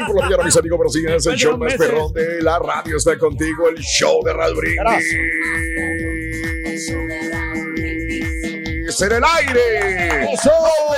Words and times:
Morning 0.00 0.06
por 0.06 0.16
la 0.16 0.22
mañana, 0.22 0.44
mis 0.44 0.56
amigos, 0.56 0.76
buenos 0.78 0.92
días. 0.94 1.26
El 1.26 1.36
show 1.36 1.58
más 1.58 1.74
perrón 1.74 2.12
de 2.12 2.42
la 2.42 2.58
radio 2.58 2.96
está 2.96 3.18
contigo. 3.18 3.68
El 3.68 3.76
show 3.78 4.22
de 4.24 4.32
Raúl 4.32 4.56
Brindis. 4.56 5.06
En 9.02 9.12
el 9.12 9.22
aire. 9.24 10.32
¡Eso! 10.34 10.50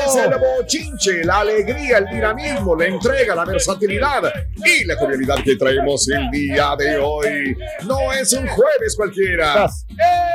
Es 0.04 0.16
el 0.16 0.30
bochinche, 0.38 1.24
la 1.24 1.40
alegría, 1.40 1.98
el 1.98 2.06
dinamismo, 2.06 2.74
la 2.74 2.86
entrega, 2.86 3.34
la 3.34 3.44
versatilidad 3.44 4.32
y 4.56 4.84
la 4.84 4.96
jovialidad 4.96 5.36
que 5.44 5.56
traemos 5.56 6.08
el 6.08 6.30
día 6.30 6.74
de 6.76 6.96
hoy. 6.98 7.56
No 7.86 8.12
es 8.12 8.32
un 8.32 8.46
jueves 8.48 8.96
cualquiera. 8.96 9.66
¡Eh! 9.90 10.32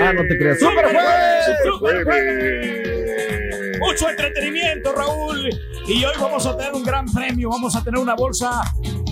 Ah, 0.00 0.12
no 0.12 0.22
te 0.26 0.38
creas. 0.38 0.58
¡Super 0.58 0.88
Super 1.64 2.04
jueves! 2.04 2.04
jueves! 2.04 3.78
Mucho 3.80 4.10
entretenimiento, 4.10 4.92
Raúl. 4.92 5.50
Y 5.86 6.04
hoy 6.04 6.12
vamos 6.20 6.46
a 6.46 6.56
tener 6.56 6.72
un 6.72 6.82
gran 6.84 7.06
premio. 7.06 7.50
Vamos 7.50 7.74
a 7.76 7.82
tener 7.82 8.00
una 8.00 8.14
bolsa 8.14 8.62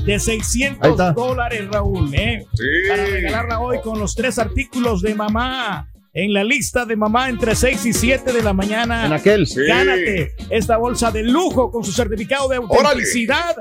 de 0.05 0.15
Ahí 0.15 0.21
600 0.21 0.91
está. 0.91 1.13
dólares, 1.13 1.67
Raúl. 1.71 2.15
¿eh? 2.15 2.45
Sí. 2.55 2.65
Para 2.89 3.05
regalarla 3.07 3.61
hoy 3.61 3.81
con 3.83 3.99
los 3.99 4.15
tres 4.15 4.39
artículos 4.39 5.03
de 5.03 5.15
mamá. 5.15 5.89
En 6.15 6.33
la 6.33 6.43
lista 6.43 6.85
de 6.85 6.97
mamá 6.97 7.29
entre 7.29 7.55
6 7.55 7.87
y 7.87 7.93
7 7.93 8.33
de 8.33 8.43
la 8.43 8.53
mañana. 8.53 9.07
En 9.07 9.13
aquel. 9.13 9.47
Sí. 9.47 9.61
Gánate 9.67 10.33
esta 10.51 10.77
bolsa 10.77 11.11
de 11.13 11.23
lujo 11.23 11.71
con 11.71 11.85
su 11.85 11.93
certificado 11.93 12.49
de 12.49 12.59
Órale. 12.59 12.89
autenticidad. 12.89 13.57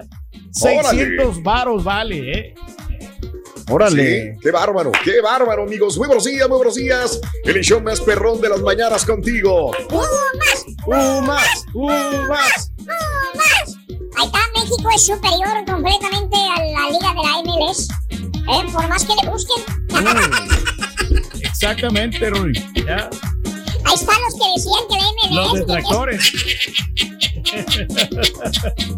600 0.52 1.44
varos 1.44 1.84
vale, 1.84 2.32
¿eh? 2.32 2.56
Órale. 3.70 4.34
Sí, 4.34 4.40
qué 4.42 4.52
bárbaro, 4.52 4.92
qué 5.04 5.20
bárbaro, 5.22 5.64
amigos. 5.64 5.98
Muy 5.98 6.08
buenos 6.08 6.24
días, 6.24 6.48
muy 6.48 6.56
buenos 6.58 6.76
días. 6.76 7.20
El 7.44 7.62
show 7.62 7.82
más 7.82 8.00
perrón 8.00 8.40
de 8.40 8.48
las 8.50 8.62
mañanas 8.62 9.06
contigo. 9.06 9.72
¡Umas! 10.86 11.66
¡Umas! 11.74 12.72
Ahí 14.18 14.26
está, 14.26 14.40
México 14.56 14.90
es 14.96 15.06
superior 15.06 15.66
completamente 15.66 16.38
a 16.38 16.60
la 16.60 16.90
liga 16.90 17.14
de 17.14 17.22
la 17.24 17.42
MLS. 17.44 17.88
¿eh? 18.10 18.64
Por 18.72 18.88
más 18.88 19.04
que 19.06 19.14
le 19.22 19.30
busquen. 19.30 19.64
Exactamente, 21.42 22.30
Raúl. 22.30 22.54
Ya. 22.76 23.10
Ahí 23.86 23.94
están 23.94 24.18
los 24.22 24.34
que 24.36 24.48
decían 24.56 24.84
que 24.90 24.96
la 24.98 25.06
MLS. 25.14 25.36
Los 25.36 25.54
detractores. 25.54 26.22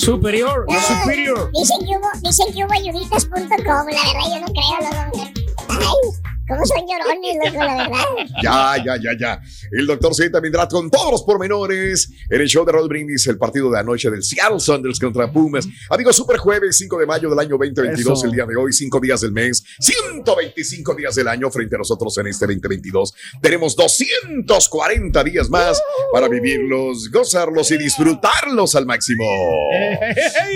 Superior, 0.00 0.66
superior. 0.88 1.50
Dicen 1.52 1.78
que 1.80 1.96
hubo, 1.96 2.08
dicen 2.22 2.52
que 2.54 2.64
hubo 2.64 2.72
ayuditas.com. 2.72 3.36
La 3.36 3.82
verdad, 3.84 4.26
yo 4.30 4.40
no 4.40 4.46
creo, 4.46 4.78
loco. 4.80 5.28
Ay, 5.68 6.19
¿cómo 6.50 6.66
son 6.66 6.84
llorones, 6.86 7.36
loco, 7.44 7.64
la 7.64 7.76
verdad? 7.76 8.04
Ya, 8.42 8.76
ya, 8.84 8.96
ya, 8.96 9.18
ya. 9.18 9.40
El 9.70 9.86
doctor 9.86 10.14
Z 10.14 10.40
vendrá 10.40 10.66
con 10.66 10.90
todos 10.90 11.12
los 11.12 11.22
pormenores 11.22 12.10
en 12.28 12.40
el 12.40 12.48
show 12.48 12.64
de 12.64 12.72
Rod 12.72 12.88
Brindis, 12.88 13.26
el 13.28 13.38
partido 13.38 13.70
de 13.70 13.78
anoche 13.78 14.10
del 14.10 14.22
Seattle 14.22 14.60
Sounders 14.60 14.98
contra 14.98 15.30
Pumas. 15.32 15.66
Amigos, 15.88 16.16
super 16.16 16.38
jueves, 16.38 16.76
5 16.76 16.98
de 16.98 17.06
mayo 17.06 17.30
del 17.30 17.38
año 17.38 17.56
2022, 17.56 18.18
Eso. 18.18 18.26
el 18.26 18.32
día 18.32 18.46
de 18.46 18.56
hoy, 18.56 18.72
5 18.72 19.00
días 19.00 19.20
del 19.20 19.32
mes, 19.32 19.62
125 19.78 20.94
días 20.94 21.14
del 21.14 21.28
año 21.28 21.50
frente 21.50 21.76
a 21.76 21.78
nosotros 21.78 22.16
en 22.18 22.26
este 22.26 22.46
2022. 22.46 23.14
Tenemos 23.40 23.76
240 23.76 25.24
días 25.24 25.48
más 25.48 25.80
para 26.12 26.28
vivirlos, 26.28 27.10
gozarlos 27.10 27.70
y 27.70 27.78
disfrutarlos 27.78 28.74
al 28.74 28.86
máximo. 28.86 29.24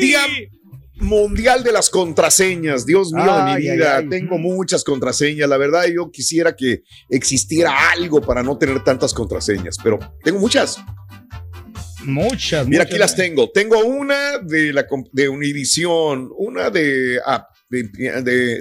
Día 0.01 0.21
Mundial 0.97 1.65
de 1.65 1.73
las 1.73 1.91
contraseñas, 1.91 2.87
Dios 2.87 3.13
mío 3.13 3.25
de 3.37 3.55
mi 3.55 3.61
vida, 3.63 3.97
ay. 3.97 4.09
tengo 4.09 4.39
muchas 4.39 4.85
contraseñas, 4.85 5.49
la 5.49 5.57
verdad 5.57 5.85
yo 5.93 6.11
quisiera 6.13 6.55
que 6.55 6.83
existiera 7.09 7.91
algo 7.91 8.21
para 8.21 8.43
no 8.45 8.57
tener 8.59 8.83
tantas 8.85 9.13
contraseñas, 9.13 9.77
pero 9.83 9.99
tengo 10.23 10.39
muchas. 10.39 10.79
Muchas. 12.05 12.67
Mira, 12.69 12.83
muchas. 12.83 12.93
aquí 12.93 12.99
las 12.99 13.17
tengo. 13.17 13.51
Tengo 13.51 13.83
una 13.85 14.39
de 14.39 14.73
la 14.73 14.87
de 15.13 15.29
Univision, 15.29 16.31
una 16.37 16.71
de, 16.71 17.19
ah, 17.25 17.47
de, 17.69 17.83
de- 18.23 18.61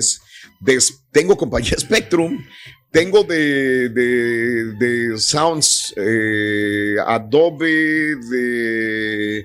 de- 0.62 0.80
tengo 1.12 1.36
compañía 1.38 1.74
Spectrum, 1.78 2.44
tengo 2.92 3.24
de, 3.24 3.90
de, 3.90 4.74
de 4.80 5.18
Sounds, 5.20 5.94
eh, 5.98 6.96
Adobe, 7.06 8.16
de, 8.16 9.44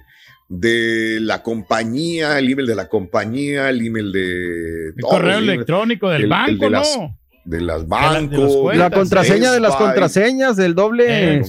de 0.49 1.19
la 1.21 1.43
compañía, 1.43 2.39
el 2.39 2.51
email 2.51 2.67
de 2.67 2.75
la 2.75 2.89
compañía, 2.89 3.69
el 3.69 3.87
email 3.87 4.11
de... 4.13 4.89
El 4.97 5.03
correo 5.03 5.39
electrónico 5.39 6.09
del 6.09 6.17
el- 6.23 6.25
el 6.25 6.29
banco, 6.31 6.65
de 6.65 6.71
las- 6.71 6.97
¿no? 6.97 7.19
De 7.45 7.61
las 7.63 7.81
de 7.83 7.87
bancos. 7.87 8.57
cuentas. 8.57 8.91
La 8.91 8.97
contraseña 8.97 9.53
de 9.53 9.61
las 9.61 9.75
contraseñas 9.77 10.57
del 10.57 10.75
doble. 10.75 11.37
Eh, 11.37 11.43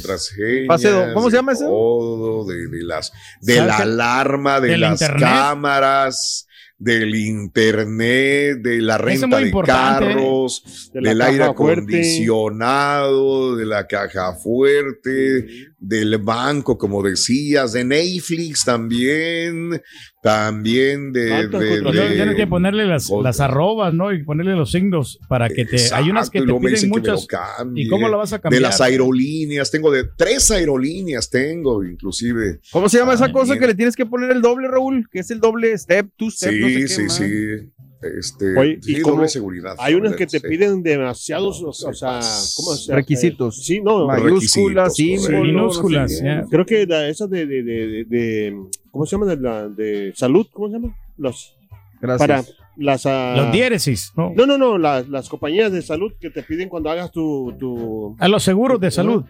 do- 0.92 1.14
¿cómo 1.14 1.30
se 1.30 1.36
de 1.36 1.38
llama 1.40 1.52
eso? 1.54 1.66
Todo, 1.66 2.46
de, 2.48 2.68
de 2.70 2.84
las, 2.84 3.12
de 3.42 3.56
¿Sabes 3.56 3.68
la 3.68 3.78
alarma, 3.80 4.60
de 4.62 4.78
las 4.78 5.02
internet. 5.02 5.22
cámaras, 5.28 6.48
del 6.78 7.14
internet, 7.16 8.60
de 8.62 8.82
la 8.82 8.98
renta 8.98 9.28
de 9.40 9.50
¿eh? 9.50 9.52
carros, 9.66 10.90
De 10.94 11.02
del 11.02 11.22
aire 11.22 11.54
fuerte. 11.54 12.00
acondicionado, 12.40 13.56
de 13.58 13.66
la 13.66 13.86
caja 13.88 14.34
fuerte, 14.36 15.46
del 15.82 16.18
banco, 16.18 16.78
como 16.78 17.02
decías, 17.02 17.72
de 17.74 17.86
Netflix 17.86 18.66
también, 18.66 19.82
también 20.22 21.14
de... 21.14 21.48
De- 21.48 21.48
de- 21.48 22.16
Tienes 22.16 22.36
que 22.36 22.48
ponerle 22.48 22.86
las, 22.86 23.10
arrobas, 23.40 23.94
¿no? 23.94 24.12
Y 24.14 24.24
ponerle 24.24 24.54
los 24.56 24.72
signos 24.72 25.20
para 25.30 25.48
que 25.50 25.66
te. 25.66 25.78
hay 25.94 26.10
unas 26.10 26.30
que 26.30 26.40
te 26.42 26.46
piden 26.48 26.62
dicen 26.74 26.92
que 26.92 27.00
me 27.00 27.08
lo 27.08 27.14
muchas. 27.14 27.28
¿Y 27.76 27.88
cómo 27.88 28.10
lo 28.10 28.18
vas 28.18 28.34
a 28.34 28.38
De 28.38 28.42
cambiar? 28.42 28.62
las 28.64 28.82
aerolíneas, 28.82 29.72
tengo 29.72 29.90
de 29.92 30.04
tres 30.18 30.52
aerolíneas, 30.52 31.30
tengo 31.30 31.84
inclusive. 31.84 32.60
¿Cómo 32.72 32.90
se 32.90 32.98
llama 32.98 33.14
esa 33.14 33.32
cosa 33.32 33.48
También. 33.54 33.60
que 33.62 33.68
le 33.68 33.76
tienes 33.76 33.96
que 33.96 34.06
poner 34.06 34.32
el 34.32 34.42
doble, 34.42 34.68
Raúl? 34.68 35.08
Que 35.10 35.20
es 35.20 35.32
el 35.32 35.40
doble 35.40 35.78
step, 35.78 36.10
two 36.18 36.30
step, 36.30 36.52
Sí, 36.52 36.60
no 36.60 36.68
sé 36.68 36.76
qué, 36.76 36.88
sí, 36.88 37.02
man. 37.02 37.10
sí. 37.10 37.72
Este, 38.02 38.58
Oye, 38.58 38.80
sí, 38.82 39.00
doble 39.00 39.28
seguridad. 39.28 39.76
hay 39.78 39.94
unas 39.94 40.16
que 40.16 40.26
te 40.26 40.40
Sí. 40.40 40.48
piden 40.48 40.82
demasiados, 40.82 41.62
o, 41.62 41.68
o 41.70 41.74
sea, 41.74 42.22
¿cómo 42.56 42.74
se 42.76 42.88
llama? 42.88 42.96
Requisitos. 42.96 43.66
Sí, 43.66 43.82
no, 43.82 44.08
Mayúsculas, 44.08 44.96
minúsculas, 44.98 46.22
no. 46.22 46.48
Creo 46.48 46.66
que 46.66 46.86
la- 46.88 47.10
esas 47.10 47.30
de, 47.30 47.46
de, 47.46 47.62
de, 47.64 47.88
de- 47.88 48.06
de- 48.06 48.64
¿cómo 48.90 49.06
se 49.06 49.18
llama? 49.18 49.26
De, 49.26 49.36
la, 49.42 49.68
de 49.68 50.14
salud, 50.16 50.48
¿cómo 50.54 50.68
se 50.70 50.74
llama? 50.76 50.96
Los, 51.18 51.58
Gracias. 52.02 52.20
para 52.28 52.44
las... 52.78 53.06
ah, 53.06 53.34
Los 53.36 53.52
diéresis, 53.52 54.14
¿no? 54.16 54.32
no, 54.34 54.46
no, 54.46 54.58
no, 54.58 54.78
las, 54.78 55.10
las 55.10 55.28
compañías 55.28 55.70
de 55.74 55.82
salud 55.82 56.14
que 56.22 56.30
te 56.30 56.42
piden 56.44 56.70
cuando 56.70 56.90
hagas 56.90 57.12
tu... 57.12 57.54
tu 57.60 58.16
A 58.18 58.30
los 58.30 58.42
seguros 58.44 58.80
de 58.80 58.92
salud, 58.92 59.26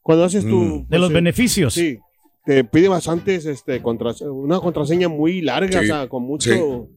cuando 0.00 0.24
haces 0.24 0.44
tu... 0.48 0.56
Mm. 0.56 0.78
de 0.78 0.86
pues, 0.88 1.00
los 1.02 1.10
eh, 1.10 1.14
beneficios. 1.14 1.74
Sí, 1.74 1.98
te 2.46 2.64
pide 2.64 2.88
bastantes, 2.88 3.44
este, 3.44 3.82
una 4.30 4.60
contraseña 4.60 5.10
muy 5.10 5.42
larga, 5.42 5.80
Sí, 5.80 5.84
o 5.84 5.86
sea, 5.86 6.08
con 6.08 6.22
mucho... 6.22 6.88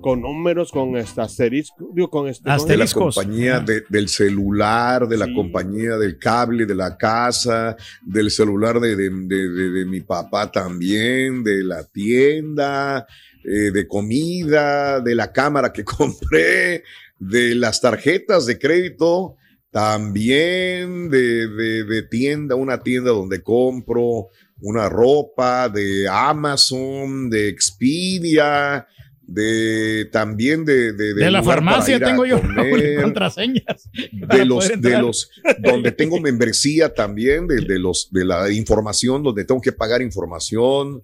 Con 0.00 0.20
números, 0.22 0.70
con 0.70 0.96
este 0.96 1.20
asterisco, 1.20 1.90
digo, 1.94 2.08
con 2.10 2.28
este... 2.28 2.44
¿cómo 2.44 2.58
se 2.60 2.66
de 2.68 2.76
la 2.76 2.84
Asteriscos. 2.84 3.14
compañía 3.16 3.60
de- 3.60 3.82
del 3.88 4.08
celular, 4.08 5.08
de 5.08 5.16
la 5.16 5.32
compañía 5.34 5.96
del 5.96 6.18
cable 6.18 6.64
de 6.66 6.74
la 6.74 6.96
casa, 6.96 7.76
del 8.04 8.30
celular 8.30 8.78
de, 8.78 8.94
de- 8.94 9.10
de- 9.10 9.48
de- 9.48 9.70
de 9.70 9.84
mi 9.84 10.00
papá 10.02 10.50
también, 10.52 11.42
de 11.42 11.64
la 11.64 11.82
tienda, 11.84 13.06
eh, 13.44 13.70
de 13.72 13.86
comida, 13.88 15.00
de 15.00 15.14
la 15.14 15.32
cámara 15.32 15.72
que 15.72 15.84
compré, 15.84 16.84
de 17.18 17.54
las 17.54 17.80
tarjetas 17.80 18.46
de 18.46 18.58
crédito, 18.58 19.36
también 19.70 21.10
de, 21.10 21.48
de- 21.48 21.84
de 21.84 22.02
tienda, 22.02 22.54
una 22.54 22.82
tienda 22.82 23.10
donde 23.10 23.42
compro 23.42 24.28
una 24.60 24.88
ropa, 24.88 25.68
de 25.68 26.08
Amazon, 26.08 27.28
de 27.28 27.48
Expedia, 27.48 28.86
de 29.26 30.08
también 30.12 30.64
de, 30.64 30.92
de, 30.92 31.14
De 31.14 31.30
la 31.30 31.42
farmacia 31.42 31.98
tengo 31.98 32.24
yo 32.24 32.40
comer, 32.56 33.02
contraseñas. 33.02 33.90
de 34.12 34.44
los 34.44 34.68
de 34.80 34.98
los 35.00 35.30
donde 35.58 35.92
tengo 35.92 36.20
membresía 36.20 36.94
también 36.94 37.48
de, 37.48 37.60
de 37.62 37.78
los 37.78 38.08
de 38.12 38.24
la 38.24 38.50
información 38.52 39.22
donde 39.24 39.44
tengo 39.44 39.60
que 39.60 39.72
pagar 39.72 40.00
información 40.00 41.02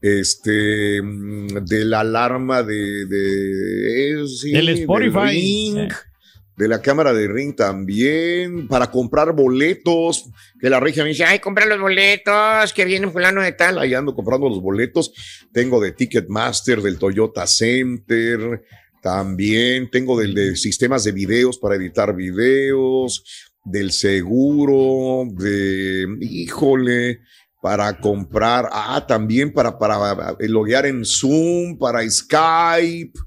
este 0.00 1.00
mm, 1.00 1.64
de 1.64 1.84
la 1.84 2.00
alarma 2.00 2.64
de 2.64 3.06
de, 3.06 4.22
eh, 4.22 4.26
sí, 4.26 4.50
Del 4.50 4.66
del 4.66 4.78
Spotify. 4.80 5.30
Ring, 5.30 5.78
Eh. 5.78 5.88
De 6.56 6.68
la 6.68 6.82
cámara 6.82 7.12
de 7.12 7.28
ring 7.28 7.56
también 7.56 8.68
para 8.68 8.90
comprar 8.90 9.32
boletos 9.32 10.28
que 10.60 10.68
la 10.68 10.80
regia 10.80 11.02
me 11.02 11.10
dice 11.10 11.24
ay 11.24 11.38
compra 11.38 11.64
los 11.64 11.80
boletos 11.80 12.72
que 12.72 12.84
viene 12.84 13.10
fulano 13.10 13.42
de 13.42 13.52
tal 13.52 13.78
ahí 13.78 13.94
ando 13.94 14.14
comprando 14.14 14.48
los 14.48 14.60
boletos. 14.60 15.12
Tengo 15.52 15.80
de 15.80 15.92
Ticketmaster 15.92 16.80
del 16.82 16.98
Toyota 16.98 17.46
Center 17.46 18.62
también 19.02 19.90
tengo 19.90 20.18
del 20.18 20.32
de 20.32 20.54
sistemas 20.54 21.02
de 21.02 21.10
videos 21.10 21.58
para 21.58 21.74
editar 21.74 22.14
videos, 22.14 23.24
del 23.64 23.90
seguro, 23.90 25.24
de, 25.34 26.06
híjole, 26.20 27.18
para 27.60 27.98
comprar, 27.98 28.68
ah, 28.70 29.04
también 29.06 29.52
para, 29.52 29.76
para 29.76 30.36
loguear 30.38 30.86
en 30.86 31.04
Zoom, 31.04 31.76
para 31.78 32.08
Skype, 32.08 33.18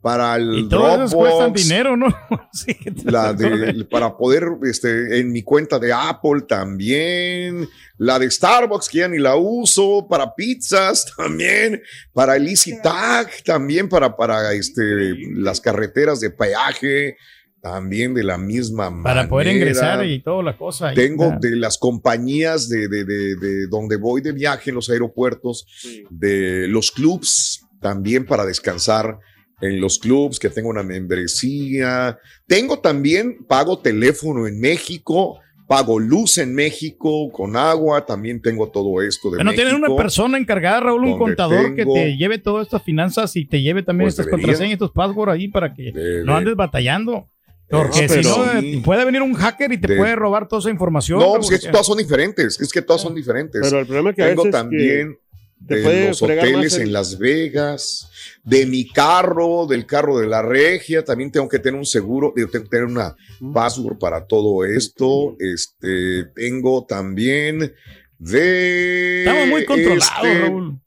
para 0.00 0.36
el 0.36 0.60
Y 0.60 0.68
todos 0.68 0.94
esos 0.94 1.14
cuestan 1.14 1.52
Dropbox, 1.52 1.62
dinero, 1.62 1.96
¿no? 1.96 2.06
Sí, 2.52 2.76
la 3.04 3.32
de, 3.34 3.84
para 3.84 4.16
poder, 4.16 4.44
este, 4.62 5.18
en 5.18 5.32
mi 5.32 5.42
cuenta 5.42 5.78
de 5.78 5.92
Apple 5.92 6.42
también, 6.48 7.68
la 7.96 8.18
de 8.18 8.30
Starbucks 8.30 8.88
que 8.88 8.98
ya 8.98 9.08
ni 9.08 9.18
la 9.18 9.36
uso, 9.36 10.06
para 10.08 10.34
pizzas 10.34 11.12
también, 11.16 11.82
para 12.12 12.36
el 12.36 12.48
Easy 12.48 12.80
Tag 12.80 13.28
también, 13.44 13.88
para, 13.88 14.16
para 14.16 14.52
este, 14.52 15.14
las 15.34 15.60
carreteras 15.60 16.20
de 16.20 16.30
peaje, 16.30 17.16
también 17.60 18.14
de 18.14 18.22
la 18.22 18.38
misma 18.38 18.90
manera. 18.90 19.02
Para 19.02 19.28
poder 19.28 19.48
ingresar 19.48 20.06
y 20.06 20.22
toda 20.22 20.44
la 20.44 20.56
cosa. 20.56 20.94
Tengo 20.94 21.34
de 21.40 21.56
las 21.56 21.76
compañías 21.76 22.68
de, 22.68 22.86
de, 22.86 23.04
de, 23.04 23.34
de 23.34 23.66
donde 23.66 23.96
voy 23.96 24.20
de 24.20 24.30
viaje 24.30 24.70
en 24.70 24.76
los 24.76 24.88
aeropuertos, 24.90 25.66
de 26.08 26.68
los 26.68 26.92
clubs 26.92 27.64
también 27.80 28.26
para 28.26 28.44
descansar 28.44 29.18
en 29.60 29.80
los 29.80 29.98
clubs, 29.98 30.38
que 30.38 30.50
tengo 30.50 30.68
una 30.68 30.82
membresía. 30.82 32.18
Tengo 32.46 32.78
también, 32.78 33.38
pago 33.46 33.78
teléfono 33.78 34.46
en 34.46 34.60
México, 34.60 35.38
pago 35.66 35.98
luz 35.98 36.38
en 36.38 36.54
México 36.54 37.30
con 37.30 37.56
agua, 37.56 38.06
también 38.06 38.40
tengo 38.40 38.70
todo 38.70 39.02
esto 39.02 39.30
de 39.30 39.36
Pero 39.38 39.44
no 39.50 39.52
tienen 39.54 39.74
una 39.74 39.94
persona 39.96 40.38
encargada, 40.38 40.80
Raúl, 40.80 41.04
un 41.04 41.18
contador 41.18 41.74
tengo- 41.74 41.94
que 41.94 42.00
te 42.00 42.16
lleve 42.16 42.38
todas 42.38 42.66
estas 42.66 42.82
finanzas 42.82 43.34
y 43.36 43.44
te 43.44 43.60
lleve 43.60 43.82
también 43.82 44.06
Pues 44.06 44.14
estas 44.14 44.26
debería. 44.26 44.46
contraseñas, 44.46 44.72
estos 44.74 44.92
passwords 44.92 45.32
ahí 45.32 45.48
para 45.48 45.74
que 45.74 45.92
Debe. 45.92 46.24
no 46.24 46.36
andes 46.36 46.54
batallando. 46.56 47.28
Porque 47.70 48.08
si 48.08 48.22
no, 48.22 48.50
eh, 48.58 48.80
puede 48.82 49.04
venir 49.04 49.20
un 49.20 49.34
hacker 49.34 49.70
y 49.72 49.76
te 49.78 49.88
De- 49.88 49.96
puede 49.98 50.16
robar 50.16 50.48
toda 50.48 50.60
esa 50.60 50.70
información. 50.70 51.18
No, 51.18 51.34
pues 51.34 51.50
es 51.50 51.50
que 51.50 51.56
porque- 51.66 51.72
todas 51.72 51.86
son 51.86 51.98
diferentes, 51.98 52.58
es 52.58 52.72
que 52.72 52.80
todas 52.80 53.02
son 53.02 53.14
diferentes. 53.14 53.60
Pero 53.62 53.80
el 53.80 53.86
problema 53.86 54.08
es 54.10 54.16
que 54.16 54.22
a 54.22 54.28
Tengo 54.28 54.44
veces 54.44 54.58
también 54.58 55.18
de 55.60 56.08
los 56.08 56.22
hoteles 56.22 56.74
el- 56.76 56.82
en 56.82 56.92
Las 56.92 57.18
Vegas, 57.18 58.08
de 58.44 58.64
mi 58.66 58.88
carro, 58.88 59.66
del 59.66 59.84
carro 59.86 60.18
de 60.18 60.26
la 60.26 60.40
regia, 60.42 61.04
también 61.04 61.30
tengo 61.30 61.48
que 61.48 61.58
tener 61.58 61.78
un 61.78 61.84
seguro, 61.86 62.32
tengo 62.34 62.50
que 62.50 62.60
tener 62.60 62.84
una 62.86 63.14
password 63.52 63.98
para 63.98 64.24
todo 64.26 64.64
esto. 64.64 65.36
Este, 65.38 66.24
tengo 66.34 66.84
también 66.86 67.72
de 68.18 69.20
Estamos 69.24 69.48
muy 69.48 69.64
controlados, 69.64 70.24
este, 70.24 70.40
Raúl. 70.40 70.80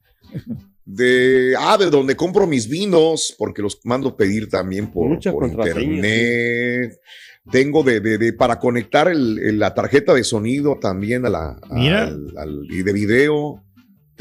de 0.85 1.53
ah, 1.57 1.77
de 1.77 1.89
donde 1.89 2.15
compro 2.15 2.47
mis 2.47 2.67
vinos, 2.67 3.35
porque 3.37 3.61
los 3.61 3.79
mando 3.83 4.15
pedir 4.17 4.49
también 4.49 4.91
por, 4.91 5.07
internet. 5.93 6.99
Tengo 7.51 7.81
de, 7.83 7.99
de- 7.99 8.17
de- 8.19 8.33
para 8.33 8.59
conectar 8.59 9.07
el- 9.07 9.39
el- 9.39 9.59
la 9.59 9.73
tarjeta 9.73 10.13
de 10.13 10.23
sonido 10.23 10.77
también 10.79 11.25
a 11.25 11.29
la 11.29 11.59
al- 12.37 12.67
y 12.69 12.83
de 12.83 12.93
video. 12.93 13.63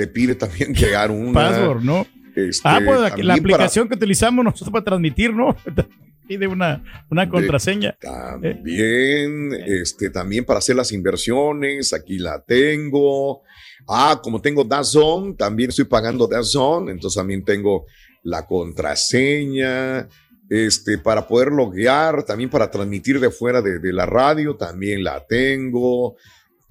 Te 0.01 0.07
pide 0.07 0.35
también 0.35 0.73
crear 0.73 1.11
una 1.11 1.31
Password, 1.35 1.83
¿no? 1.83 2.07
este, 2.35 2.67
ah, 2.67 2.81
pues 2.83 3.01
la, 3.03 3.11
para- 3.11 3.35
aplicación 3.35 3.87
que 3.87 3.97
utilizamos 3.97 4.43
nosotros 4.43 4.71
para 4.71 4.83
transmitir, 4.83 5.35
¿no? 5.35 5.55
Pide 6.27 6.47
una, 6.47 6.83
una 7.11 7.29
contraseña. 7.29 7.99
También, 8.01 9.53
este, 9.67 10.09
también 10.09 10.47
para 10.47 10.61
hacer 10.61 10.75
las 10.75 10.91
inversiones, 10.93 11.93
aquí 11.93 12.17
la 12.19 12.41
tengo. 12.41 13.43
Ah, 13.87 14.19
como 14.23 14.41
tengo 14.41 14.65
DAZN, 14.65 15.37
también 15.37 15.69
estoy 15.69 15.85
pagando 15.85 16.27
DAZN, 16.27 16.89
entonces 16.89 17.17
también 17.19 17.45
tengo 17.45 17.85
la 18.23 18.47
contraseña. 18.47 20.09
Este, 20.49 20.97
para 20.97 21.29
poder 21.29 21.49
loguear, 21.53 22.23
también 22.25 22.49
para 22.49 22.71
transmitir 22.71 23.21
de 23.21 23.31
fuera 23.31 23.61
de, 23.61 23.79
de 23.81 23.93
la 23.93 24.07
radio, 24.07 24.57
también 24.57 25.05
la 25.05 25.27
tengo. 25.27 26.17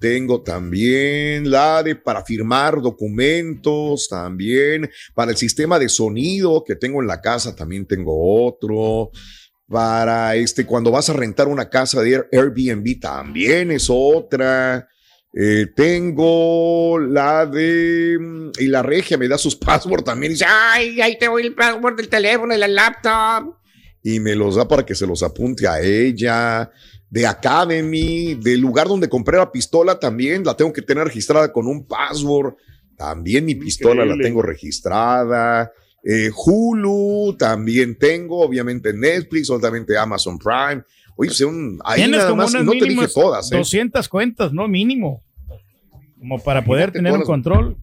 Tengo 0.00 0.42
también 0.42 1.50
la 1.50 1.82
de 1.82 1.94
para 1.94 2.24
firmar 2.24 2.80
documentos, 2.80 4.08
también 4.08 4.90
para 5.14 5.30
el 5.30 5.36
sistema 5.36 5.78
de 5.78 5.90
sonido 5.90 6.64
que 6.66 6.74
tengo 6.74 7.02
en 7.02 7.06
la 7.06 7.20
casa, 7.20 7.54
también 7.54 7.86
tengo 7.86 8.46
otro. 8.46 9.10
Para 9.68 10.34
este, 10.34 10.66
cuando 10.66 10.90
vas 10.90 11.08
a 11.10 11.12
rentar 11.12 11.46
una 11.48 11.68
casa 11.68 12.02
de 12.02 12.10
Air- 12.16 12.28
Airbnb, 12.32 12.98
también 12.98 13.70
es 13.70 13.86
otra. 13.88 14.88
Eh, 15.32 15.66
tengo 15.76 16.98
la 16.98 17.46
de. 17.46 18.16
mm, 18.18 18.50
Y 18.58 18.66
la 18.66 18.82
regia 18.82 19.16
me 19.18 19.28
da 19.28 19.38
sus 19.38 19.54
passwords 19.56 20.02
también. 20.04 20.32
y 20.32 20.34
Dice, 20.34 20.46
ay, 20.48 21.00
ahí 21.00 21.18
te 21.18 21.26
doy 21.26 21.42
el 21.42 21.54
password 21.54 21.96
del 21.96 22.08
teléfono, 22.08 22.52
de 22.52 22.58
la 22.58 22.68
laptop. 22.68 23.54
Y 24.02 24.18
me 24.18 24.34
los 24.34 24.56
da 24.56 24.66
para 24.66 24.84
que 24.84 24.94
se 24.94 25.06
los 25.06 25.22
apunte 25.22 25.68
a 25.68 25.78
ella. 25.80 26.70
De 27.10 27.26
Academy, 27.26 28.34
del 28.34 28.60
lugar 28.60 28.86
donde 28.86 29.08
compré 29.08 29.36
la 29.36 29.50
pistola 29.50 29.98
también, 29.98 30.44
la 30.44 30.56
tengo 30.56 30.72
que 30.72 30.80
tener 30.82 31.04
registrada 31.04 31.52
con 31.52 31.66
un 31.66 31.84
password. 31.84 32.54
También 32.96 33.44
mi 33.44 33.54
pistola 33.56 34.04
la 34.04 34.16
tengo 34.16 34.42
registrada. 34.42 35.72
Eh, 36.04 36.30
Hulu 36.34 37.36
también 37.36 37.98
tengo, 37.98 38.40
obviamente 38.40 38.92
Netflix, 38.92 39.50
obviamente 39.50 39.98
Amazon 39.98 40.38
Prime. 40.38 40.82
Oye, 41.16 41.28
pues, 41.28 41.40
un, 41.42 41.78
ahí 41.84 41.96
Tienes 42.02 42.18
nada 42.18 42.30
como 42.30 42.42
más, 42.42 42.50
unas 42.52 42.64
no 42.64 42.72
te 42.72 42.84
dije 42.86 43.08
todas, 43.08 43.52
¿eh? 43.52 43.56
200 43.56 44.08
cuentas, 44.08 44.52
¿no? 44.52 44.66
Mínimo. 44.68 45.22
Como 46.18 46.38
para 46.42 46.64
poder 46.64 46.90
Imagínate 46.90 46.98
tener 46.98 47.12
un 47.12 47.18
las- 47.20 47.26
control. 47.26 47.76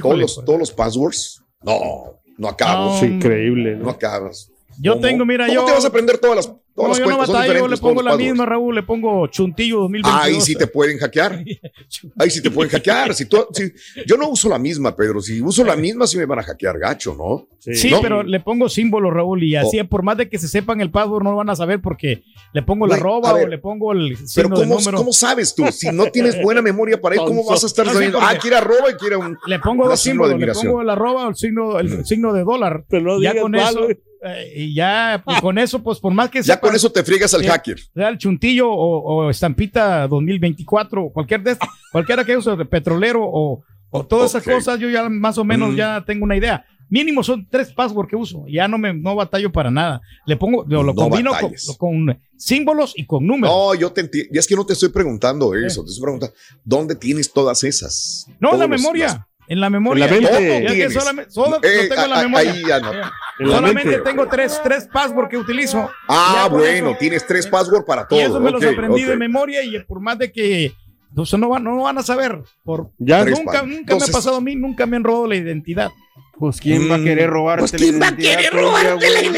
todos, 0.00 0.18
los, 0.18 0.34
pues. 0.36 0.44
todos 0.46 0.58
los 0.58 0.72
passwords. 0.72 1.42
No, 1.62 2.20
no 2.38 2.48
acabo. 2.48 2.90
No, 2.90 2.96
Es 2.96 3.02
increíble. 3.02 3.76
No 3.76 3.84
¿no? 3.84 3.90
acabas. 3.90 4.50
Yo 4.80 4.92
¿Cómo? 4.94 5.02
tengo, 5.06 5.26
mira, 5.26 5.46
¿Cómo 5.46 5.60
yo- 5.60 5.64
te 5.66 5.72
vas 5.72 5.84
a 5.84 5.88
aprender 5.88 6.18
todas 6.18 6.36
las 6.36 6.54
Todas 6.74 6.88
No, 6.88 6.88
las 6.88 6.98
yo 6.98 7.04
no 7.10 7.18
batallo, 7.18 7.38
le 7.38 7.42
diferentes, 7.48 7.80
todos 7.80 7.94
pongo 7.94 8.02
la 8.02 8.16
misma, 8.16 8.46
Raúl, 8.46 8.74
le 8.74 8.82
pongo 8.84 9.26
Chuntillo 9.26 9.80
2022. 9.80 10.20
Ahí 10.24 10.40
sí 10.40 10.54
te 10.54 10.66
pueden 10.66 10.98
hackear. 10.98 11.44
Ahí 12.18 12.30
sí 12.30 12.40
te 12.40 12.50
pueden 12.50 12.70
hackear. 12.70 13.12
Si 13.14 13.26
tú- 13.26 13.46
si- 13.52 13.72
yo 14.06 14.16
no 14.16 14.28
uso 14.28 14.48
la 14.48 14.58
misma, 14.58 14.94
Pedro. 14.94 15.20
Si 15.20 15.40
uso 15.42 15.64
la 15.64 15.74
misma, 15.76 16.06
sí 16.06 16.16
me 16.16 16.26
van 16.26 16.38
a 16.38 16.42
hackear 16.42 16.78
gacho, 16.78 17.14
¿no? 17.16 17.48
Sí, 17.58 17.90
¿No? 17.90 18.00
pero 18.00 18.22
le 18.22 18.40
pongo 18.40 18.68
símbolos, 18.68 19.12
Raúl, 19.12 19.42
y 19.42 19.54
así, 19.56 19.82
por 19.84 20.02
más 20.02 20.16
de 20.16 20.28
que 20.30 20.38
se 20.38 20.48
sepan 20.48 20.80
el 20.80 20.90
password, 20.90 21.24
no 21.24 21.32
lo 21.32 21.36
van 21.36 21.50
a 21.50 21.56
saber 21.56 21.80
porque 21.82 22.22
le 22.54 22.62
pongo 22.62 22.86
la 22.86 22.94
Güey, 22.96 23.00
arroba 23.00 23.30
a 23.30 23.32
ver, 23.34 23.46
o 23.46 23.48
le 23.50 23.58
pongo 23.58 23.92
el 23.92 24.14
Pero 24.16 24.26
signo 24.26 24.56
de 24.56 24.62
¿cómo, 24.66 24.78
número. 24.78 24.96
¿cómo 24.96 25.12
sabes 25.12 25.54
tú? 25.54 25.66
Si 25.72 25.90
no 25.90 26.06
tienes 26.06 26.40
buena 26.42 26.62
memoria 26.62 27.00
para 27.00 27.16
ir, 27.16 27.20
¿cómo 27.22 27.44
vas 27.44 27.62
a 27.62 27.66
estar 27.66 27.84
No 27.84 27.92
sabiendo? 27.92 28.18
Ah, 28.20 28.34
quiere 28.40 28.56
arroba 28.56 28.90
y 28.90 28.94
quiere 28.94 29.16
un 29.16 29.36
Le 29.46 29.58
pongo 29.58 29.86
dos 29.88 30.00
símbolos, 30.00 30.38
le 30.40 30.52
pongo 30.52 30.80
el 30.80 30.88
arroba 30.88 31.26
o 31.26 31.28
el 31.30 31.36
signo, 31.36 31.78
el 31.78 32.06
signo 32.06 32.32
de 32.32 32.44
dólar. 32.44 32.84
no 32.90 33.20
ya 33.20 33.38
con 33.40 33.50
mal, 33.52 33.74
eso. 33.76 33.88
Eh, 34.22 34.52
y 34.56 34.74
ya 34.74 35.22
pues, 35.24 35.40
con 35.40 35.58
eso, 35.58 35.82
pues 35.82 35.98
por 35.98 36.12
más 36.12 36.28
que 36.30 36.42
Ya 36.42 36.54
sepan- 36.54 36.60
con 36.68 36.76
eso 36.76 36.90
te 36.92 37.02
friegas 37.04 37.32
al 37.34 37.44
eh, 37.44 37.48
hacker. 37.48 37.78
sea 37.94 38.08
el 38.08 38.18
chuntillo 38.18 38.70
o, 38.70 39.24
o 39.26 39.30
estampita 39.30 40.06
2024, 40.08 41.10
cualquier 41.12 41.42
de 41.42 41.56
cualquiera 41.92 42.24
que 42.24 42.36
use 42.36 42.56
petrolero 42.66 43.20
o, 43.24 43.62
o 43.90 44.04
todas 44.06 44.30
esas 44.34 44.44
cosas, 44.44 44.78
yo 44.78 44.88
ya 44.90 45.08
más 45.08 45.38
o 45.38 45.44
menos 45.44 45.70
Mm. 45.72 45.76
ya 45.76 46.04
tengo 46.06 46.24
una 46.24 46.36
idea. 46.36 46.64
Mínimo 46.92 47.22
son 47.22 47.46
tres 47.48 47.72
passwords 47.72 48.10
que 48.10 48.16
uso, 48.16 48.44
ya 48.48 48.66
no 48.66 48.76
me 48.76 48.92
no 48.92 49.14
batallo 49.14 49.52
para 49.52 49.70
nada. 49.70 50.00
Le 50.26 50.36
pongo, 50.36 50.64
lo, 50.66 50.82
lo 50.82 50.92
No 50.92 50.94
combino 50.96 51.30
con, 51.78 52.20
símbolos 52.36 52.94
y 52.96 53.06
con 53.06 53.24
números. 53.24 53.54
No, 53.54 53.74
yo 53.76 53.92
te 53.92 54.00
entiendo. 54.00 54.30
Y 54.34 54.38
es 54.38 54.46
que 54.48 54.56
no 54.56 54.66
te 54.66 54.72
estoy 54.72 54.88
preguntando 54.88 55.54
eso. 55.54 55.84
Te 55.84 55.88
estoy 55.90 56.02
preguntando, 56.02 56.34
¿dónde 56.64 56.96
tienes 56.96 57.32
todas 57.32 57.62
esas? 57.62 58.26
No, 58.40 58.56
la 58.56 58.66
los- 58.66 58.80
memoria. 58.80 59.26
En 59.50 59.60
la 59.60 59.68
memoria. 59.68 60.06
En 60.06 60.22
la 60.22 60.30
mente. 60.30 60.62
Ya 60.62 60.74
que 60.74 60.90
solamente, 60.90 61.30
solo 61.30 61.50
lo 61.50 61.68
Eh, 61.68 61.88
tengo 61.88 62.02
en 62.04 62.10
la 62.10 62.22
memoria. 62.22 62.52
ahí 62.52 62.62
ya 62.66 62.80
no. 62.80 62.92
En 62.92 63.00
la 63.48 63.56
Solamente 63.56 63.90
mente. 63.90 64.04
tengo 64.10 64.26
tres, 64.28 64.60
tres 64.62 64.88
passwords 64.90 65.28
que 65.28 65.36
utilizo. 65.36 65.90
Ah, 66.08 66.48
bueno, 66.50 66.90
eso- 66.90 66.96
tienes 66.98 67.26
tres 67.26 67.46
passwords 67.48 67.84
para 67.84 68.06
todo. 68.06 68.18
Y 68.18 68.22
eso 68.22 68.38
me 68.40 68.50
los 68.50 68.62
Ok, 68.64 68.70
aprendí 68.72 69.02
de 69.02 69.16
memoria 69.16 69.62
y 69.62 69.78
por 69.80 70.00
más 70.00 70.18
de 70.18 70.30
que 70.32 70.72
o 71.16 71.26
sea, 71.26 71.38
no, 71.40 71.48
van, 71.48 71.64
no 71.64 71.82
van 71.82 71.98
a 71.98 72.02
saber. 72.04 72.38
Por, 72.62 72.90
Ya. 72.98 73.24
Nunca, 73.24 73.34
nunca 73.40 73.62
me 73.64 73.74
Entonces- 73.78 74.08
ha 74.08 74.12
pasado 74.12 74.36
a 74.36 74.40
mí, 74.40 74.54
nunca 74.54 74.86
me 74.86 74.96
han 74.96 75.02
robado 75.04 75.26
la 75.26 75.34
identidad. 75.36 75.90
Pues 76.38 76.60
quién 76.60 76.88
va 76.90 76.94
a 76.94 76.98
Mm, 76.98 77.04
querer 77.04 77.28
robarte 77.28 77.60
pues, 77.62 77.72
la 77.72 77.78
¿quién 77.78 78.00
va 78.00 78.06
a 78.06 78.08
identidad 78.10 78.36
querer 78.36 78.52
robarte 78.54 79.10
la 79.10 79.20
güey? 79.20 79.32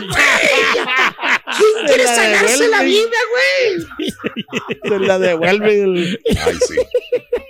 ¿Quién 0.00 1.86
quiere 1.86 2.04
la 2.04 2.16
ganarse 2.16 2.68
la 2.68 2.82
devuelven. 2.82 2.86
vida, 2.88 3.18
güey? 3.30 4.80
Se 4.82 4.98
la 5.06 5.18
devuelve 5.18 5.82
el... 5.82 6.20
Ay, 6.44 6.54
sí. 6.66 6.74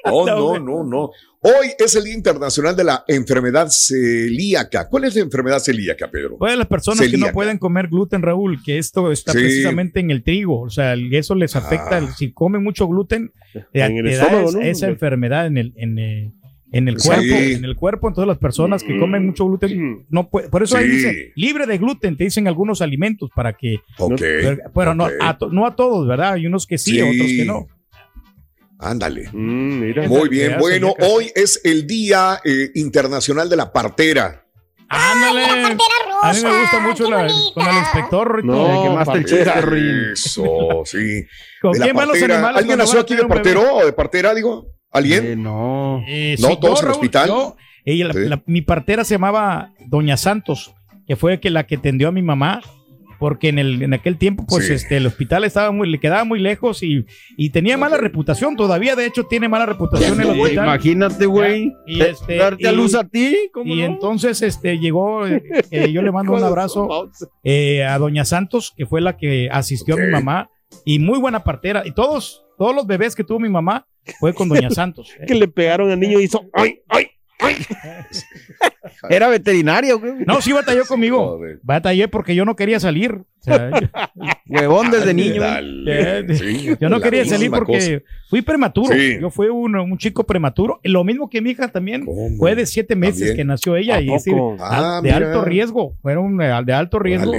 No, 0.05 0.25
no, 0.27 0.59
no, 0.59 0.85
no. 0.85 1.11
Hoy 1.43 1.69
es 1.79 1.95
el 1.97 2.05
Día 2.05 2.15
Internacional 2.15 2.77
de 2.77 2.85
la 2.85 3.05
Enfermedad 3.09 3.69
Celíaca. 3.71 4.89
¿Cuál 4.89 5.05
es 5.05 5.15
la 5.15 5.23
enfermedad 5.23 5.59
celíaca, 5.59 6.11
Pedro? 6.11 6.37
Pues 6.39 6.57
las 6.57 6.67
personas 6.67 7.09
que 7.09 7.17
no 7.17 7.33
pueden 7.33 7.57
comer 7.59 7.89
gluten, 7.89 8.21
Raúl, 8.21 8.63
que 8.63 8.77
esto 8.79 9.11
está 9.11 9.33
Sí. 9.33 9.39
precisamente 9.39 10.01
en 10.01 10.11
el 10.11 10.23
trigo, 10.23 10.61
o 10.63 10.71
sea, 10.71 10.95
eso 11.13 11.35
les 11.35 11.57
afecta, 11.57 11.97
Ah. 11.99 12.15
si 12.17 12.33
comen 12.33 12.63
mucho 12.63 12.87
gluten, 12.89 13.33
te, 13.73 13.81
En 13.81 13.97
el 13.97 14.09
estómago, 14.09 14.49
es- 14.51 14.55
¿no? 14.55 14.61
esa 14.61 14.87
enfermedad 14.89 15.47
en 15.47 15.57
el, 15.57 15.73
en, 15.77 15.99
en 16.73 16.89
el 16.89 17.01
Sí. 17.01 17.09
cuerpo, 17.09 17.25
en 17.35 17.65
el 17.65 17.77
cuerpo, 17.77 18.09
entonces 18.09 18.29
las 18.29 18.39
personas 18.39 18.83
que 18.85 18.99
comen 18.99 19.27
mucho 19.27 19.45
gluten, 19.47 20.07
no 20.09 20.29
puede- 20.31 20.49
por 20.49 20.63
eso 20.63 20.77
ahí 20.77 20.89
dice, 20.89 21.33
libre 21.35 21.67
de 21.67 21.79
gluten, 21.79 22.17
te 22.17 22.25
dicen 22.25 22.47
algunos 22.47 22.81
alimentos 22.81 23.31
para 23.35 23.53
que, 23.55 23.77
Ok. 23.99 24.21
pero 24.75 24.95
no, 24.95 25.09
a, 25.21 25.37
to- 25.39 25.49
no 25.51 25.67
a 25.67 25.75
todos, 25.75 26.07
¿verdad? 26.07 26.35
Hay 26.35 26.47
unos 26.47 26.67
que 26.67 26.79
sí, 26.79 26.93
Sí. 26.93 27.01
otros 27.01 27.27
que 27.27 27.45
no. 27.45 27.67
Ándale. 28.79 29.29
Mm, 29.33 29.81
mira. 29.81 30.09
Muy 30.09 30.29
bien. 30.29 30.57
Bueno, 30.59 30.95
hoy 31.01 31.31
es 31.35 31.61
el 31.65 31.87
Día 31.87 32.41
eh, 32.45 32.71
Internacional 32.77 33.49
de 33.51 33.57
la 33.57 33.71
Partera. 33.73 34.47
Ándale. 34.89 35.45
A 36.23 36.33
mí 36.33 36.43
me 36.43 36.61
gusta 36.61 36.81
mucho 36.81 37.11
la, 37.11 37.29
con 37.55 37.67
el 37.67 37.77
inspector. 37.77 38.45
No, 38.45 38.83
que 38.83 38.91
más 38.91 39.07
te 39.07 39.13
partera. 39.21 39.61
Ruin. 39.61 40.11
Eso, 40.15 40.83
sí. 40.85 41.25
¿Con 41.61 41.73
De 41.73 41.79
la 41.79 41.85
quién 41.85 41.97
van 41.97 42.09
los 42.09 42.15
partera. 42.19 42.35
animales 42.37 42.59
¿Alguien 42.59 42.79
nació 42.79 43.01
aquí 43.01 43.15
de 43.17 43.25
partero 43.27 43.75
o 43.77 43.85
de 43.85 43.93
partera, 43.93 44.35
digo? 44.35 44.67
¿Alguien? 44.93 45.25
Eh, 45.27 45.37
no. 45.37 46.03
Eh, 46.09 46.37
No, 46.41 46.49
sí, 46.49 46.57
todos 46.61 46.81
en 46.81 46.87
el 46.87 46.93
Raúl, 46.93 47.01
hospital. 47.01 47.29
yo- 47.29 47.57
ella, 47.85 48.07
la- 48.09 48.13
Sí. 48.15 48.21
la- 48.29 48.43
mi 48.47 48.61
partera 48.63 49.05
se 49.05 49.15
llamaba 49.15 49.73
Doña 49.87 50.17
Santos, 50.17 50.75
que 51.07 51.17
fue 51.17 51.41
que 51.41 51.51
la 51.51 51.65
que 51.67 51.77
atendió 51.77 52.09
a 52.09 52.13
mi 52.13 52.23
mamá, 52.23 52.61
porque 53.19 53.49
en, 53.51 53.59
el, 53.59 53.83
en 53.83 53.93
aquel 53.93 54.17
tiempo, 54.17 54.47
pues 54.49 54.67
Sí. 54.67 54.73
este, 54.73 54.97
el 54.97 55.07
hospital 55.07 55.45
estaba 55.45 55.71
muy, 55.73 55.89
le 55.91 56.01
quedaba 56.01 56.25
muy 56.25 56.41
lejos 56.41 56.83
y, 56.83 57.05
y 57.37 57.51
tenía 57.51 57.77
mala 57.77 57.99
reputación. 57.99 58.57
Todavía, 58.57 58.97
de 58.97 59.05
hecho, 59.05 59.25
tiene 59.25 59.47
mala 59.49 59.67
reputación 59.67 60.19
el 60.21 60.31
hospital. 60.31 60.65
Imagínate, 60.65 61.27
güey. 61.27 61.71
Y 61.87 61.99
Te- 61.99 62.11
este, 62.11 62.37
Darte 62.37 62.67
a 62.67 62.73
luz 62.73 62.95
a 62.95 63.05
ti. 63.05 63.37
¿cómo 63.53 63.75
Y 63.75 63.81
no? 63.81 63.85
entonces 63.85 64.41
este, 64.41 64.79
llegó, 64.79 65.27
eh, 65.27 65.43
eh, 65.71 65.93
yo 65.93 66.01
le 66.01 66.11
mando 66.13 66.33
un 66.33 66.43
abrazo 66.43 67.11
eh, 67.45 67.85
a 67.85 67.99
Doña 67.99 68.25
Santos, 68.25 68.73
que 68.75 68.87
fue 68.87 69.03
la 69.03 69.17
que 69.19 69.49
asistió 69.53 69.97
a 69.97 69.99
mi 69.99 70.07
mamá, 70.11 70.49
y 70.85 70.99
muy 70.99 71.19
buena 71.19 71.43
partera. 71.45 71.83
Y 71.85 71.93
todos, 71.93 72.45
todos 72.59 72.75
los 72.75 72.87
bebés 72.87 73.15
que 73.15 73.25
tuvo 73.25 73.39
mi 73.41 73.49
mamá 73.49 73.87
fue 74.19 74.35
con 74.35 74.49
Doña 74.49 74.71
Santos. 74.71 75.11
¿eh? 75.19 75.25
Que 75.27 75.35
le 75.35 75.49
pegaron 75.49 75.91
al 75.91 76.01
niño 76.01 76.21
y 76.21 76.25
hizo... 76.25 76.45
¡Ay, 76.53 76.81
ay! 76.89 77.07
Era 79.09 79.29
veterinario, 79.29 79.99
güey. 79.99 80.13
No, 80.27 80.41
sí 80.43 80.53
batalló 80.53 80.85
conmigo. 80.85 81.37
Joder. 81.39 81.59
Batallé 81.63 82.07
porque 82.09 82.35
yo 82.35 82.45
no 82.45 82.55
quería 82.55 82.79
salir. 82.81 83.13
O 83.15 83.25
sea, 83.43 83.71
yo, 83.81 83.89
Huevón 84.47 84.91
desde 84.91 85.15
niño. 85.15 85.41
Dale. 85.41 86.21
Eh, 86.21 86.35
Sí, 86.37 86.77
yo 86.79 86.89
no 86.91 87.01
quería 87.01 87.25
salir 87.25 87.51
porque 87.51 87.73
cosa. 87.73 88.15
fui 88.29 88.43
prematuro. 88.43 88.95
Sí. 88.95 89.17
Yo 89.21 89.31
fui 89.31 89.49
un, 89.49 89.75
un 89.77 89.97
chico 89.99 90.25
prematuro. 90.25 90.81
Lo 90.85 91.03
mismo 91.03 91.31
que 91.31 91.41
mi 91.41 91.51
hija 91.51 91.69
también. 91.69 92.05
¿Cómo? 92.05 92.37
Fue 92.37 92.55
de 92.55 92.67
siete 92.67 92.95
meses 92.95 93.19
¿También? 93.21 93.37
que 93.37 93.45
nació 93.45 93.77
ella. 93.77 93.97
¿A 93.97 94.01
Y 94.03 94.09
es 94.09 94.13
decir, 94.25 94.35
poco? 94.35 94.57
Ah, 94.61 95.01
de 95.03 95.11
mira. 95.13 95.27
alto 95.29 95.45
riesgo. 95.45 95.97
Fueron 96.03 96.41
eh, 96.43 96.53
de 96.67 96.73
alto 96.75 96.99
riesgo. 96.99 97.33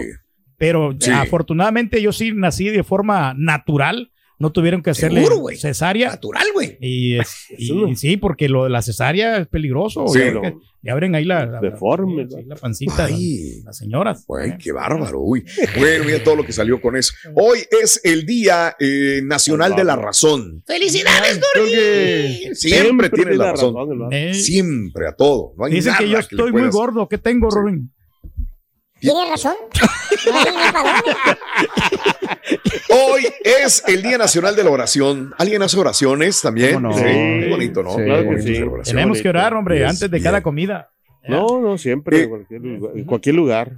Pero 0.62 0.96
Sí. 1.00 1.10
afortunadamente 1.12 2.00
yo 2.04 2.14
sí 2.14 2.32
nací 2.36 2.70
de 2.70 2.84
forma 2.84 3.34
natural. 3.36 4.12
No 4.38 4.52
tuvieron 4.52 4.82
que 4.82 4.90
hacerle 4.90 5.24
Seguro, 5.24 5.56
cesárea. 5.56 6.10
Natural, 6.10 6.46
güey. 6.54 6.78
Y, 6.82 7.18
es- 7.20 7.46
y- 7.58 7.92
y 7.92 7.96
sí, 7.96 8.18
porque 8.18 8.48
lo 8.50 8.64
de 8.64 8.70
la 8.72 8.82
cesárea 8.82 9.38
es 9.38 9.48
peligroso. 9.48 10.08
Sí, 10.08 10.18
ya, 10.20 10.32
no. 10.32 10.42
ya 10.82 10.94
abren 10.94 11.14
ahí 11.14 11.26
la, 11.26 11.46
la- 11.46 11.60
Deforme, 11.60 12.28
la 12.48 12.56
pancita, 12.56 13.06
Ay. 13.06 13.62
las 13.64 13.78
señoras. 13.78 14.24
Güey, 14.28 14.58
qué 14.58 14.72
bárbaro, 14.72 15.20
uy. 15.22 15.44
Bueno, 15.78 16.06
mira 16.06 16.24
todo 16.24 16.36
lo 16.38 16.44
que 16.44 16.54
salió 16.54 16.82
con 16.82 16.96
eso. 16.96 17.14
Hoy 17.36 17.60
es 17.84 18.02
el 18.04 18.26
Día 18.26 18.76
eh, 18.80 19.22
Nacional 19.24 19.76
de 19.76 19.84
la 19.84 19.96
Razón. 19.96 20.64
¡Felicidades, 20.66 21.40
que 21.54 22.56
Siempre 22.56 23.10
tienes 23.12 23.38
la 23.38 23.52
razón. 23.52 23.76
Eh, 24.12 24.34
Siempre, 24.34 25.08
a 25.08 25.12
todo. 25.16 25.54
No 25.58 25.66
hay 25.66 25.74
Dicen 25.74 25.94
que 26.00 26.06
yo 26.08 26.14
le 26.14 26.20
estoy 26.20 26.52
muy 26.52 26.62
puedas- 26.62 26.74
gordo. 26.74 27.08
¿Qué 27.08 27.18
tengo, 27.20 27.50
Robin? 27.52 27.92
Tienes 29.02 29.30
razón. 29.30 29.56
Hoy 32.90 33.28
es 33.44 33.84
el 33.88 34.04
Día 34.04 34.18
Nacional 34.20 34.56
de 34.56 34.64
la 34.64 34.70
Oración. 34.70 35.34
¿Alguien 35.38 35.62
hace 35.64 35.78
oraciones 35.80 36.40
también? 36.42 36.76
¿Cómo 36.76 36.90
no? 36.90 36.94
Sí, 36.98 37.04
Sí. 37.04 37.50
bonito, 37.50 37.82
¿no? 37.84 37.96
Sí. 37.96 38.04
Claro 38.04 38.22
que 38.22 38.28
Bonito 38.28 38.50
oraciones. 38.72 38.88
Tenemos 38.88 39.22
que 39.22 39.30
orar, 39.30 39.54
hombre, 39.56 39.80
Yes, 39.80 39.86
antes 39.90 40.02
de 40.02 40.08
bien. 40.10 40.24
cada 40.24 40.44
comida. 40.44 40.92
No, 41.28 41.60
no, 41.60 41.78
siempre. 41.78 42.20
Eh, 42.20 42.24
en, 42.24 42.30
cualquier 42.30 42.62
lugar, 42.62 42.92
en 42.98 43.04
cualquier 43.06 43.36
lugar. 43.36 43.72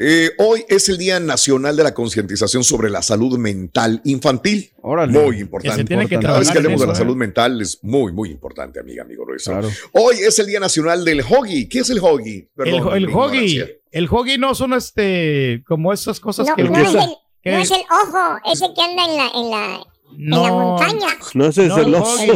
Eh, 0.00 0.30
hoy 0.38 0.64
es 0.68 0.88
el 0.88 0.96
Día 0.96 1.18
Nacional 1.18 1.76
de 1.76 1.82
la 1.82 1.92
Concientización 1.92 2.62
sobre 2.62 2.88
la 2.88 3.02
Salud 3.02 3.36
Mental 3.36 4.00
Infantil. 4.04 4.70
Órale. 4.80 5.12
Muy 5.12 5.36
Que 5.36 5.42
importante. 5.42 5.76
se 5.78 5.84
tiene 5.84 6.06
que 6.08 6.20
Cada 6.20 6.38
vez 6.38 6.50
que 6.50 6.58
hablemos 6.58 6.80
de 6.80 6.86
la 6.86 6.92
eso, 6.92 7.02
¿eh? 7.02 7.04
salud 7.04 7.16
mental 7.16 7.60
es 7.60 7.80
muy, 7.82 8.12
muy 8.12 8.30
importante, 8.30 8.78
amiga, 8.78 9.02
amigo. 9.02 9.24
Claro. 9.44 9.68
Hoy 9.92 10.16
es 10.20 10.38
el 10.38 10.46
Día 10.46 10.60
Nacional 10.60 11.04
del 11.04 11.20
Hoggy. 11.22 11.68
¿Qué 11.68 11.80
es 11.80 11.90
el 11.90 11.98
Hoggy? 11.98 12.36
El, 12.36 12.48
Perdón, 12.54 12.96
el 12.96 13.08
hoggy, 13.08 13.64
el 13.90 14.08
hoggy 14.08 14.38
no 14.38 14.54
son 14.54 14.74
este, 14.74 15.64
como 15.66 15.92
esas 15.92 16.20
cosas 16.20 16.46
No, 16.46 16.54
que... 16.54 16.62
no 16.62 16.78
es, 16.78 16.94
el, 16.94 17.00
que- 17.42 17.50
no 17.52 17.58
es 17.58 17.70
el 17.72 17.80
ojo, 17.80 18.38
ese 18.52 18.66
que 18.74 18.80
anda 18.82 19.04
en 19.04 19.16
la, 19.16 19.30
en 19.34 19.50
la, 19.50 19.80
en 20.16 20.30
la 20.30 20.52
montaña. 20.52 21.08
No, 21.34 21.46
ese 21.46 21.62
es 21.66 21.68
No, 21.70 21.78
el 21.78 21.94
oso. 21.96 22.22
El. 22.22 22.30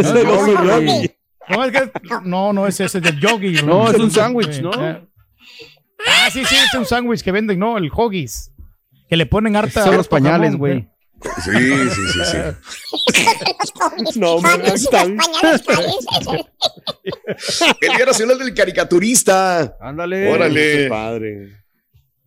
Ese 0.00 0.08
es 0.10 0.16
el 0.16 0.26
oso 0.26 0.46
no, 1.50 1.64
es 1.64 1.72
que, 1.72 1.90
no, 2.24 2.52
no 2.52 2.66
es 2.66 2.78
ese, 2.80 2.98
es 2.98 3.04
el 3.06 3.20
yogi. 3.20 3.62
No, 3.62 3.90
es 3.90 3.98
un 3.98 4.10
sándwich, 4.10 4.60
¿no? 4.60 4.70
Ah, 6.28 6.30
sí, 6.30 6.44
sí, 6.44 6.56
es 6.56 6.74
un 6.74 6.84
sándwich 6.84 7.22
que 7.22 7.32
venden, 7.32 7.58
no, 7.58 7.78
el 7.78 7.90
hoggies. 7.90 8.52
Que 9.08 9.16
le 9.16 9.24
ponen 9.24 9.56
harta. 9.56 9.82
Son 9.82 9.96
los 9.96 10.08
pañales, 10.08 10.56
güey. 10.56 10.80
¿eh? 10.80 10.88
Sí, 11.42 11.50
sí, 11.50 12.02
sí, 12.12 12.20
sí. 12.26 12.36
No. 14.20 14.36
El 17.80 17.96
Día 17.96 18.04
Nacional 18.06 18.38
del 18.38 18.52
Caricaturista. 18.52 19.78
Ándale. 19.80 20.30
Órale. 20.30 20.76
Qué 20.76 20.86
padre. 20.90 21.58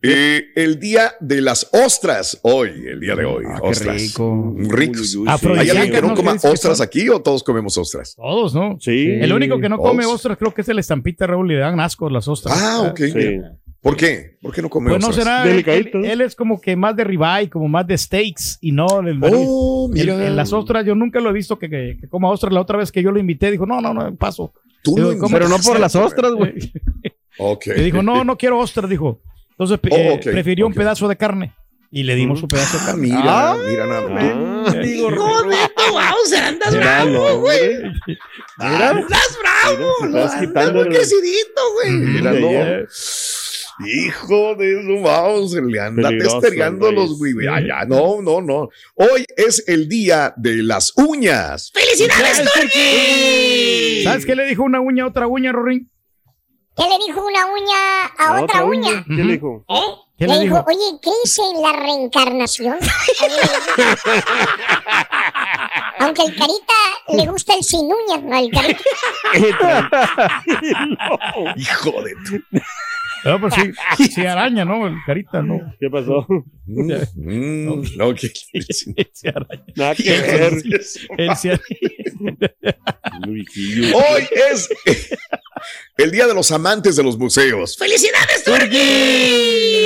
Eh, 0.02 0.46
el 0.56 0.80
Día 0.80 1.14
de 1.20 1.40
las 1.40 1.68
Ostras. 1.72 2.40
Hoy, 2.42 2.70
el 2.88 2.98
día 2.98 3.14
de 3.14 3.24
hoy. 3.24 3.44
Ah, 3.48 3.60
qué 3.62 3.68
ostras. 3.68 4.02
rico. 4.02 4.52
Ricos. 4.58 5.14
Uy, 5.14 5.22
uy, 5.22 5.28
Afrodisíacas, 5.28 5.60
¿Hay 5.60 5.70
alguien 5.70 5.94
que 5.94 6.02
no 6.02 6.08
¿no? 6.08 6.14
coma 6.16 6.38
¿Qué 6.38 6.48
ostras 6.48 6.80
aquí 6.80 7.08
o 7.08 7.22
todos 7.22 7.44
comemos 7.44 7.78
ostras? 7.78 8.16
Todos, 8.16 8.52
¿no? 8.52 8.78
Sí. 8.80 9.06
El 9.08 9.32
único 9.32 9.60
que 9.60 9.68
no 9.68 9.78
come 9.78 10.04
ostras 10.04 10.36
creo 10.36 10.52
que 10.52 10.62
es 10.62 10.68
el 10.68 10.80
estampita, 10.80 11.28
Raúl, 11.28 11.52
y 11.52 11.54
le 11.54 11.60
dan 11.60 11.78
asco 11.78 12.10
las 12.10 12.26
ostras. 12.26 12.60
Ah, 12.60 12.80
ok. 12.90 12.98
Sí. 12.98 13.40
¿Por 13.82 13.96
qué? 13.96 14.36
¿Por 14.40 14.54
qué 14.54 14.62
no 14.62 14.70
come 14.70 14.90
Pues 14.90 15.02
no 15.02 15.08
ostras? 15.08 15.24
será. 15.26 15.42
Él, 15.42 15.48
Delicadito, 15.50 15.98
él- 15.98 16.18
¿no? 16.20 16.24
es 16.24 16.36
como 16.36 16.60
que 16.60 16.76
más 16.76 16.94
de 16.94 17.02
ribeye, 17.02 17.50
como 17.50 17.66
más 17.68 17.84
de 17.86 17.98
steaks 17.98 18.58
y 18.60 18.70
no 18.70 19.00
el, 19.00 19.18
Oh, 19.22 19.88
mira. 19.92 20.24
el- 20.24 20.36
las 20.36 20.52
ostras. 20.52 20.86
Yo 20.86 20.94
nunca 20.94 21.18
lo 21.20 21.30
he 21.30 21.32
visto 21.32 21.58
que, 21.58 21.68
que- 21.68 21.96
que 22.00 22.08
coma 22.08 22.30
ostras. 22.30 22.52
La 22.52 22.60
otra 22.60 22.78
vez 22.78 22.92
que 22.92 23.02
yo 23.02 23.10
lo 23.10 23.18
invité, 23.18 23.50
dijo, 23.50 23.66
no, 23.66 23.80
no, 23.80 23.92
no, 23.92 24.14
paso. 24.14 24.52
Tú 24.82 24.94
Digo. 24.94 25.28
Pero 25.28 25.48
no 25.48 25.58
por 25.58 25.78
las 25.80 25.94
ostras, 25.96 26.32
güey. 26.32 26.54
Ok. 27.38 27.66
Y 27.76 27.80
dijo, 27.80 28.02
no, 28.02 28.24
no 28.24 28.36
quiero 28.36 28.58
ostras, 28.58 28.88
dijo. 28.90 29.20
Entonces 29.52 29.78
Oh, 29.90 29.96
eh, 29.96 30.20
prefirió 30.22 30.66
un 30.66 30.74
pedazo 30.74 31.08
de 31.08 31.16
carne 31.16 31.52
y 31.90 32.02
le 32.04 32.14
dimos 32.14 32.38
su 32.40 32.46
pedazo 32.46 32.78
de 32.78 32.84
carne. 32.84 33.00
Mira, 33.02 33.52
Ah, 33.52 33.56
mira 33.66 33.86
nada 33.86 34.08
más. 34.08 34.72
digo, 34.82 35.10
Hijo 35.10 35.42
de 35.44 35.56
tu 35.74 35.92
Bowser, 35.92 36.44
andas 36.44 36.72
Mira, 36.74 37.04
bravo, 37.04 37.10
no, 37.30 37.40
güey. 37.40 37.60
Mira. 38.58 38.90
Andas 38.90 39.38
bravo. 39.40 39.92
No, 40.10 40.18
andas 40.30 40.72
muy 40.74 40.84
crecidito, 40.88 41.60
güey. 41.74 41.90
Mira, 41.92 42.32
no. 42.32 42.48
Hijo 43.80 44.54
de 44.54 44.82
su 44.82 45.00
mouse, 45.00 45.54
le 45.54 45.80
anda 45.80 46.10
testereando 46.10 46.92
los 46.92 47.18
güey. 47.18 47.32
Ya, 47.42 47.58
ya, 47.60 47.84
no, 47.86 48.20
no, 48.20 48.40
no. 48.40 48.68
Hoy 48.94 49.24
es 49.36 49.64
el 49.66 49.88
día 49.88 50.32
de 50.36 50.62
las 50.62 50.92
uñas. 50.96 51.72
¡Felicidades, 51.72 52.42
Turki! 52.52 54.02
¿Sabes 54.04 54.26
qué 54.26 54.36
le 54.36 54.44
dijo 54.44 54.62
una 54.62 54.80
uña 54.80 55.04
a 55.04 55.08
otra 55.08 55.26
uña, 55.26 55.52
Rorín? 55.52 55.90
¿Qué 56.76 56.84
le 56.84 56.98
dijo 57.06 57.24
una 57.26 57.46
uña 57.46 58.04
a 58.18 58.42
otra, 58.42 58.64
uña? 58.64 59.04
¿Qué 59.06 59.24
le 59.24 59.32
dijo? 59.34 59.64
¿Eh? 59.68 59.80
¿Qué 60.18 60.26
le 60.26 60.34
le 60.34 60.40
dijo, 60.44 60.56
dijo? 60.56 60.66
oye, 60.68 60.98
¿crees 61.02 61.38
en 61.38 61.62
la 61.62 61.72
reencarnación? 61.72 62.78
Aunque 65.98 66.22
el 66.22 66.34
carita 66.34 66.72
le 67.08 67.26
gusta 67.26 67.52
el 67.54 67.62
sin 67.62 67.90
uñas, 67.92 68.22
¿no? 68.22 68.38
El 68.38 68.50
carita. 68.50 68.82
Hijo 71.56 72.02
de 72.02 72.14
tu. 72.24 72.40
No, 73.24 73.40
pues 73.40 73.54
sí, 73.54 73.72
sí 74.10 74.26
araña, 74.26 74.64
¿no? 74.64 74.86
El 74.86 74.96
carita, 75.06 75.42
¿no. 75.42 75.74
¿Qué 75.78 75.88
pasó? 75.90 76.26
Mm, 76.66 76.92
no, 77.96 78.14
que 78.14 78.28
Se 79.12 79.28
araña. 79.28 79.64
Nada 79.76 79.94
que 79.94 80.10
ver. 80.10 80.62
Él 81.18 81.36
se 81.36 81.60
Luisillo. 83.26 83.96
Hoy 83.96 84.26
es 84.50 84.68
el 85.98 86.10
día 86.10 86.26
de 86.26 86.34
los 86.34 86.50
amantes 86.50 86.96
de 86.96 87.02
los 87.02 87.18
museos. 87.18 87.76
¡Felicidades, 87.76 88.44
Turki! 88.44 89.82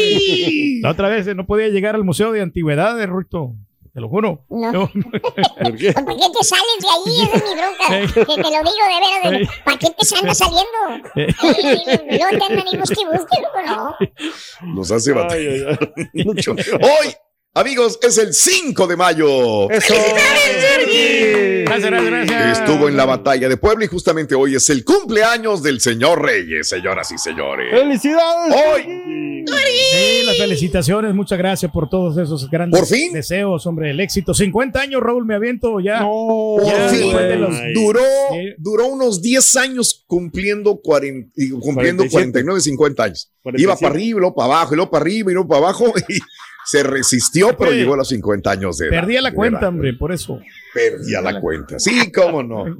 La 0.80 0.90
otra 0.92 1.08
vez 1.08 1.26
eh, 1.26 1.34
no 1.34 1.46
podía 1.46 1.68
llegar 1.68 1.94
al 1.94 2.04
Museo 2.04 2.32
de 2.32 2.40
Antigüedades, 2.40 3.08
Ruito. 3.08 3.54
Te 3.96 4.02
lo 4.02 4.10
juro. 4.10 4.44
No. 4.50 4.72
¿Por 4.92 5.76
qué? 5.78 5.90
¿Por 5.94 6.16
qué 6.18 6.28
te 6.30 6.44
sales 6.44 6.78
de 6.82 6.86
ahí? 6.86 7.22
Esa 7.22 7.36
es 7.36 7.44
mi 7.44 7.54
bronca. 7.54 8.26
Que 8.26 8.42
te 8.42 8.42
lo 8.42 8.50
digo 8.50 8.84
de 8.92 9.30
veras. 9.32 9.56
¿Para 9.64 9.78
qué 9.78 9.88
te 9.88 10.18
andas 10.18 10.36
saliendo? 10.36 10.80
Luego 11.14 12.28
te 12.28 12.52
andan 12.52 12.66
y 12.70 12.76
busque 12.76 13.06
busque, 13.06 13.40
loco, 13.40 13.62
no. 13.64 13.96
Nos 14.74 14.92
hace 14.92 15.14
batallar. 15.14 15.78
Hoy, 16.14 17.14
amigos, 17.56 17.98
es 18.02 18.18
el 18.18 18.32
5 18.34 18.86
de 18.86 18.96
mayo. 18.96 19.68
Gracias, 19.68 19.98
gracias, 21.64 22.04
gracias. 22.04 22.58
Estuvo 22.60 22.88
en 22.88 22.96
la 22.96 23.04
batalla 23.06 23.48
de 23.48 23.56
Puebla 23.56 23.84
y 23.84 23.88
justamente 23.88 24.34
hoy 24.34 24.54
es 24.54 24.68
el 24.70 24.84
cumpleaños 24.84 25.62
del 25.62 25.80
señor 25.80 26.22
Reyes, 26.22 26.68
señoras 26.68 27.10
y 27.12 27.18
señores. 27.18 27.66
¡Felicidades! 27.72 28.54
Hoy, 28.54 29.02
Sí, 29.48 30.24
las 30.26 30.36
felicitaciones, 30.38 31.14
muchas 31.14 31.38
gracias 31.38 31.70
por 31.70 31.88
todos 31.88 32.18
esos 32.18 32.50
grandes 32.50 32.80
¿Por 32.80 32.88
fin? 32.88 33.12
deseos, 33.12 33.64
hombre, 33.66 33.90
el 33.92 34.00
éxito. 34.00 34.34
50 34.34 34.80
años, 34.80 35.00
Raúl, 35.00 35.24
me 35.24 35.36
aviento 35.36 35.78
ya. 35.78 36.00
No, 36.00 36.56
por 36.58 36.66
Ya, 36.66 36.88
fin, 36.88 37.12
los- 37.40 37.54
duró, 37.72 38.00
Sí. 38.32 38.54
duró 38.58 38.86
unos 38.86 39.22
10 39.22 39.54
años 39.56 40.02
cumpliendo, 40.08 40.76
40 40.80 41.30
y 41.36 41.50
cumpliendo 41.50 42.02
47. 42.02 42.10
49, 42.10 42.60
50 42.60 43.04
años. 43.04 43.30
47. 43.42 43.62
Iba 43.62 43.76
para 43.76 43.94
arriba, 43.94 44.16
y 44.16 44.20
luego 44.20 44.34
para 44.34 44.46
abajo, 44.54 44.74
y 44.74 44.76
luego 44.76 44.90
para 44.90 45.02
arriba, 45.02 45.30
y 45.30 45.34
luego 45.34 45.48
para 45.48 45.58
abajo, 45.60 45.92
y 46.08 46.18
se 46.66 46.82
resistió, 46.82 47.56
pero 47.56 47.72
llegó 47.72 47.94
a 47.94 47.98
los 47.98 48.08
50 48.08 48.50
años 48.50 48.78
de 48.78 48.88
edad. 48.88 49.00
Perdía 49.00 49.22
la 49.22 49.32
cuenta, 49.32 49.60
edad. 49.60 49.68
hombre, 49.68 49.92
por 49.94 50.12
eso. 50.12 50.38
Perdía 50.74 51.20
la 51.20 51.40
cuenta. 51.40 51.78
Sí, 51.78 52.10
cómo 52.12 52.42
no. 52.42 52.64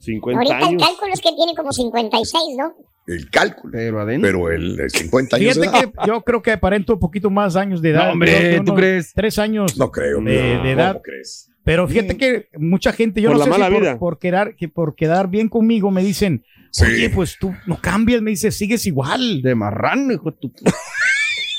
50 0.00 0.38
Ahorita 0.38 0.58
el 0.58 0.64
años. 0.64 0.82
cálculo 0.82 1.12
es 1.12 1.20
que 1.20 1.32
tiene 1.36 1.54
como 1.54 1.72
56, 1.72 2.42
¿no? 2.58 2.74
El 3.06 3.30
cálculo. 3.30 3.72
Pero 3.72 4.00
adentro. 4.00 4.28
Pero 4.28 4.50
el 4.50 4.76
de 4.76 4.90
50 4.90 5.36
años 5.36 5.54
de 5.56 5.60
Fíjate 5.62 5.78
edad. 5.78 5.92
que 6.02 6.06
yo 6.08 6.20
creo 6.22 6.42
que 6.42 6.52
aparento 6.52 6.94
un 6.94 6.98
poquito 7.00 7.30
más 7.30 7.56
años 7.56 7.80
de 7.82 7.90
edad. 7.90 8.06
No, 8.06 8.12
hombre, 8.12 8.32
que 8.56 8.62
¿tú 8.64 8.74
crees? 8.74 9.12
Tres 9.14 9.38
años 9.38 9.76
No 9.78 9.90
creo. 9.90 10.20
de, 10.22 10.54
no. 10.56 10.62
de 10.64 10.70
edad. 10.72 10.92
¿Cómo 10.92 11.02
crees? 11.02 11.50
Pero 11.64 11.86
fíjate 11.86 12.16
que 12.16 12.48
mucha 12.58 12.92
gente, 12.92 13.20
yo 13.20 13.28
Por 13.28 13.38
no 13.38 13.38
la 13.40 13.44
sé 13.44 13.52
si 13.52 13.58
mala 13.60 13.70
por, 13.74 13.80
vida. 13.82 13.98
por 13.98 14.18
quedar, 14.18 14.56
que 14.56 14.68
por 14.68 14.94
quedar 14.94 15.28
bien 15.28 15.48
conmigo 15.48 15.90
me 15.90 16.02
dicen, 16.02 16.44
Sí. 16.70 16.84
oye, 16.84 17.10
pues 17.10 17.36
tú 17.38 17.54
no 17.66 17.78
cambias, 17.80 18.20
me 18.22 18.30
dice, 18.30 18.50
sigues 18.50 18.86
igual. 18.86 19.40
De 19.42 19.54
marrano, 19.54 20.12
hijo 20.12 20.30
de 20.30 20.36
tu... 20.38 20.52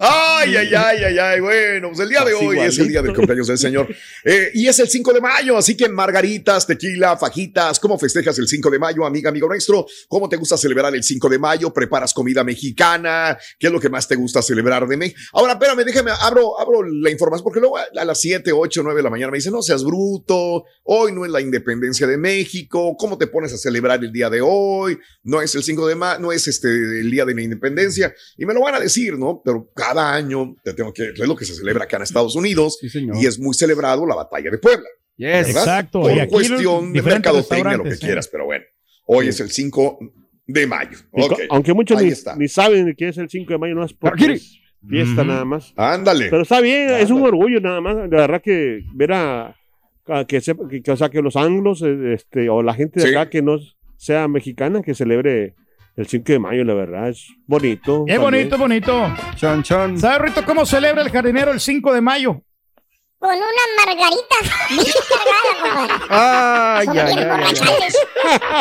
Ay, 0.00 0.54
ay, 0.54 0.72
ay, 0.76 1.04
ay, 1.06 1.18
ay. 1.18 1.40
Bueno, 1.40 1.88
pues 1.88 1.98
el 1.98 2.08
día 2.08 2.24
de 2.24 2.32
hoy 2.32 2.56
es 2.60 2.78
el 2.78 2.86
día 2.86 3.02
del 3.02 3.12
cumpleaños 3.12 3.48
del 3.48 3.58
Señor. 3.58 3.88
Eh, 4.24 4.52
y 4.54 4.68
es 4.68 4.78
el 4.78 4.88
5 4.88 5.12
de 5.12 5.20
mayo, 5.20 5.56
así 5.56 5.76
que 5.76 5.88
margaritas, 5.88 6.68
tequila, 6.68 7.16
fajitas. 7.16 7.80
¿Cómo 7.80 7.98
festejas 7.98 8.38
el 8.38 8.46
5 8.46 8.70
de 8.70 8.78
mayo, 8.78 9.04
amiga, 9.04 9.30
amigo 9.30 9.48
nuestro? 9.48 9.86
¿Cómo 10.06 10.28
te 10.28 10.36
gusta 10.36 10.56
celebrar 10.56 10.94
el 10.94 11.02
5 11.02 11.28
de 11.28 11.40
mayo? 11.40 11.72
¿Preparas 11.72 12.14
comida 12.14 12.44
mexicana? 12.44 13.36
¿Qué 13.58 13.66
es 13.66 13.72
lo 13.72 13.80
que 13.80 13.88
más 13.88 14.06
te 14.06 14.14
gusta 14.14 14.40
celebrar 14.40 14.86
de 14.86 14.96
México? 14.96 15.18
Ahora, 15.32 15.54
espérame, 15.54 15.84
déjame, 15.84 16.12
abro, 16.20 16.60
abro 16.60 16.84
la 16.84 17.10
información, 17.10 17.42
porque 17.42 17.58
luego 17.58 17.78
a 17.78 18.04
las 18.04 18.20
7, 18.20 18.52
8, 18.52 18.82
9 18.84 18.98
de 18.98 19.02
la 19.02 19.10
mañana 19.10 19.32
me 19.32 19.38
dicen, 19.38 19.52
no 19.52 19.62
seas 19.62 19.82
bruto, 19.82 20.64
hoy 20.84 21.10
no 21.10 21.24
es 21.24 21.32
la 21.32 21.40
independencia 21.40 22.06
de 22.06 22.18
México, 22.18 22.96
¿cómo 22.96 23.18
te 23.18 23.26
pones 23.26 23.52
a 23.52 23.58
celebrar 23.58 24.04
el 24.04 24.12
día 24.12 24.30
de 24.30 24.42
hoy? 24.42 24.96
No 25.24 25.42
es 25.42 25.52
el 25.56 25.64
5 25.64 25.88
de 25.88 25.96
mayo, 25.96 26.20
no 26.20 26.30
es 26.30 26.46
este 26.46 26.68
el 26.68 27.10
día 27.10 27.24
de 27.24 27.34
la 27.34 27.42
independencia. 27.42 28.14
Y 28.36 28.46
me 28.46 28.54
lo 28.54 28.60
van 28.60 28.76
a 28.76 28.80
decir, 28.80 29.18
¿no? 29.18 29.42
Pero 29.44 29.68
cada 29.88 30.12
año 30.14 30.54
te 30.62 30.74
tengo 30.74 30.92
que, 30.92 31.10
es 31.10 31.18
lo 31.26 31.34
que 31.36 31.44
se 31.44 31.54
celebra 31.54 31.84
acá 31.84 31.96
en 31.96 32.02
Estados 32.04 32.36
Unidos 32.36 32.78
Sí, 32.80 32.88
señor. 32.88 33.16
y 33.16 33.26
es 33.26 33.38
muy 33.38 33.54
celebrado 33.54 34.06
la 34.06 34.14
batalla 34.14 34.50
de 34.50 34.58
Puebla. 34.58 34.88
Yes. 35.16 35.48
Exacto, 35.48 36.00
Por 36.02 36.12
y 36.12 36.20
aquí 36.20 36.30
cuestión 36.32 36.92
de 36.92 37.02
mercadotecnia, 37.02 37.76
lo 37.76 37.84
que 37.84 37.90
¿eh? 37.90 37.98
quieras, 37.98 38.28
pero 38.28 38.44
bueno. 38.44 38.64
Hoy 39.06 39.28
es 39.28 39.40
el 39.40 39.50
5 39.50 39.98
de 40.46 40.66
mayo. 40.66 40.98
Y 41.14 41.20
co- 41.28 41.34
Ok. 41.34 41.40
Aunque 41.50 41.72
muchos 41.74 42.00
ni, 42.02 42.12
ni 42.36 42.48
saben 42.48 42.94
que 42.96 43.08
es 43.08 43.18
el 43.18 43.28
5 43.28 43.52
de 43.52 43.58
mayo, 43.58 43.74
no 43.74 43.84
es 43.84 43.92
porque 43.94 44.32
es 44.34 44.60
fiesta 44.88 45.22
Ujú. 45.22 45.24
nada 45.30 45.44
más. 45.44 45.72
Ándale. 45.76 46.28
Pero 46.30 46.42
está 46.42 46.60
bien, 46.60 46.90
es 46.90 47.10
un 47.10 47.16
Ándale. 47.18 47.28
orgullo 47.36 47.60
nada 47.60 47.80
más. 47.80 47.96
La 47.96 48.04
verdad 48.06 48.40
que 48.42 48.82
ver 48.94 49.12
a, 49.12 49.56
a 50.06 50.24
que, 50.26 50.40
sepa- 50.40 50.68
que, 50.68 50.82
que, 50.82 50.90
o 50.92 50.96
sea, 50.96 51.08
que 51.08 51.20
los 51.20 51.34
anglos 51.36 51.82
eh, 51.82 52.14
este, 52.14 52.48
o 52.48 52.62
la 52.62 52.74
gente 52.74 53.00
de 53.00 53.08
Sí. 53.08 53.14
acá 53.14 53.28
que 53.28 53.42
no 53.42 53.58
sea 53.96 54.28
mexicana, 54.28 54.82
que 54.82 54.94
celebre 54.94 55.54
el 55.98 56.06
5 56.06 56.24
de 56.32 56.38
mayo, 56.38 56.64
la 56.64 56.74
verdad, 56.74 57.08
es 57.08 57.26
bonito. 57.46 58.04
Es 58.06 58.14
también. 58.16 58.20
bonito, 58.48 58.58
bonito. 58.58 59.14
Chan, 59.36 59.62
chan. 59.62 59.98
¿Sabes, 59.98 60.18
Rito, 60.20 60.44
cómo 60.44 60.64
celebra 60.64 61.02
el 61.02 61.10
jardinero 61.10 61.50
el 61.52 61.60
5 61.60 61.92
de 61.92 62.00
mayo? 62.00 62.42
Con 63.18 63.30
una 63.30 63.84
margarita 63.84 64.36
bien 64.70 64.86
cargada, 65.08 65.98
compadre. 66.06 66.86
Son 66.86 66.94
bien 66.94 67.08
ay, 67.08 67.18
ay, 67.18 67.18
ay. 67.18 67.24
borrachales. 67.28 67.98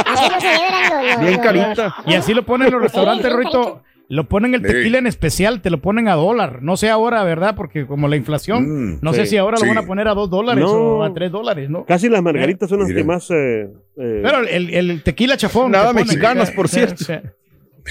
Así 0.06 0.30
lo 0.34 0.42
celebran 0.42 0.84
los- 0.90 1.12
los- 1.12 1.20
Bien 1.20 1.34
los- 1.34 1.42
carita. 1.46 1.96
Y 2.08 2.14
así 2.16 2.34
lo 2.34 2.44
ponen 2.44 2.68
en 2.68 2.74
los 2.74 2.82
restaurantes, 2.82 3.32
Rito. 3.34 3.84
Lo 4.10 4.30
ponen 4.30 4.54
el 4.56 4.62
Sí. 4.62 4.68
tequila 4.68 5.00
en 5.00 5.08
especial, 5.08 5.62
te 5.62 5.70
lo 5.70 5.82
ponen 5.82 6.08
a 6.08 6.14
dólar. 6.16 6.62
No 6.64 6.78
sé 6.78 6.90
ahora, 6.90 7.24
¿verdad? 7.26 7.56
Porque 7.58 7.86
como 7.86 8.08
la 8.08 8.16
inflación, 8.16 8.94
Mm, 8.94 9.00
no 9.02 9.12
sí. 9.14 9.20
sé 9.20 9.26
si 9.26 9.38
ahora 9.38 9.58
Sí. 9.58 9.66
lo 9.66 9.74
van 9.76 9.84
a 9.84 9.88
poner 9.88 10.08
a 10.08 10.14
dos 10.14 10.30
dólares 10.30 10.64
No. 10.64 10.72
o 10.72 11.04
a 11.04 11.14
tres 11.14 11.30
dólares, 11.32 11.70
¿no? 11.70 11.86
Casi 11.86 12.08
las 12.08 12.24
margaritas 12.24 12.70
son 12.70 12.80
las 12.80 12.92
que 12.94 13.04
más. 13.04 13.30
eh, 13.32 13.64
eh, 13.98 14.20
Pero 14.24 14.40
el, 14.48 14.70
el 14.74 15.04
tequila 15.04 15.36
chafón. 15.36 15.72
Nada 15.72 15.92
mexicanas, 15.92 16.52
por 16.52 16.68
cierto. 16.70 17.04
sí. 17.04 17.14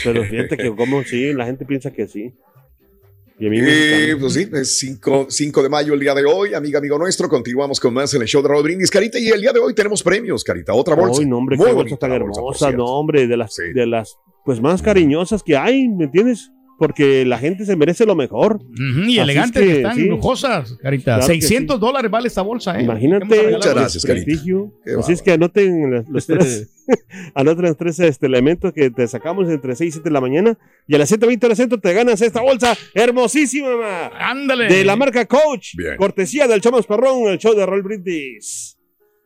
pero 0.05 0.25
fíjate 0.25 0.57
que, 0.57 0.75
como 0.75 1.03
sí, 1.05 1.33
la 1.35 1.45
gente 1.47 1.65
piensa 1.67 1.91
que 1.91 2.07
sí. 2.09 2.33
Y 3.39 3.47
a 3.49 3.51
mí 3.51 3.61
me 3.61 3.69
Eh, 4.13 4.17
pues 4.19 4.33
sí, 4.33 4.49
es 4.55 4.79
5, 4.79 5.27
5 5.29 5.63
de 5.63 5.69
mayo 5.69 5.93
el 5.93 6.01
día 6.01 6.15
de 6.15 6.25
hoy, 6.25 6.55
amiga, 6.55 6.79
amigo 6.79 6.97
nuestro. 6.99 7.29
Continuamos 7.29 7.79
con 7.79 7.93
más 7.93 8.15
en 8.15 8.23
el 8.23 8.29
show 8.29 8.41
de 8.43 8.49
Raúl 8.49 8.63
Brindis, 8.63 8.91
Carita. 8.91 9.19
Y 9.19 9.29
el 9.29 9.43
día 9.43 9.53
de 9.53 9.61
hoy 9.61 9.75
tenemos 9.75 10.03
premios, 10.03 10.43
Carita. 10.43 10.73
Otra 10.73 10.95
bolsa. 10.95 11.21
Ay, 11.21 11.27
no, 11.29 11.37
hombre, 11.37 11.59
Muy 11.59 11.67
qué 11.67 11.73
bolsas 11.75 11.99
tan 11.99 12.11
la 12.11 12.19
bolsa, 12.19 12.71
no, 12.73 12.85
hombre, 12.87 13.27
de 13.27 13.37
las, 13.37 13.55
Sí. 13.55 13.65
de 13.75 13.87
las 13.87 14.17
pues 14.47 14.61
más 14.61 14.81
cariñosas 14.81 15.43
que 15.43 15.57
hay, 15.57 15.89
¿me 15.89 16.05
entiendes? 16.05 16.53
Porque 16.79 17.25
la 17.25 17.39
gente 17.39 17.65
se 17.65 17.75
merece 17.75 18.05
lo 18.05 18.15
mejor. 18.15 18.57
Ujú, 18.57 19.01
y 19.09 19.19
Así 19.19 19.19
elegantes, 19.19 19.63
es 19.63 19.67
que, 19.67 19.73
que 19.73 19.77
están 19.79 19.97
sí. 19.97 20.05
lujosas, 20.05 20.77
carita. 20.81 21.17
Claro 21.17 21.27
que 21.27 21.41
600 21.41 21.81
dólares 21.81 22.11
vale 22.11 22.29
esta 22.29 22.43
bolsa, 22.43 22.79
¿eh? 22.79 22.85
Imagínate, 22.85 23.25
Muchas 23.25 23.67
el 23.67 23.75
gracias, 23.75 24.05
Carita. 24.05 24.43
Así 24.99 25.13
es 25.13 25.23
que 25.23 25.33
anoten 25.33 25.91
los, 25.91 26.09
los 26.09 26.27
tres, 26.29 26.71
anoten 27.35 27.65
los 27.65 27.77
tres 27.79 27.99
este, 28.01 28.27
elementos 28.27 28.75
que 28.75 28.91
te 28.91 29.09
sacamos 29.09 29.49
entre 29.49 29.75
6 29.75 29.89
y 29.89 29.93
7 29.93 30.09
de 30.09 30.13
la 30.13 30.21
mañana. 30.21 30.59
Y 30.87 30.95
a 30.95 30.99
las 30.99 31.11
7.20 31.11 31.39
del 31.39 31.57
centro 31.57 31.81
te 31.81 31.93
ganas 31.95 32.21
esta 32.21 32.43
bolsa 32.43 32.77
hermosísima, 32.95 33.75
ma, 33.75 34.31
Ándale. 34.31 34.67
de 34.67 34.85
la 34.85 34.97
marca 34.97 35.25
Coach. 35.25 35.77
Bien. 35.77 35.97
Cortesía 35.97 36.47
del 36.47 36.61
Chamas 36.61 36.87
Perrón, 36.87 37.27
el 37.29 37.39
show 37.39 37.55
de 37.55 37.65
Roll 37.65 37.83
Brindis. 37.83 38.76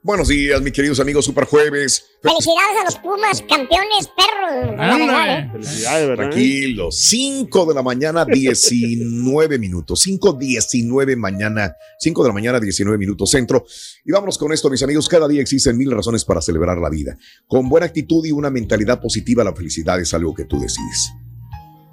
Buenos 0.02 0.28
días, 0.28 0.62
mis 0.62 0.72
queridos 0.72 0.98
amigos 0.98 1.26
Super 1.26 1.44
Jueves. 1.44 2.02
Felicidades 2.22 2.80
a 2.80 2.84
los 2.86 2.96
Pumas, 2.96 3.42
campeones, 3.46 4.08
perros. 4.16 4.70
de 4.70 4.76
la 4.76 4.96
verdad. 4.96 5.38
¿eh? 5.38 5.48
Felicidades, 5.52 6.08
¿verdad? 6.08 6.30
Tranquilos, 6.30 6.98
5 7.00 7.66
de 7.66 7.74
la 7.74 7.82
mañana, 7.82 8.24
19 8.24 9.58
minutos. 9.58 10.00
5, 10.00 10.32
19 10.32 11.16
mañana, 11.16 11.76
5 11.98 12.22
de 12.22 12.28
la 12.30 12.32
mañana, 12.32 12.58
19 12.58 12.96
minutos 12.96 13.28
centro. 13.30 13.66
Y 14.02 14.10
vámonos 14.10 14.38
con 14.38 14.50
esto, 14.54 14.70
mis 14.70 14.82
amigos. 14.82 15.06
Cada 15.06 15.28
día 15.28 15.42
existen 15.42 15.76
mil 15.76 15.90
razones 15.90 16.24
para 16.24 16.40
celebrar 16.40 16.78
la 16.78 16.88
vida. 16.88 17.18
Con 17.46 17.68
buena 17.68 17.84
actitud 17.84 18.24
y 18.24 18.32
una 18.32 18.48
mentalidad 18.48 19.02
positiva, 19.02 19.44
la 19.44 19.54
felicidad 19.54 20.00
es 20.00 20.14
algo 20.14 20.34
que 20.34 20.46
tú 20.46 20.58
decides. 20.58 21.10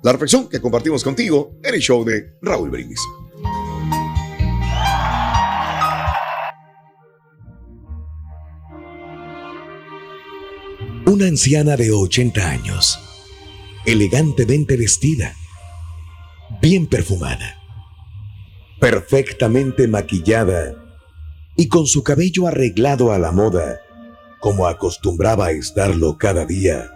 La 0.04 0.14
reflexión 0.14 0.48
que 0.48 0.62
compartimos 0.62 1.04
contigo 1.04 1.58
en 1.62 1.76
el 1.76 1.82
show 1.82 2.06
de 2.06 2.38
Raúl 2.42 2.70
Brindis. 2.70 3.02
Una 11.08 11.28
anciana 11.28 11.78
de 11.78 11.90
80 11.90 12.50
años, 12.50 13.00
elegantemente 13.86 14.76
vestida, 14.76 15.34
bien 16.62 16.86
perfumada, 16.86 17.56
perfectamente 18.82 19.88
maquillada 19.88 20.76
y 21.56 21.70
con 21.70 21.88
su 21.88 22.04
cabello 22.04 22.46
arreglado 22.46 23.14
a 23.14 23.20
la 23.20 23.32
moda, 23.32 23.80
como 24.42 24.68
acostumbraba 24.68 25.46
a 25.46 25.52
estarlo 25.52 26.18
cada 26.18 26.46
día, 26.46 26.92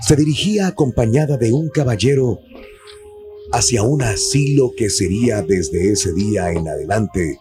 se 0.00 0.16
dirigía 0.16 0.66
acompañada 0.66 1.36
de 1.36 1.52
un 1.52 1.68
caballero 1.68 2.40
hacia 3.52 3.84
un 3.84 4.02
asilo 4.02 4.72
que 4.76 4.90
sería 4.90 5.40
desde 5.40 5.92
ese 5.92 6.12
día 6.12 6.50
en 6.50 6.66
adelante 6.66 7.38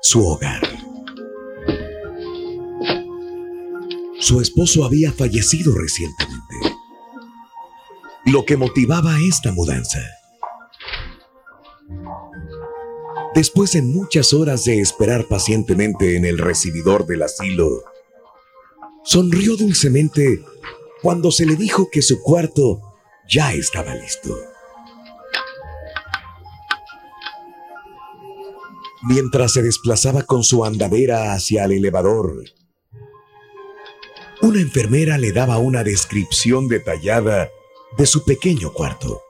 su 0.00 0.26
hogar. 0.26 0.79
Su 4.30 4.40
esposo 4.40 4.84
había 4.84 5.10
fallecido 5.10 5.74
recientemente, 5.74 6.54
lo 8.26 8.44
que 8.44 8.56
motivaba 8.56 9.18
esta 9.28 9.50
mudanza. 9.50 9.98
Después 13.34 13.72
de 13.72 13.82
muchas 13.82 14.32
horas 14.32 14.62
de 14.62 14.80
esperar 14.80 15.26
pacientemente 15.26 16.16
en 16.16 16.24
el 16.24 16.38
recibidor 16.38 17.06
del 17.06 17.24
asilo, 17.24 17.82
sonrió 19.02 19.56
dulcemente 19.56 20.44
cuando 21.02 21.32
se 21.32 21.44
le 21.44 21.56
dijo 21.56 21.88
que 21.90 22.00
su 22.00 22.22
cuarto 22.22 22.80
ya 23.28 23.52
estaba 23.52 23.96
listo. 23.96 24.32
Mientras 29.08 29.54
se 29.54 29.62
desplazaba 29.64 30.22
con 30.22 30.44
su 30.44 30.64
andadera 30.64 31.32
hacia 31.32 31.64
el 31.64 31.72
elevador, 31.72 32.44
una 34.42 34.60
enfermera 34.60 35.18
le 35.18 35.32
daba 35.32 35.58
una 35.58 35.84
descripción 35.84 36.68
detallada 36.68 37.50
de 37.98 38.06
su 38.06 38.24
pequeño 38.24 38.72
cuarto. 38.72 39.22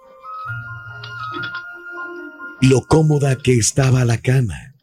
Lo 2.61 2.83
cómoda 2.83 3.37
que 3.37 3.55
estaba 3.55 4.05
la 4.05 4.19
cama, 4.19 4.75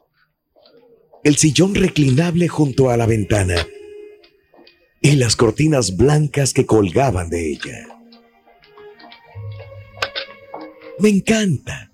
el 1.24 1.38
sillón 1.38 1.76
reclinable 1.76 2.48
junto 2.48 2.90
a 2.90 2.98
la 2.98 3.06
ventana 3.06 3.56
y 5.02 5.12
las 5.16 5.36
cortinas 5.36 5.96
blancas 5.96 6.54
que 6.54 6.66
colgaban 6.66 7.30
de 7.30 7.52
ella. 7.52 7.88
Me 11.00 11.10
encanta, 11.10 11.92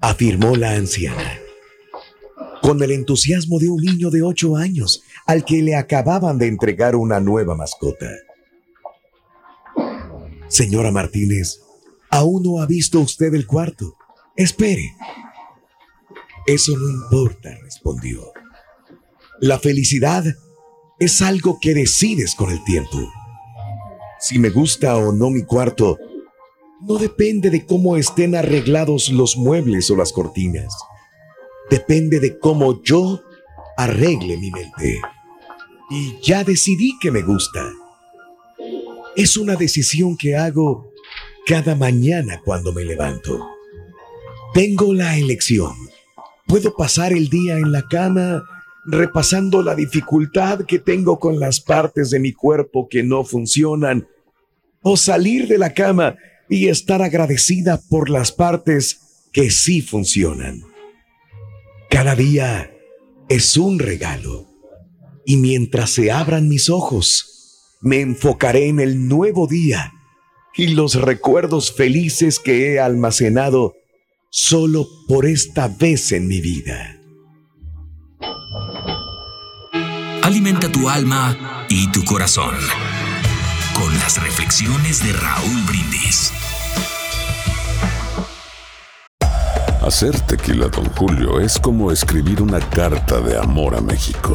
afirmó 0.00 0.54
la 0.54 0.72
anciana, 0.72 1.40
con 2.60 2.82
el 2.82 2.90
entusiasmo 2.90 3.58
de 3.58 3.70
un 3.70 3.82
niño 3.82 4.10
de 4.10 4.22
ocho 4.22 4.56
años 4.56 5.02
al 5.28 5.44
que 5.44 5.60
le 5.62 5.76
acababan 5.76 6.38
de 6.38 6.46
entregar 6.46 6.96
una 6.96 7.20
nueva 7.20 7.54
mascota. 7.54 8.08
Señora 10.48 10.90
Martínez, 10.90 11.60
aún 12.08 12.42
no 12.42 12.62
ha 12.62 12.66
visto 12.66 12.98
usted 12.98 13.34
el 13.34 13.46
cuarto. 13.46 13.94
Espere. 14.34 14.94
Eso 16.46 16.72
no 16.78 16.88
importa, 16.88 17.50
respondió. 17.62 18.32
La 19.38 19.58
felicidad 19.58 20.24
es 20.98 21.20
algo 21.20 21.58
que 21.60 21.74
decides 21.74 22.34
con 22.34 22.50
el 22.50 22.64
tiempo. 22.64 22.96
Si 24.18 24.38
me 24.38 24.48
gusta 24.48 24.96
o 24.96 25.12
no 25.12 25.28
mi 25.28 25.42
cuarto, 25.42 25.98
no 26.80 26.94
depende 26.94 27.50
de 27.50 27.66
cómo 27.66 27.98
estén 27.98 28.34
arreglados 28.34 29.10
los 29.10 29.36
muebles 29.36 29.90
o 29.90 29.96
las 29.96 30.10
cortinas. 30.10 30.74
Depende 31.68 32.18
de 32.18 32.38
cómo 32.38 32.82
yo 32.82 33.20
arregle 33.76 34.38
mi 34.38 34.50
mente. 34.50 34.98
Y 35.90 36.18
ya 36.22 36.44
decidí 36.44 36.98
que 37.00 37.10
me 37.10 37.22
gusta. 37.22 37.72
Es 39.16 39.36
una 39.36 39.56
decisión 39.56 40.16
que 40.16 40.36
hago 40.36 40.92
cada 41.46 41.74
mañana 41.74 42.42
cuando 42.44 42.72
me 42.72 42.84
levanto. 42.84 43.48
Tengo 44.52 44.92
la 44.92 45.16
elección. 45.16 45.72
Puedo 46.46 46.74
pasar 46.76 47.12
el 47.12 47.28
día 47.28 47.56
en 47.56 47.72
la 47.72 47.82
cama 47.82 48.42
repasando 48.86 49.62
la 49.62 49.74
dificultad 49.74 50.64
que 50.64 50.78
tengo 50.78 51.18
con 51.18 51.38
las 51.38 51.60
partes 51.60 52.10
de 52.10 52.20
mi 52.20 52.32
cuerpo 52.32 52.88
que 52.88 53.02
no 53.02 53.22
funcionan, 53.22 54.08
o 54.82 54.96
salir 54.96 55.46
de 55.46 55.58
la 55.58 55.74
cama 55.74 56.16
y 56.48 56.68
estar 56.68 57.02
agradecida 57.02 57.80
por 57.90 58.08
las 58.08 58.32
partes 58.32 59.28
que 59.30 59.50
sí 59.50 59.82
funcionan. 59.82 60.62
Cada 61.90 62.14
día 62.14 62.70
es 63.28 63.58
un 63.58 63.78
regalo 63.78 64.47
y 65.28 65.36
mientras 65.36 65.90
se 65.90 66.10
abran 66.10 66.48
mis 66.48 66.70
ojos, 66.70 67.76
me 67.82 68.00
enfocaré 68.00 68.68
en 68.68 68.80
el 68.80 69.08
nuevo 69.08 69.46
día 69.46 69.92
y 70.56 70.68
los 70.68 70.94
recuerdos 70.94 71.70
felices 71.70 72.38
que 72.38 72.72
he 72.72 72.80
almacenado 72.80 73.74
solo 74.30 74.88
por 75.06 75.26
esta 75.26 75.68
vez 75.68 76.12
en 76.12 76.28
mi 76.28 76.40
vida. 76.40 76.98
Alimenta 80.22 80.72
tu 80.72 80.88
alma 80.88 81.66
y 81.68 81.92
tu 81.92 82.02
corazón 82.06 82.54
con 83.78 83.92
las 83.98 84.22
reflexiones 84.22 85.04
de 85.04 85.12
Raúl 85.12 85.62
Brindis. 85.66 86.32
Hacer 89.82 90.18
tequila, 90.22 90.68
Don 90.68 90.86
Julio, 90.94 91.38
es 91.38 91.58
como 91.58 91.92
escribir 91.92 92.40
una 92.40 92.60
carta 92.60 93.20
de 93.20 93.36
amor 93.36 93.74
a 93.74 93.82
México. 93.82 94.34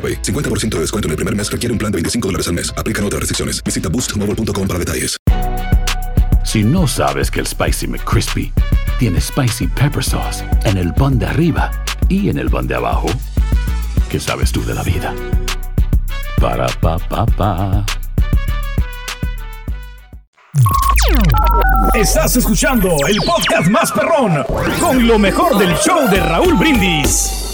AroPay. 0.00 0.22
50% 0.22 0.76
de 0.76 0.80
descuento 0.80 1.08
en 1.08 1.10
el 1.10 1.16
primer 1.16 1.36
mes 1.36 1.52
requiere 1.52 1.72
un 1.72 1.78
plan 1.78 1.92
de 1.92 1.96
25 1.96 2.28
dólares 2.28 2.48
al 2.48 2.54
mes. 2.54 2.72
Aplican 2.76 3.04
otras 3.04 3.20
restricciones. 3.20 3.62
Visita 3.62 3.90
boostmobile.com 3.90 4.66
para 4.66 4.78
detalles. 4.78 5.16
Si 6.44 6.64
no 6.64 6.88
sabes 6.88 7.30
que 7.30 7.40
el 7.40 7.46
Spicy 7.46 7.86
McCrispy 7.86 8.52
tiene 8.98 9.20
Spicy 9.20 9.66
Pepper 9.68 10.02
Sauce 10.02 10.44
en 10.64 10.78
el 10.78 10.92
pan 10.94 11.18
de 11.18 11.26
arriba 11.26 11.70
y 12.08 12.28
en 12.28 12.38
el 12.38 12.50
pan 12.50 12.66
de 12.66 12.74
abajo, 12.74 13.08
¿qué 14.10 14.18
sabes 14.18 14.50
tú 14.50 14.64
de 14.64 14.74
la 14.74 14.82
vida? 14.82 15.14
Para, 16.40 16.66
pa, 16.80 16.98
pa, 16.98 17.26
pa. 17.26 17.86
Estás 21.94 22.36
escuchando 22.36 22.96
el 23.06 23.18
podcast 23.18 23.68
más 23.68 23.92
perrón 23.92 24.44
con 24.80 25.06
lo 25.06 25.18
mejor 25.18 25.58
del 25.58 25.74
show 25.76 26.08
de 26.10 26.20
Raúl 26.20 26.54
Brindis. 26.54 27.49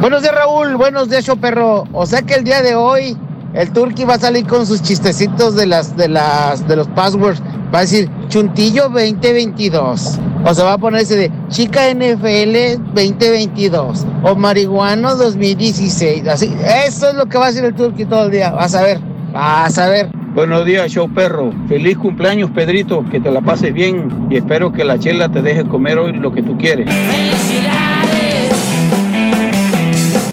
Buenos 0.00 0.22
días, 0.22 0.32
Raúl. 0.32 0.76
Buenos 0.76 1.10
días, 1.10 1.24
show 1.24 1.36
perro. 1.36 1.84
O 1.92 2.06
sea 2.06 2.22
que 2.22 2.34
el 2.34 2.44
día 2.44 2.62
de 2.62 2.76
hoy 2.76 3.16
el 3.52 3.72
Turqui 3.72 4.04
va 4.04 4.14
a 4.14 4.18
salir 4.18 4.46
con 4.46 4.64
sus 4.64 4.80
chistecitos 4.80 5.56
de 5.56 5.66
las 5.66 5.96
de 5.96 6.08
las 6.08 6.68
de 6.68 6.76
los 6.76 6.86
passwords. 6.88 7.42
Va 7.74 7.78
a 7.78 7.82
decir 7.82 8.08
Chuntillo 8.28 8.84
2022. 8.90 10.20
O 10.44 10.54
se 10.54 10.62
va 10.62 10.74
a 10.74 10.78
poner 10.78 11.00
ese 11.02 11.16
de 11.16 11.32
Chica 11.48 11.92
NFL 11.92 12.80
2022 12.94 14.06
o 14.22 14.36
Marihuano 14.36 15.16
2016. 15.16 16.28
Así, 16.28 16.54
eso 16.86 17.08
es 17.08 17.14
lo 17.16 17.26
que 17.26 17.36
va 17.38 17.46
a 17.46 17.48
decir 17.48 17.64
el 17.64 17.74
Turqui 17.74 18.04
todo 18.04 18.26
el 18.26 18.30
día. 18.30 18.50
Vas 18.50 18.76
a 18.76 18.82
ver. 18.82 19.00
Vas 19.32 19.78
a 19.78 19.88
ver. 19.88 20.10
Buenos 20.32 20.64
días, 20.64 20.92
show 20.92 21.12
perro. 21.12 21.52
Feliz 21.68 21.98
cumpleaños, 21.98 22.50
Pedrito. 22.52 23.04
Que 23.10 23.18
te 23.18 23.32
la 23.32 23.40
pases 23.40 23.74
bien 23.74 24.28
y 24.30 24.36
espero 24.36 24.72
que 24.72 24.84
la 24.84 25.00
chela 25.00 25.28
te 25.28 25.42
deje 25.42 25.64
comer 25.64 25.98
hoy 25.98 26.12
lo 26.12 26.30
que 26.30 26.44
tú 26.44 26.56
quieres. 26.56 26.86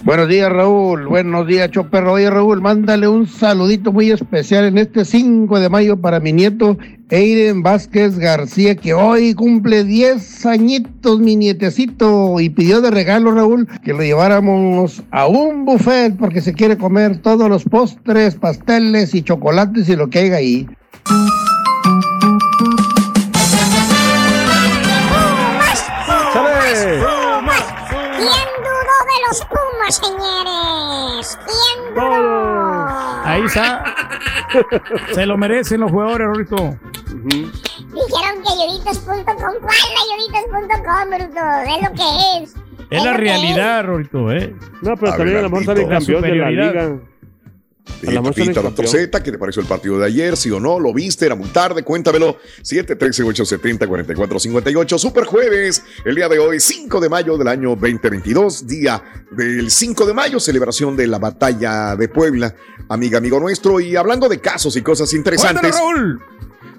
Buenos 0.06 0.28
días, 0.28 0.52
Raúl. 0.52 1.08
Buenos 1.08 1.48
días, 1.48 1.68
Choperro. 1.72 2.12
Oye, 2.12 2.30
Raúl, 2.30 2.60
mándale 2.62 3.08
un 3.08 3.26
saludito 3.26 3.90
muy 3.90 4.12
especial 4.12 4.64
en 4.66 4.78
este 4.78 5.04
5 5.04 5.58
de 5.58 5.68
mayo 5.68 5.96
para 5.96 6.20
mi 6.20 6.32
nieto 6.32 6.78
Eiden 7.10 7.64
Vázquez 7.64 8.16
García, 8.16 8.76
que 8.76 8.94
hoy 8.94 9.34
cumple 9.34 9.82
10 9.82 10.46
añitos, 10.46 11.18
mi 11.18 11.34
nietecito, 11.34 12.38
y 12.38 12.50
pidió 12.50 12.80
de 12.80 12.92
regalo, 12.92 13.32
Raúl, 13.32 13.66
que 13.82 13.94
lo 13.94 14.04
lleváramos 14.04 15.02
a 15.10 15.26
un 15.26 15.64
buffet 15.64 16.16
porque 16.16 16.40
se 16.40 16.52
quiere 16.52 16.78
comer 16.78 17.18
todos 17.18 17.48
los 17.48 17.64
postres, 17.64 18.36
pasteles 18.36 19.12
y 19.12 19.22
chocolates 19.22 19.88
y 19.88 19.96
lo 19.96 20.08
que 20.08 20.20
haya 20.20 20.36
ahí. 20.36 20.68
Señores? 29.94 31.38
¿Quién 31.44 31.94
dudó? 31.94 32.86
Ahí 33.24 33.42
está. 33.44 33.84
Se 35.14 35.26
lo 35.26 35.36
merecen 35.36 35.80
los 35.80 35.90
jugadores, 35.90 36.26
Rorito. 36.26 36.76
Dijeron 37.24 38.42
que 38.42 38.52
ayuditos.com. 38.52 39.54
¿Cuál 39.60 39.92
ayuditos.com, 40.04 41.10
bruto? 41.10 41.42
Es 41.66 41.82
lo 41.82 41.94
que 41.94 42.42
es. 42.42 42.54
Es 42.90 43.04
la 43.04 43.12
realidad, 43.14 43.84
Rorito, 43.84 44.30
¿eh? 44.30 44.54
No, 44.82 44.96
pero 44.96 45.12
también 45.16 45.38
a 45.38 45.42
lo 45.42 45.50
mejor 45.50 45.64
sale 45.66 45.88
campeón 45.88 46.22
de 46.22 46.34
la 46.36 46.50
liga. 46.50 46.96
Y 48.02 48.18
Pepita, 48.18 48.60
doctor 48.60 48.86
Z, 48.86 49.22
¿qué 49.22 49.32
te 49.32 49.38
pareció 49.38 49.62
el 49.62 49.68
partido 49.68 49.98
de 49.98 50.04
ayer? 50.06 50.36
¿Sí 50.36 50.50
o 50.50 50.60
no? 50.60 50.78
¿Lo 50.78 50.92
viste? 50.92 51.24
¿Era 51.26 51.34
muy 51.34 51.48
tarde? 51.48 51.82
Cuéntamelo. 51.82 52.36
713-870-4458. 52.62 54.98
Super 54.98 55.24
jueves, 55.24 55.82
el 56.04 56.14
día 56.14 56.28
de 56.28 56.38
hoy, 56.38 56.60
5 56.60 57.00
de 57.00 57.08
mayo 57.08 57.38
del 57.38 57.48
año 57.48 57.70
2022, 57.70 58.66
día 58.66 59.02
del 59.30 59.70
5 59.70 60.04
de 60.06 60.12
mayo, 60.14 60.40
celebración 60.40 60.94
de 60.96 61.06
la 61.06 61.18
batalla 61.18 61.96
de 61.96 62.08
Puebla, 62.08 62.54
amiga, 62.88 63.18
amigo 63.18 63.38
nuestro. 63.40 63.80
Y 63.80 63.96
hablando 63.96 64.28
de 64.28 64.40
casos 64.40 64.76
y 64.76 64.82
cosas 64.82 65.14
interesantes. 65.14 65.74
Raúl! 65.74 66.20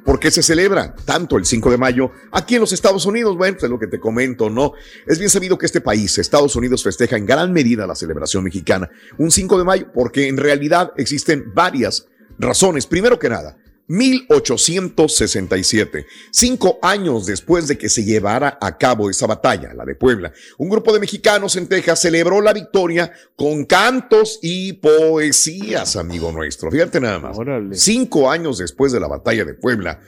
¿Por 0.07 0.21
qué 0.21 0.31
se 0.31 0.41
celebra 0.41 0.95
tanto 1.03 1.35
el 1.35 1.43
5 1.43 1.69
de 1.69 1.77
mayo 1.77 2.11
aquí 2.31 2.55
en 2.55 2.61
los 2.61 2.71
Estados 2.71 3.05
Unidos? 3.05 3.35
Bueno, 3.35 3.55
pues 3.55 3.65
es 3.65 3.69
lo 3.69 3.77
que 3.77 3.87
te 3.87 3.99
comento, 3.99 4.49
¿no? 4.49 4.71
Es 5.05 5.19
bien 5.19 5.29
sabido 5.29 5.57
que 5.57 5.65
este 5.65 5.81
país, 5.81 6.17
Estados 6.17 6.55
Unidos, 6.55 6.81
festeja 6.81 7.17
en 7.17 7.25
gran 7.25 7.51
medida 7.51 7.85
la 7.85 7.93
celebración 7.93 8.45
mexicana 8.45 8.89
un 9.17 9.31
5 9.31 9.57
de 9.57 9.63
mayo 9.65 9.91
porque 9.93 10.29
en 10.29 10.37
realidad 10.37 10.93
existen 10.95 11.51
varias 11.53 12.07
razones. 12.39 12.87
Primero 12.87 13.19
que 13.19 13.27
nada, 13.27 13.57
1867, 13.87 16.05
cinco 16.31 16.79
años 16.81 17.25
después 17.25 17.67
de 17.67 17.77
que 17.77 17.89
se 17.89 18.03
llevara 18.03 18.57
a 18.61 18.77
cabo 18.77 19.09
esa 19.09 19.27
batalla, 19.27 19.73
la 19.73 19.85
de 19.85 19.95
Puebla, 19.95 20.33
un 20.57 20.69
grupo 20.69 20.93
de 20.93 20.99
mexicanos 20.99 21.55
en 21.55 21.67
Texas 21.67 22.01
celebró 22.01 22.41
la 22.41 22.53
victoria 22.53 23.11
con 23.35 23.65
cantos 23.65 24.39
y 24.41 24.73
poesías, 24.73 25.95
amigo 25.95 26.31
nuestro. 26.31 26.69
Fíjate 26.69 26.99
nada 26.99 27.19
más. 27.19 27.37
Cinco 27.71 28.29
años 28.29 28.57
después 28.57 28.91
de 28.91 28.99
la 28.99 29.07
batalla 29.07 29.45
de 29.45 29.53
Puebla, 29.53 30.01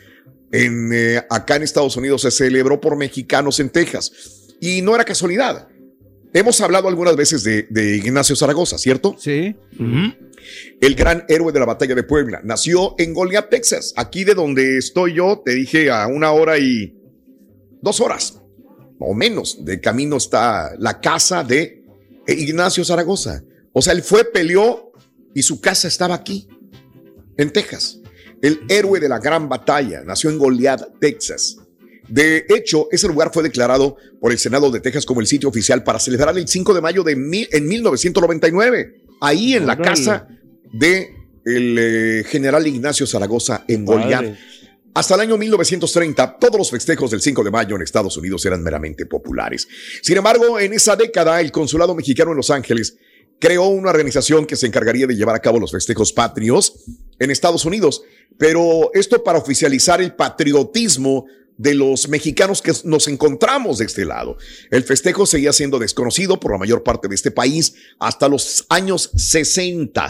en, 0.52 0.92
eh, 0.94 1.24
acá 1.30 1.56
en 1.56 1.64
Estados 1.64 1.96
Unidos 1.96 2.24
se 2.24 2.32
celebró 2.32 2.82
por 2.82 2.98
mexicanos 2.98 3.60
en 3.60 3.70
Texas. 3.70 4.56
Y 4.60 4.82
no 4.82 4.94
era 4.94 5.06
casualidad. 5.06 5.70
Hemos 6.34 6.62
hablado 6.62 6.88
algunas 6.88 7.16
veces 7.16 7.44
de, 7.44 7.68
de 7.70 7.98
Ignacio 7.98 8.36
Zaragoza, 8.36 8.78
¿cierto? 8.78 9.16
Sí. 9.18 9.56
El 10.80 10.96
gran 10.96 11.26
héroe 11.28 11.52
de 11.52 11.60
la 11.60 11.66
batalla 11.66 11.96
de 11.96 12.04
Puebla. 12.04 12.42
Nació 12.44 12.96
en 12.98 13.14
Goliath, 13.14 13.50
Texas. 13.50 13.94
Aquí 13.96 14.24
de 14.24 14.36
donde 14.36 14.78
estoy 14.78 15.16
yo, 15.16 15.42
te 15.44 15.54
dije 15.56 15.90
a 15.90 16.08
una 16.08 16.32
hora 16.32 16.60
y 16.60 16.96
dos 17.82 18.00
horas 18.00 18.40
o 19.00 19.14
menos 19.14 19.64
de 19.64 19.80
camino 19.80 20.18
está 20.18 20.76
la 20.78 21.00
casa 21.00 21.44
de 21.44 21.84
Ignacio 22.28 22.84
Zaragoza. 22.86 23.44
O 23.74 23.82
sea, 23.82 23.94
él 23.94 24.04
fue, 24.04 24.26
peleó 24.26 24.92
y 25.34 25.42
su 25.42 25.62
casa 25.62 25.88
estaba 25.88 26.16
aquí, 26.16 26.48
en 27.38 27.52
Texas. 27.52 28.00
El 28.42 28.62
héroe 28.70 29.00
de 29.00 29.10
la 29.10 29.20
gran 29.20 29.50
batalla 29.50 30.04
nació 30.04 30.30
en 30.30 30.38
Goliath, 30.38 31.00
Texas. 31.00 31.58
De 32.10 32.46
hecho, 32.50 32.88
ese 32.92 33.08
lugar 33.08 33.32
fue 33.34 33.44
declarado 33.44 33.98
por 34.20 34.32
el 34.32 34.38
Senado 34.40 34.72
de 34.72 34.80
Texas 34.80 35.06
como 35.06 35.22
el 35.22 35.28
sitio 35.28 35.50
oficial 35.50 35.84
para 35.84 36.00
celebrar 36.00 36.38
el 36.38 36.48
5 36.48 36.74
de 36.74 36.82
mayo 36.82 37.04
de 37.04 37.16
mil- 37.16 37.48
en 37.52 37.68
1999, 37.68 39.04
ahí 39.22 39.54
en 39.54 39.66
la 39.68 39.78
casa 39.78 40.28
de 40.74 41.16
el 41.46 41.78
eh, 41.80 42.24
general 42.28 42.66
Ignacio 42.68 43.08
Zaragoza 43.08 43.64
en 43.68 43.86
Goliath. 43.86 44.22
Padre. 44.26 44.38
Hasta 44.94 45.16
el 45.16 45.22
año 45.22 45.38
1930, 45.38 46.38
todos 46.40 46.58
los 46.58 46.72
festejos 46.72 47.12
del 47.12 47.22
5 47.22 47.44
de 47.44 47.52
mayo 47.52 47.76
en 47.76 47.84
Estados 47.84 48.18
Unidos 48.18 48.46
eran 48.46 48.62
meramente 48.64 49.06
populares. 49.06 49.68
Sin 50.02 50.18
embargo, 50.18 50.60
en 50.60 50.74
esa 50.74 50.96
década, 50.96 51.40
el 51.42 51.52
Consulado 51.52 51.94
Mexicano 51.96 52.32
en 52.32 52.38
Los 52.38 52.50
Ángeles 52.50 52.98
creó 53.40 53.68
una 53.68 53.92
organización 53.92 54.46
que 54.46 54.56
se 54.58 54.66
encargaría 54.68 55.08
de 55.08 55.16
llevar 55.16 55.36
a 55.36 55.40
cabo 55.40 55.60
los 55.60 55.72
festejos 55.72 56.12
patrios 56.12 56.74
en 57.20 57.32
Estados 57.32 57.64
Unidos, 57.66 58.02
pero 58.38 58.92
esto 58.94 59.24
para 59.24 59.38
oficializar 59.40 60.02
el 60.02 60.16
patriotismo 60.16 61.26
de 61.60 61.74
los 61.74 62.08
mexicanos 62.08 62.62
que 62.62 62.72
nos 62.86 63.10
encontramos 63.10 63.80
de 63.80 63.86
este 63.86 64.06
lado. 64.06 64.38
El 64.72 64.84
festejo 64.84 65.26
seguía 65.26 65.52
siendo 65.52 65.78
desconocido 65.78 66.40
por 66.40 66.54
la 66.54 66.58
mayor 66.58 66.84
parte 66.84 67.10
de 67.10 67.16
este 67.16 67.32
país 67.32 67.74
hasta 68.00 68.30
los 68.30 68.66
años 68.70 69.12
60 69.16 70.10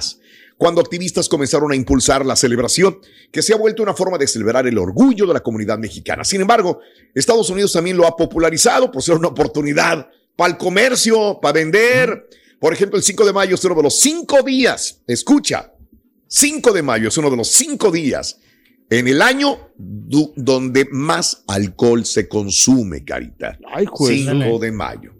cuando 0.57 0.81
activistas 0.81 1.29
comenzaron 1.29 1.71
a 1.71 1.75
impulsar 1.75 2.25
la 2.25 2.35
celebración, 2.35 2.99
que 3.31 3.41
se 3.41 3.53
ha 3.53 3.57
vuelto 3.57 3.81
una 3.81 3.93
forma 3.93 4.17
de 4.17 4.27
celebrar 4.27 4.67
el 4.67 4.77
orgullo 4.77 5.25
de 5.25 5.33
la 5.33 5.39
comunidad 5.39 5.79
mexicana. 5.79 6.25
Sin 6.25 6.41
embargo, 6.41 6.81
Estados 7.15 7.49
Unidos 7.49 7.71
también 7.71 7.95
lo 7.95 8.05
ha 8.05 8.17
popularizado 8.17 8.91
por 8.91 9.01
ser 9.01 9.15
una 9.15 9.29
oportunidad 9.29 10.09
para 10.35 10.51
el 10.51 10.57
comercio, 10.57 11.39
para 11.41 11.53
vender. 11.53 12.27
Por 12.59 12.73
ejemplo, 12.73 12.97
el 12.97 13.03
5 13.03 13.25
de 13.25 13.33
mayo 13.33 13.55
es 13.55 13.63
uno 13.63 13.73
de 13.73 13.83
los 13.83 13.99
cinco 13.99 14.43
días, 14.43 14.99
escucha, 15.07 15.71
5 16.27 16.73
de 16.73 16.83
mayo 16.83 17.07
es 17.07 17.17
uno 17.17 17.31
de 17.31 17.37
los 17.37 17.47
cinco 17.47 17.89
días 17.89 18.37
en 18.89 19.07
el 19.07 19.21
año 19.21 19.57
donde 19.77 20.87
más 20.91 21.43
alcohol 21.47 22.05
se 22.05 22.27
consume, 22.27 23.03
Carita. 23.03 23.57
Ay, 23.73 23.85
juez. 23.87 24.25
5 24.29 24.59
de 24.59 24.71
mayo. 24.71 25.13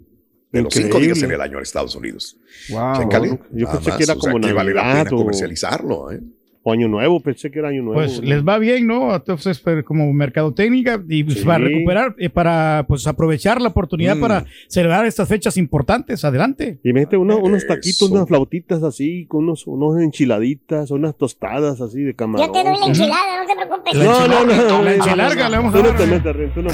De 0.52 0.62
los 0.62 0.74
cinco 0.74 0.98
días 0.98 1.22
en 1.22 1.30
el 1.30 1.40
año 1.40 1.58
en 1.58 1.62
Estados 1.62 1.94
Unidos. 1.94 2.36
Wow. 2.70 3.02
Chécale. 3.02 3.38
Yo 3.52 3.70
pensé 3.70 3.88
más, 3.90 3.96
que 3.98 4.02
era 4.04 4.14
o 4.14 4.20
sea, 4.20 4.32
como 4.32 4.44
que 4.44 4.52
vale 4.52 4.74
la 4.74 4.82
pena 4.82 5.10
o- 5.12 5.16
comercializarlo, 5.18 6.10
¿eh? 6.10 6.20
O 6.62 6.72
Año 6.72 6.88
Nuevo, 6.88 7.20
pensé 7.20 7.50
que 7.50 7.58
era 7.58 7.68
Año 7.68 7.82
Nuevo. 7.82 7.94
Pues 8.00 8.20
les 8.22 8.46
va 8.46 8.58
bien, 8.58 8.86
¿no? 8.86 9.14
Entonces, 9.14 9.58
pero 9.60 9.82
como 9.82 10.12
mercadotécnica 10.12 11.02
y 11.08 11.24
pues, 11.24 11.38
Sí. 11.38 11.44
para 11.46 11.64
recuperar, 11.64 12.14
eh, 12.18 12.28
para 12.28 12.84
pues 12.86 13.06
aprovechar 13.06 13.62
la 13.62 13.68
oportunidad 13.68 14.16
Mm. 14.16 14.20
para 14.20 14.44
celebrar 14.68 15.06
estas 15.06 15.26
fechas 15.26 15.56
importantes. 15.56 16.22
Adelante. 16.22 16.78
Y 16.84 16.92
mete 16.92 17.16
uno- 17.16 17.38
unos 17.38 17.66
taquitos, 17.66 18.10
unas 18.10 18.28
flautitas 18.28 18.82
así, 18.82 19.24
con 19.26 19.44
unos, 19.44 19.66
unos 19.66 20.02
enchiladitas, 20.02 20.90
unas 20.90 21.16
tostadas 21.16 21.80
así 21.80 22.02
de 22.02 22.14
camarón. 22.14 22.48
Yo 22.48 22.52
te 22.52 22.62
doy 22.68 22.78
la 22.78 22.86
enchilada, 22.86 23.42
no 23.42 23.46
te 23.46 23.54
preocupes. 23.66 23.94
No, 23.94 24.28
no, 24.28 24.44
no. 24.44 24.82
La 24.82 24.90
no, 24.90 24.90
enchilarga 24.90 25.44
no, 25.44 25.50
le 25.50 25.56
vamos 25.56 25.74
a 25.74 25.76
Tú 25.78 25.82
no 25.82 25.88
dar. 25.88 25.98
te 25.98 26.06
metas, 26.06 26.36
Ren, 26.36 26.50
tú 26.52 26.60
no. 26.62 26.70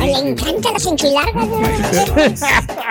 Le 0.00 0.12
encantan 0.30 0.72
las 0.72 0.86
enchilargas. 0.86 1.46
¿no? 1.46 1.60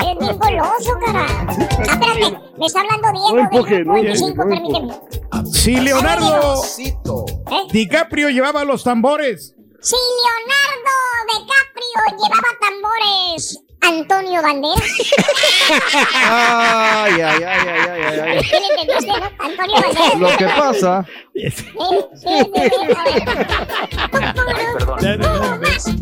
Es 0.09 0.17
bien 0.19 0.37
goloso, 0.37 0.91
cara. 1.05 1.25
Ah, 1.29 1.53
espérate, 1.81 2.37
me 2.57 2.65
está 2.65 2.81
hablando 2.81 3.07
Diego 3.11 3.33
No 3.35 3.39
empuje, 3.41 3.75
del 3.75 3.83
grupo 3.83 3.97
no 3.97 4.03
25, 4.03 4.27
empuje. 4.43 4.49
permíteme. 4.49 4.93
Si 5.51 5.75
Leonardo 5.79 6.61
DiCaprio 7.71 8.29
llevaba 8.29 8.63
los 8.65 8.83
tambores. 8.83 9.55
Si 9.81 9.95
Leonardo 9.95 10.95
DiCaprio 11.31 12.17
llevaba 12.17 12.47
tambores, 12.59 13.59
Antonio 13.81 14.41
Banderas. 14.41 14.83
Ay, 16.13 17.13
ay, 17.13 17.21
ay, 17.21 17.43
ay, 17.43 17.67
ay, 17.67 18.01
ay, 18.03 18.19
ay. 18.19 18.41
¿Qué 18.49 18.59
le 18.59 18.67
entendiste, 18.67 19.19
no? 19.19 19.29
Antonio 19.39 19.75
Banderas. 19.81 20.19
Lo 20.19 20.37
que 20.37 20.45
pasa. 20.45 21.05
Sí, 21.39 21.49
sí, 21.49 22.27
sí, 25.79 25.97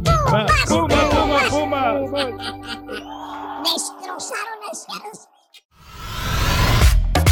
Puma, 0.67 0.97
puma, 1.07 1.39
puma. 1.49 1.93
Destrozaron 3.63 4.59
Seattle. 4.73 5.27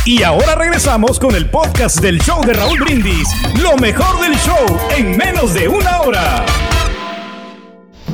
Y 0.06 0.22
ahora 0.22 0.54
regresamos 0.54 1.20
con 1.20 1.34
el 1.36 1.50
podcast 1.50 2.00
del 2.00 2.22
show 2.22 2.46
de 2.46 2.54
Raúl 2.54 2.80
Brindis. 2.80 3.28
Lo 3.60 3.76
mejor 3.78 4.22
del 4.22 4.38
show 4.38 4.66
en 4.96 5.18
menos 5.18 5.56
de 5.56 5.68
una 5.68 6.02
hora. 6.02 6.46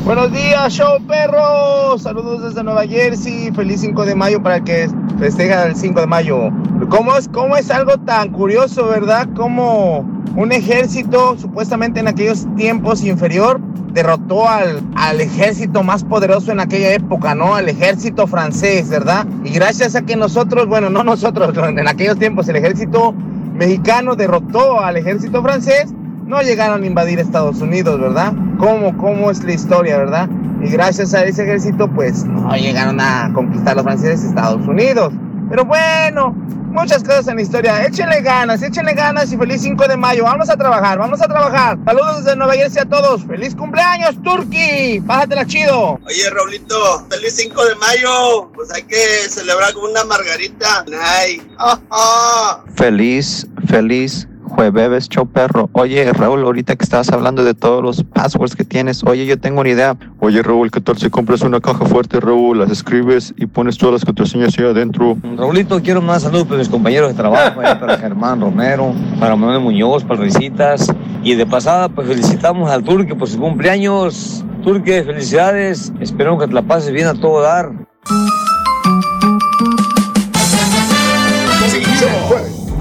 Buenos 0.04 0.32
días, 0.32 0.74
show 0.74 1.00
perro. 1.08 1.96
Saludos 2.00 2.42
desde 2.42 2.64
Nueva 2.64 2.88
Jersey. 2.88 3.52
Feliz 3.52 3.82
5 3.82 4.04
de 4.04 4.16
mayo 4.16 4.42
para 4.42 4.60
que 4.64 4.90
festeja 5.20 5.66
el 5.66 5.76
5 5.76 6.00
de 6.00 6.08
mayo. 6.08 6.50
¿Cómo 6.90 7.16
es, 7.16 7.28
cómo 7.28 7.56
es 7.56 7.70
algo 7.70 7.98
tan 8.00 8.32
curioso, 8.32 8.88
verdad? 8.88 9.30
Como 9.36 10.00
un 10.36 10.52
ejército, 10.52 11.38
supuestamente 11.38 12.00
en 12.00 12.08
aquellos 12.08 12.48
tiempos 12.56 13.04
inferior, 13.04 13.62
derrotó 13.94 14.50
al, 14.50 14.82
al 14.96 15.22
ejército 15.22 15.84
más 15.84 16.04
poderoso 16.04 16.52
en 16.52 16.62
aquella 16.62 16.94
época, 16.94 17.36
¿no? 17.36 17.54
Al 17.54 17.70
ejército 17.70 18.26
francés, 18.26 18.90
¿verdad? 18.90 19.28
Y 19.44 19.52
gracias 19.52 19.96
a 19.96 20.02
que 20.02 20.16
nosotros, 20.16 20.66
bueno, 20.66 20.90
no 20.90 21.04
nosotros, 21.04 21.56
en 21.68 21.88
aquellos 21.88 22.18
tiempos 22.18 22.50
el 22.50 22.56
ejército 22.56 23.14
mexicano 23.54 24.16
derrotó 24.16 24.80
al 24.80 24.98
ejército 24.98 25.44
francés, 25.44 25.94
no 26.32 26.42
llegaron 26.42 26.82
a 26.82 26.88
invadir 26.88 27.20
Estados 27.20 27.60
Unidos, 27.60 28.00
¿verdad? 28.00 28.32
¿Cómo, 28.58 28.98
cómo 28.98 29.30
es 29.30 29.44
la 29.44 29.52
historia, 29.52 29.98
verdad? 29.98 30.30
Y 30.64 30.70
gracias 30.70 31.14
a 31.14 31.26
ese 31.26 31.44
ejército, 31.44 31.90
pues 31.90 32.24
no 32.24 32.56
llegaron 32.56 33.02
a 33.02 33.30
conquistar 33.34 33.76
los 33.76 33.84
franceses 33.84 34.24
Estados 34.24 34.66
Unidos. 34.66 35.12
Pero 35.50 35.66
bueno, 35.66 36.32
muchas 36.70 37.04
cosas 37.04 37.28
en 37.28 37.36
la 37.36 37.42
historia. 37.42 37.86
Échenle 37.86 38.22
ganas, 38.22 38.64
échenle 38.64 38.94
ganas 38.94 39.34
y 39.34 39.38
feliz 39.38 39.62
5 39.62 39.90
de 39.90 39.98
mayo. 39.98 40.24
Vamos 40.24 40.50
a 40.50 40.56
trabajar, 40.56 40.98
vamos 40.98 41.22
a 41.22 41.28
trabajar. 41.28 41.78
Saludos 41.84 42.24
desde 42.24 42.38
Nueva 42.38 42.54
Jersey 42.54 42.82
a 42.82 42.86
todos. 42.86 43.26
¡Feliz 43.26 43.54
cumpleaños, 43.54 44.16
Turkey! 44.24 45.00
Bájatela 45.00 45.46
chido. 45.46 46.00
Oye, 46.08 46.30
Raulito, 46.30 47.06
feliz 47.10 47.36
5 47.36 47.66
de 47.66 47.76
mayo. 47.76 48.50
Pues 48.54 48.74
hay 48.74 48.84
que 48.84 48.96
celebrar 49.28 49.74
con 49.74 49.92
una 49.92 50.06
margarita. 50.06 50.86
Ay. 50.98 51.42
Ah, 51.60 51.78
ah. 51.90 52.64
Feliz, 52.78 53.46
feliz 53.68 54.30
jueves, 54.70 55.10
show 55.10 55.26
perro. 55.26 55.70
Oye, 55.74 56.12
Raúl, 56.14 56.44
ahorita 56.44 56.76
que 56.76 56.84
estabas 56.84 57.10
hablando 57.10 57.44
de 57.44 57.54
todos 57.54 57.82
los 57.82 58.04
passwords 58.04 58.56
que 58.56 58.64
tienes, 58.64 59.04
oye, 59.04 59.26
yo 59.26 59.40
tengo 59.40 59.62
una 59.62 59.70
idea. 59.70 59.98
Oye, 60.20 60.44
Raúl, 60.44 60.70
¿qué 60.70 60.82
tal 60.82 60.98
si 60.98 61.10
compras 61.10 61.42
una 61.42 61.60
caja 61.60 61.86
fuerte, 61.86 62.20
Raúl? 62.20 62.60
Las 62.60 62.70
escribes 62.70 63.34
y 63.38 63.46
pones 63.46 63.78
todas 63.78 63.94
las 63.94 64.06
contraseñas 64.06 64.58
ahí 64.60 64.66
adentro. 64.66 65.18
Raulito, 65.38 65.82
quiero 65.82 66.02
más 66.02 66.24
saludos 66.24 66.46
para 66.46 66.60
mis 66.60 66.70
compañeros 66.70 67.10
de 67.10 67.16
trabajo, 67.16 67.62
ahí 67.62 67.76
para 67.76 67.98
Germán 67.98 68.42
Romero, 68.42 68.94
para 69.20 69.36
Manuel 69.36 69.62
Muñoz, 69.62 70.04
para 70.04 70.22
Risitas. 70.22 70.88
Y 71.24 71.36
de 71.36 71.46
pasada, 71.46 71.90
pues 71.90 72.08
felicitamos 72.08 72.70
al 72.70 72.84
Turque 72.84 73.16
por 73.16 73.28
su 73.28 73.40
cumpleaños. 73.40 74.44
Turque, 74.64 75.04
felicidades. 75.04 75.92
Espero 76.00 76.38
que 76.38 76.48
te 76.48 76.54
la 76.54 76.62
pases 76.62 76.92
bien 76.92 77.08
a 77.08 77.14
todo 77.14 77.42
dar. 77.42 77.72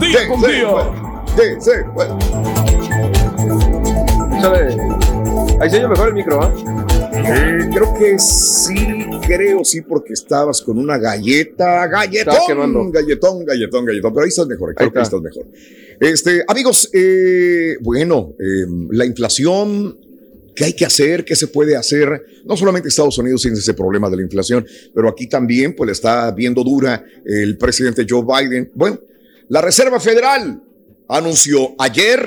Día 0.01 0.29
con 0.29 0.41
día. 0.41 1.00
Sí, 1.41 1.47
se 1.59 1.85
puede. 1.95 2.11
Ahí 5.59 5.71
se 5.71 5.79
oye 5.79 5.89
mejor 5.89 6.09
el 6.09 6.15
micro, 6.15 6.43
¿ah? 6.43 6.55
Eh, 7.15 7.71
creo 7.73 7.95
que 7.95 8.19
sí, 8.19 8.75
creo 9.27 9.65
sí, 9.65 9.81
porque 9.81 10.13
estabas 10.13 10.61
con 10.61 10.79
una 10.79 10.99
galleta, 10.99 11.87
galletón, 11.87 12.91
galletón, 12.93 13.45
galletón, 13.47 13.85
galletón, 13.87 14.13
pero 14.13 14.25
ahí 14.25 14.29
estás 14.29 14.47
mejor, 14.47 14.75
creo 14.75 14.89
Ahí 14.89 14.93
que 14.93 15.01
está. 15.01 15.17
estás 15.17 15.23
mejor. 15.23 15.47
Este, 15.99 16.45
amigos, 16.47 16.91
eh, 16.93 17.77
bueno, 17.81 18.35
eh, 18.39 18.67
la 18.91 19.07
inflación, 19.07 19.99
¿qué 20.55 20.65
hay 20.65 20.73
que 20.75 20.85
hacer? 20.85 21.25
¿Qué 21.25 21.37
se 21.37 21.47
puede 21.47 21.75
hacer? 21.75 22.23
No 22.45 22.55
solamente 22.55 22.89
Estados 22.91 23.17
Unidos 23.17 23.41
tiene 23.41 23.57
ese 23.57 23.73
problema 23.73 24.11
de 24.11 24.17
la 24.17 24.23
inflación, 24.23 24.67
pero 24.95 25.09
aquí 25.09 25.27
también, 25.27 25.75
pues 25.75 25.87
le 25.87 25.93
está 25.93 26.31
viendo 26.33 26.63
dura 26.63 27.03
el 27.25 27.57
presidente 27.57 28.07
Joe 28.09 28.25
Biden. 28.27 28.73
Bueno, 28.75 29.01
la 29.49 29.63
Reserva 29.63 29.99
Federal 30.01 30.65
anunció 31.11 31.75
ayer 31.79 32.25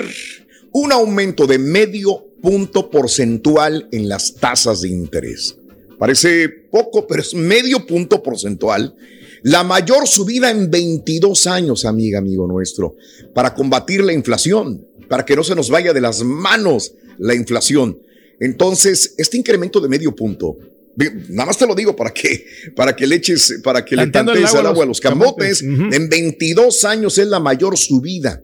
un 0.72 0.92
aumento 0.92 1.46
de 1.46 1.58
medio 1.58 2.26
punto 2.42 2.90
porcentual 2.90 3.88
en 3.90 4.08
las 4.08 4.34
tasas 4.34 4.82
de 4.82 4.90
interés. 4.90 5.56
Parece 5.98 6.48
poco, 6.70 7.06
pero 7.06 7.22
es 7.22 7.34
medio 7.34 7.86
punto 7.86 8.22
porcentual. 8.22 8.94
La 9.42 9.62
mayor 9.64 10.06
subida 10.06 10.50
en 10.50 10.70
22 10.70 11.46
años, 11.46 11.84
amiga, 11.84 12.18
amigo 12.18 12.46
nuestro, 12.46 12.96
para 13.34 13.54
combatir 13.54 14.04
la 14.04 14.12
inflación, 14.12 14.86
para 15.08 15.24
que 15.24 15.36
no 15.36 15.44
se 15.44 15.54
nos 15.54 15.70
vaya 15.70 15.92
de 15.92 16.00
las 16.00 16.22
manos 16.22 16.94
la 17.18 17.34
inflación. 17.34 17.98
Entonces, 18.40 19.14
este 19.16 19.38
incremento 19.38 19.80
de 19.80 19.88
medio 19.88 20.14
punto, 20.14 20.58
nada 21.30 21.46
más 21.46 21.56
te 21.56 21.66
lo 21.66 21.74
digo 21.74 21.94
para 21.94 22.12
que, 22.12 22.44
para 22.74 22.94
que 22.94 23.06
le 23.06 23.16
eches, 23.16 23.60
para 23.62 23.84
que 23.84 23.96
Cantando 23.96 24.34
le 24.34 24.44
agua 24.44 24.60
al 24.60 24.66
agua 24.66 24.84
a 24.84 24.86
los 24.86 24.98
los 24.98 25.00
cambotes. 25.00 25.62
camotes. 25.62 25.94
En 25.94 26.08
22 26.08 26.84
años 26.84 27.16
es 27.16 27.28
la 27.28 27.38
mayor 27.40 27.78
subida 27.78 28.42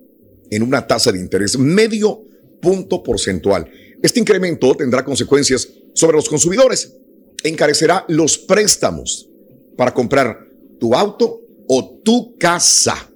en 0.51 0.63
una 0.63 0.87
tasa 0.87 1.13
de 1.13 1.19
interés, 1.19 1.59
medio 1.59 2.25
punto 2.61 3.03
porcentual. 3.03 3.71
Este 4.03 4.21
incremento 4.21 4.75
tendrá 4.75 5.05
consecuencias 5.05 5.69
sobre 5.95 6.17
los 6.17 6.29
consumidores. 6.29 6.97
Encarecerá 7.43 8.05
los 8.09 8.39
préstamos 8.39 9.29
para 9.77 9.95
comprar 9.95 10.47
tu 10.79 10.95
auto 10.95 11.41
o 11.69 12.01
tu 12.05 12.37
casa. 12.37 13.11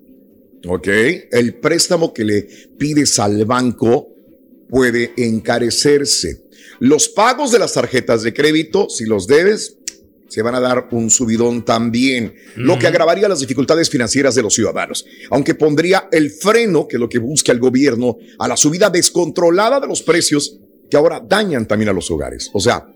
¿Ok? 0.67 0.89
El 1.31 1.61
préstamo 1.61 2.15
que 2.15 2.25
le 2.25 2.43
pides 2.79 3.19
al 3.19 3.45
banco 3.45 4.09
puede 4.69 5.13
encarecerse. 5.17 6.45
Los 6.81 7.09
pagos 7.09 7.53
de 7.53 7.59
las 7.59 7.75
tarjetas 7.75 8.23
de 8.23 8.33
crédito, 8.33 8.89
si 8.89 9.05
los 9.05 9.27
debes, 9.27 9.79
se 10.29 10.43
van 10.43 10.55
a 10.55 10.61
dar 10.61 10.89
un 10.91 11.11
subidón 11.11 11.65
también, 11.65 12.35
lo 12.57 12.79
que 12.79 12.87
agravaría 12.87 13.29
las 13.29 13.41
dificultades 13.41 13.91
financieras 13.91 14.35
de 14.35 14.43
los 14.43 14.55
ciudadanos, 14.55 15.05
aunque 15.31 15.55
pondría 15.55 16.09
el 16.11 16.31
freno, 16.31 16.89
que 16.89 16.97
es 16.97 17.01
lo 17.01 17.09
que 17.09 17.19
busca 17.19 17.53
el 17.53 17.59
gobierno, 17.59 18.17
a 18.39 18.49
la 18.49 18.57
subida 18.57 18.91
descontrolada 18.91 19.81
de 19.81 19.87
los 19.87 20.03
precios 20.03 20.59
que 20.91 20.97
ahora 20.97 21.21
dañan 21.25 21.67
también 21.67 21.89
a 21.89 21.93
los 21.93 22.11
hogares. 22.11 22.51
O 22.53 22.61
sea, 22.61 22.87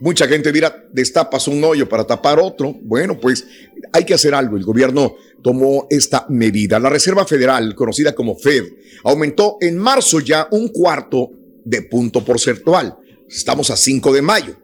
mucha 0.00 0.26
gente 0.26 0.52
dirá, 0.52 0.84
destapas 0.92 1.48
un 1.48 1.62
hoyo 1.64 1.88
para 1.88 2.06
tapar 2.06 2.38
otro. 2.38 2.74
Bueno, 2.82 3.18
pues 3.18 3.46
hay 3.92 4.04
que 4.04 4.14
hacer 4.14 4.34
algo. 4.34 4.56
El 4.56 4.64
gobierno 4.64 5.16
tomó 5.42 5.86
esta 5.90 6.26
medida. 6.28 6.78
La 6.78 6.88
Reserva 6.88 7.24
Federal, 7.26 7.74
conocida 7.74 8.14
como 8.14 8.36
Fed, 8.36 8.64
aumentó 9.04 9.56
en 9.60 9.78
marzo 9.78 10.20
ya 10.20 10.48
un 10.50 10.68
cuarto 10.68 11.30
de 11.64 11.82
punto 11.82 12.24
porcentual. 12.24 12.96
Estamos 13.28 13.70
a 13.70 13.76
5 13.76 14.12
de 14.12 14.22
mayo. 14.22 14.56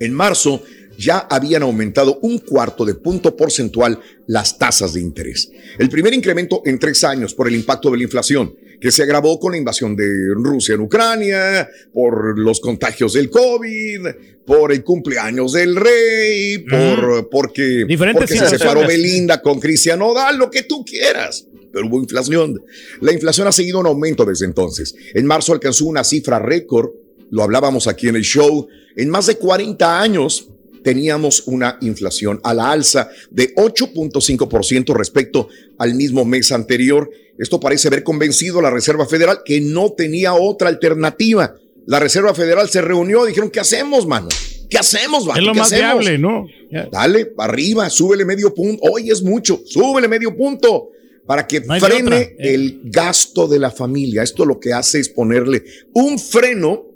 En 0.00 0.12
marzo 0.12 0.62
ya 0.98 1.18
habían 1.18 1.62
aumentado 1.62 2.18
un 2.22 2.38
cuarto 2.38 2.84
de 2.84 2.94
punto 2.94 3.36
porcentual 3.36 4.00
las 4.26 4.58
tasas 4.58 4.94
de 4.94 5.00
interés. 5.00 5.50
El 5.78 5.88
primer 5.88 6.14
incremento 6.14 6.62
en 6.64 6.78
tres 6.78 7.04
años 7.04 7.34
por 7.34 7.48
el 7.48 7.54
impacto 7.54 7.90
de 7.90 7.98
la 7.98 8.04
inflación, 8.04 8.54
que 8.80 8.92
se 8.92 9.02
agravó 9.02 9.38
con 9.38 9.52
la 9.52 9.58
invasión 9.58 9.96
de 9.96 10.06
Rusia 10.34 10.74
en 10.74 10.82
Ucrania, 10.82 11.68
por 11.92 12.38
los 12.38 12.60
contagios 12.60 13.14
del 13.14 13.30
COVID, 13.30 14.06
por 14.46 14.72
el 14.72 14.84
cumpleaños 14.84 15.52
del 15.52 15.76
rey, 15.76 16.58
por, 16.58 17.28
porque, 17.30 17.84
Diferentes 17.88 18.30
porque 18.30 18.46
se 18.46 18.58
separó 18.58 18.86
Belinda 18.86 19.40
con 19.40 19.58
Cristian 19.58 19.98
Nodal, 19.98 20.36
lo 20.36 20.50
que 20.50 20.64
tú 20.64 20.84
quieras. 20.84 21.46
Pero 21.72 21.86
hubo 21.88 21.98
inflación. 21.98 22.62
La 23.00 23.12
inflación 23.12 23.48
ha 23.48 23.52
seguido 23.52 23.80
en 23.80 23.86
aumento 23.86 24.24
desde 24.24 24.44
entonces. 24.44 24.94
En 25.14 25.26
marzo 25.26 25.52
alcanzó 25.52 25.86
una 25.86 26.04
cifra 26.04 26.38
récord, 26.38 26.90
lo 27.34 27.42
hablábamos 27.42 27.88
aquí 27.88 28.06
en 28.06 28.14
el 28.14 28.22
show, 28.22 28.68
en 28.94 29.10
más 29.10 29.26
de 29.26 29.36
40 29.36 30.00
años 30.00 30.50
teníamos 30.84 31.42
una 31.48 31.78
inflación 31.80 32.38
a 32.44 32.54
la 32.54 32.70
alza 32.70 33.10
de 33.28 33.52
8.5% 33.56 34.94
respecto 34.94 35.48
al 35.78 35.94
mismo 35.94 36.24
mes 36.24 36.52
anterior. 36.52 37.10
Esto 37.36 37.58
parece 37.58 37.88
haber 37.88 38.04
convencido 38.04 38.60
a 38.60 38.62
la 38.62 38.70
Reserva 38.70 39.04
Federal 39.06 39.40
que 39.44 39.60
no 39.60 39.90
tenía 39.90 40.34
otra 40.34 40.68
alternativa. 40.68 41.56
La 41.86 41.98
Reserva 41.98 42.34
Federal 42.34 42.68
se 42.68 42.82
reunió 42.82 43.24
y 43.24 43.30
dijeron, 43.30 43.50
¿qué 43.50 43.58
hacemos, 43.58 44.06
mano? 44.06 44.28
¿Qué 44.70 44.78
hacemos, 44.78 45.26
mano? 45.26 45.40
Es 45.40 45.44
lo 45.44 45.52
¿Qué 45.54 45.58
más 45.58 45.72
hacemos? 45.72 46.04
viable, 46.04 46.18
¿no? 46.18 46.46
Dale, 46.92 47.32
arriba, 47.36 47.90
súbele 47.90 48.24
medio 48.24 48.54
punto. 48.54 48.80
Hoy 48.92 49.10
es 49.10 49.22
mucho, 49.22 49.60
súbele 49.66 50.06
medio 50.06 50.36
punto 50.36 50.90
para 51.26 51.48
que 51.48 51.62
frene 51.62 52.16
eh. 52.16 52.36
el 52.38 52.82
gasto 52.84 53.48
de 53.48 53.58
la 53.58 53.72
familia. 53.72 54.22
Esto 54.22 54.44
lo 54.44 54.60
que 54.60 54.72
hace 54.72 55.00
es 55.00 55.08
ponerle 55.08 55.64
un 55.94 56.16
freno 56.16 56.93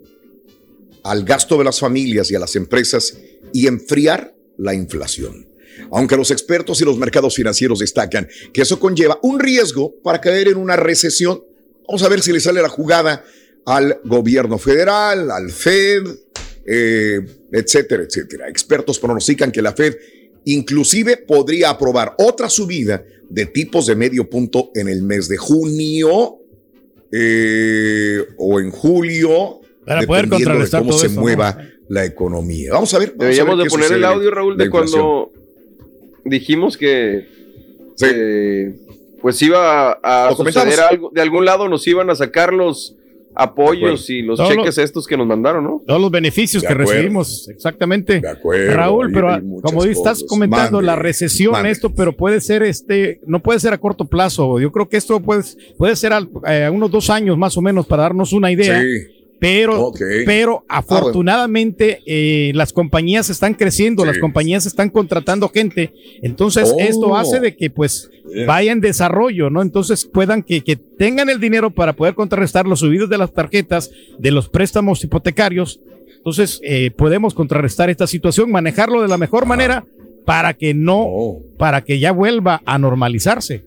al 1.05 1.25
gasto 1.25 1.59
de 1.59 1.65
las 1.65 1.81
familias 1.81 2.31
y 2.31 2.35
a 2.35 2.39
las 2.39 2.57
empresas 2.57 3.17
y 3.53 3.67
enfriar 3.67 4.35
la 4.57 4.75
inflación. 4.75 5.49
Aunque 5.91 6.17
los 6.17 6.31
expertos 6.31 6.81
y 6.81 6.85
los 6.85 6.99
mercados 6.99 7.37
financieros 7.37 7.79
destacan 7.79 8.29
que 8.53 8.63
eso 8.63 8.81
conlleva 8.81 9.19
un 9.23 9.39
riesgo 9.39 9.95
para 10.03 10.21
caer 10.21 10.49
en 10.49 10.57
una 10.57 10.77
recesión, 10.77 11.43
vamos 11.87 12.03
a 12.03 12.09
ver 12.09 12.21
si 12.21 12.33
le 12.33 12.41
sale 12.41 12.61
la 12.61 12.69
jugada 12.69 13.25
al 13.65 14.01
gobierno 14.05 14.59
federal, 14.59 15.31
al 15.31 15.51
Fed, 15.51 16.03
eh, 16.67 17.21
etcétera, 17.53 18.03
etcétera. 18.03 18.49
Expertos 18.49 18.99
pronostican 18.99 19.53
que 19.53 19.63
la 19.63 19.73
Fed 19.73 19.97
inclusive 20.45 21.19
podría 21.19 21.71
aprobar 21.71 22.15
otra 22.19 22.49
subida 22.49 23.05
de 23.29 23.47
tipos 23.47 23.87
de 23.87 23.97
medio 23.97 24.29
punto 24.29 24.71
en 24.75 24.89
el 24.89 25.03
mes 25.03 25.29
de 25.29 25.37
junio 25.37 26.39
eh, 27.13 28.25
o 28.39 28.61
en 28.61 28.71
julio, 28.71 29.61
Para 29.89 30.07
poder 30.07 30.25
dependiendo 30.25 30.37
de 30.39 30.45
contrarrestar 30.45 30.81
cómo 30.81 30.91
todo 30.91 30.99
se 31.01 31.07
eso, 31.07 31.15
¿no? 31.17 31.21
mueva 31.23 31.59
la 31.89 32.05
economía. 32.05 32.73
Vamos 32.73 32.93
a 32.95 32.99
ver. 32.99 33.09
vamos 33.09 33.21
a 33.21 33.27
ver 33.27 33.35
Deberíamos 33.37 33.59
de 33.65 33.71
poner 33.71 33.93
el 33.93 34.05
audio, 34.05 34.31
Raúl, 34.31 34.57
de 34.57 34.71
cuando 34.71 35.33
dijimos 36.25 36.77
que 36.77 37.27
eh, 38.03 38.75
pues 39.21 39.41
iba 39.43 39.93
a 40.03 40.35
suceder 40.35 40.81
algo, 40.81 41.11
de 41.13 41.21
algún 41.21 41.45
lado 41.45 41.69
nos 41.69 41.87
iban 41.87 42.09
a 42.11 42.15
sacar 42.15 42.53
los 42.53 42.95
apoyos 43.35 44.11
y 44.11 44.23
los 44.23 44.37
Todos 44.37 44.51
cheques 44.51 44.67
los- 44.67 44.79
estos 44.79 45.07
que 45.07 45.17
nos 45.17 45.27
mandaron, 45.27 45.63
¿no? 45.65 45.83
Todos 45.87 46.01
los 46.01 46.11
beneficios 46.11 46.63
De 46.63 46.67
que 46.69 46.73
acuerdo. 46.73 46.93
recibimos, 46.93 47.49
exactamente. 47.49 48.21
acuerdo, 48.27 48.75
Raúl, 48.75 49.07
hay- 49.09 49.13
pero 49.15 49.29
hay 49.31 49.35
ah, 49.37 49.41
muchas 49.45 49.71
como 49.71 49.85
estás 49.85 50.25
comentando, 50.25 50.79
Mande, 50.79 50.87
la 50.87 50.97
recesión, 50.97 51.53
mande. 51.53 51.71
esto, 51.71 51.95
pero 51.95 52.13
puede 52.17 52.41
ser 52.41 52.63
este, 52.65 53.21
no 53.27 53.41
puede 53.41 53.61
ser 53.61 53.73
a 53.73 53.79
corto 53.79 54.07
plazo. 54.07 54.59
Yo 54.59 54.73
creo 54.73 54.89
que 54.89 54.97
esto 54.97 55.21
puede, 55.21 55.43
puede 55.77 55.95
ser 55.97 56.13
al- 56.13 56.29
eh, 56.49 56.65
a 56.65 56.71
unos 56.73 56.91
dos 56.91 57.11
años 57.11 57.39
más 57.39 57.57
o 57.57 57.63
menos 57.63 57.87
para 57.87 58.05
darnos 58.05 58.33
una 58.33 58.51
idea. 58.51 58.81
Sí. 58.81 58.87
Pero, 59.41 59.93
pero 60.27 60.65
Ah, 60.69 60.83
bueno. 60.83 60.99
afortunadamente 60.99 62.01
eh, 62.07 62.51
las 62.55 62.73
compañías 62.73 63.31
están 63.31 63.55
creciendo, 63.55 64.05
las 64.05 64.19
compañías 64.19 64.67
están 64.67 64.91
contratando 64.91 65.49
gente. 65.49 65.93
Entonces, 66.23 66.73
Oh. 66.75 66.81
esto 66.81 67.17
hace 67.17 67.39
de 67.41 67.55
que 67.57 67.71
pues 67.71 68.11
Yeah. 68.35 68.47
vaya 68.47 68.73
en 68.73 68.81
desarrollo, 68.81 69.49
¿no? 69.49 69.63
Entonces 69.63 70.05
puedan 70.05 70.43
que, 70.43 70.63
que 70.63 70.77
tengan 70.77 71.31
el 71.31 71.41
dinero 71.41 71.71
para 71.71 71.95
poder 71.95 72.15
contrarrestar 72.15 72.67
los 72.67 72.81
subidos 72.81 73.09
de 73.09 73.17
las 73.17 73.33
tarjetas, 73.33 73.91
de 74.19 74.31
los 74.33 74.49
préstamos 74.49 75.03
hipotecarios. 75.05 75.81
Entonces, 76.17 76.61
eh, 76.63 76.91
podemos 76.91 77.33
contrarrestar 77.33 77.89
esta 77.91 78.07
situación, 78.07 78.51
manejarlo 78.51 79.01
de 79.01 79.09
la 79.09 79.17
mejor 79.19 79.47
manera 79.47 79.87
para 80.27 80.53
que 80.53 80.75
no, 80.75 81.39
para 81.57 81.85
que 81.85 82.01
ya 82.01 82.13
vuelva 82.13 82.61
a 82.67 82.77
normalizarse. 82.79 83.65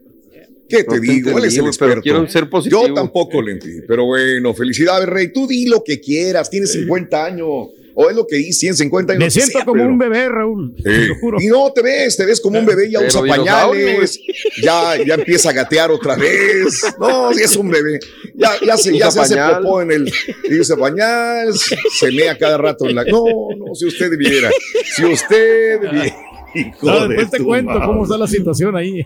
¿Qué 0.72 0.84
te 0.84 0.96
No 0.96 1.02
te 1.02 1.08
digo? 1.12 1.38
Él 1.38 1.46
es 1.46 1.54
el 1.54 1.60
pero 1.60 1.68
experto. 1.70 2.02
quiero 2.02 2.28
ser 2.28 2.50
positivo. 2.50 2.88
Yo 2.88 2.94
tampoco 2.94 3.42
le 3.42 3.54
entendí. 3.54 3.82
Pero 3.88 4.06
bueno, 4.06 4.54
felicidades, 4.54 5.08
Rey. 5.08 5.32
Tú 5.32 5.48
di 5.48 5.66
lo 5.68 5.84
que 5.84 6.00
quieras. 6.00 6.50
Tienes 6.50 6.72
50 6.72 7.26
años. 7.26 7.48
O 7.94 8.10
es 8.10 8.16
lo 8.16 8.26
que 8.26 8.38
dices, 8.38 8.58
150 8.60 9.12
años. 9.14 9.24
Me 9.26 9.30
siento 9.30 9.52
sea, 9.58 9.66
como 9.66 9.80
pero- 9.80 9.90
un 9.90 9.98
bebé, 9.98 10.30
Raúl. 10.30 10.74
Sí. 10.78 10.84
te 10.84 11.08
lo 11.08 11.16
juro. 11.20 11.38
Y 11.42 11.48
no 11.48 11.74
te 11.74 11.82
ves, 11.82 12.16
te 12.16 12.26
ves 12.26 12.40
como 12.40 12.58
un 12.58 12.66
bebé, 12.66 12.90
ya 12.90 13.00
Pero 13.00 13.10
usa 13.10 13.22
pañales, 13.26 14.18
ya, 14.64 14.96
ya 15.06 15.16
empieza 15.16 15.50
a 15.50 15.54
gatear 15.54 15.92
otra 15.92 16.16
vez. 16.16 16.82
No, 16.98 17.34
si 17.34 17.44
es 17.44 17.54
un 17.58 17.70
bebé. 17.70 18.00
Ya, 18.34 18.52
ya 18.66 18.78
se, 18.78 18.98
ya 18.98 19.12
se 19.12 19.20
hace 19.20 19.36
popó 19.36 19.82
en 19.82 19.92
el. 19.92 20.14
y 20.50 20.58
usa 20.58 20.78
pañal, 20.78 21.50
se 21.54 22.12
mea 22.14 22.38
cada 22.38 22.58
rato 22.58 22.88
en 22.88 22.96
la. 22.96 23.04
No, 23.04 23.26
no, 23.58 23.76
si 23.76 23.86
usted 23.86 24.18
viera. 24.18 24.50
Si 24.96 25.04
usted 25.04 25.82
viera. 25.82 26.16
Hijo 26.56 26.86
No, 26.88 27.02
de 27.02 27.16
después 27.16 27.32
te 27.32 27.44
cuento 27.44 27.72
madre. 27.74 27.86
cómo 27.88 28.04
está 28.04 28.18
la 28.18 28.28
situación 28.28 28.76
ahí. 28.78 29.06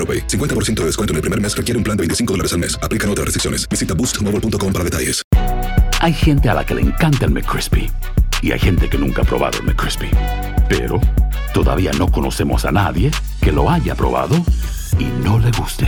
AroPay. 0.01 0.27
50% 0.27 0.81
de 0.81 0.85
descuento 0.85 1.13
en 1.13 1.17
el 1.17 1.21
primer 1.21 1.39
mes 1.39 1.55
requiere 1.55 1.77
un 1.77 1.83
plan 1.83 1.95
de 1.95 2.01
25 2.01 2.33
dólares 2.33 2.53
al 2.53 2.59
mes. 2.59 2.79
Aplican 2.81 3.09
otras 3.09 3.25
restricciones. 3.25 3.69
Visita 3.69 3.93
boostmobile.com 3.93 4.73
para 4.73 4.83
detalles. 4.83 5.21
Hay 6.01 6.13
gente 6.13 6.49
a 6.49 6.55
la 6.55 6.65
que 6.65 6.73
le 6.73 6.81
encanta 6.81 7.25
el 7.25 7.31
McCrispy 7.31 7.91
y 8.41 8.51
hay 8.51 8.59
gente 8.59 8.89
que 8.89 8.97
nunca 8.97 9.21
ha 9.21 9.25
probado 9.25 9.59
el 9.59 9.65
McCrispy. 9.65 10.09
Pero 10.67 10.99
todavía 11.53 11.91
no 11.91 12.11
conocemos 12.11 12.65
a 12.65 12.71
nadie 12.71 13.11
que 13.39 13.51
lo 13.51 13.69
haya 13.69 13.93
probado 13.93 14.35
y 14.97 15.05
no 15.23 15.37
le 15.37 15.51
guste. 15.51 15.87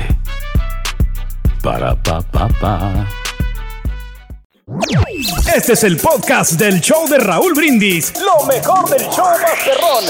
Para 1.63 1.95
pa 2.03 2.21
pa 2.21 2.47
pa. 2.47 3.07
Este 5.55 5.73
es 5.73 5.83
el 5.83 5.97
podcast 5.97 6.53
del 6.53 6.79
show 6.79 7.07
de 7.07 7.17
Raúl 7.17 7.53
Brindis. 7.53 8.13
Lo 8.19 8.45
mejor 8.45 8.87
del 8.89 9.07
show 9.09 9.25
Masterrón. 9.41 10.05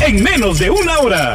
En 0.00 0.22
menos 0.22 0.58
de 0.58 0.70
una 0.70 0.98
hora. 0.98 1.34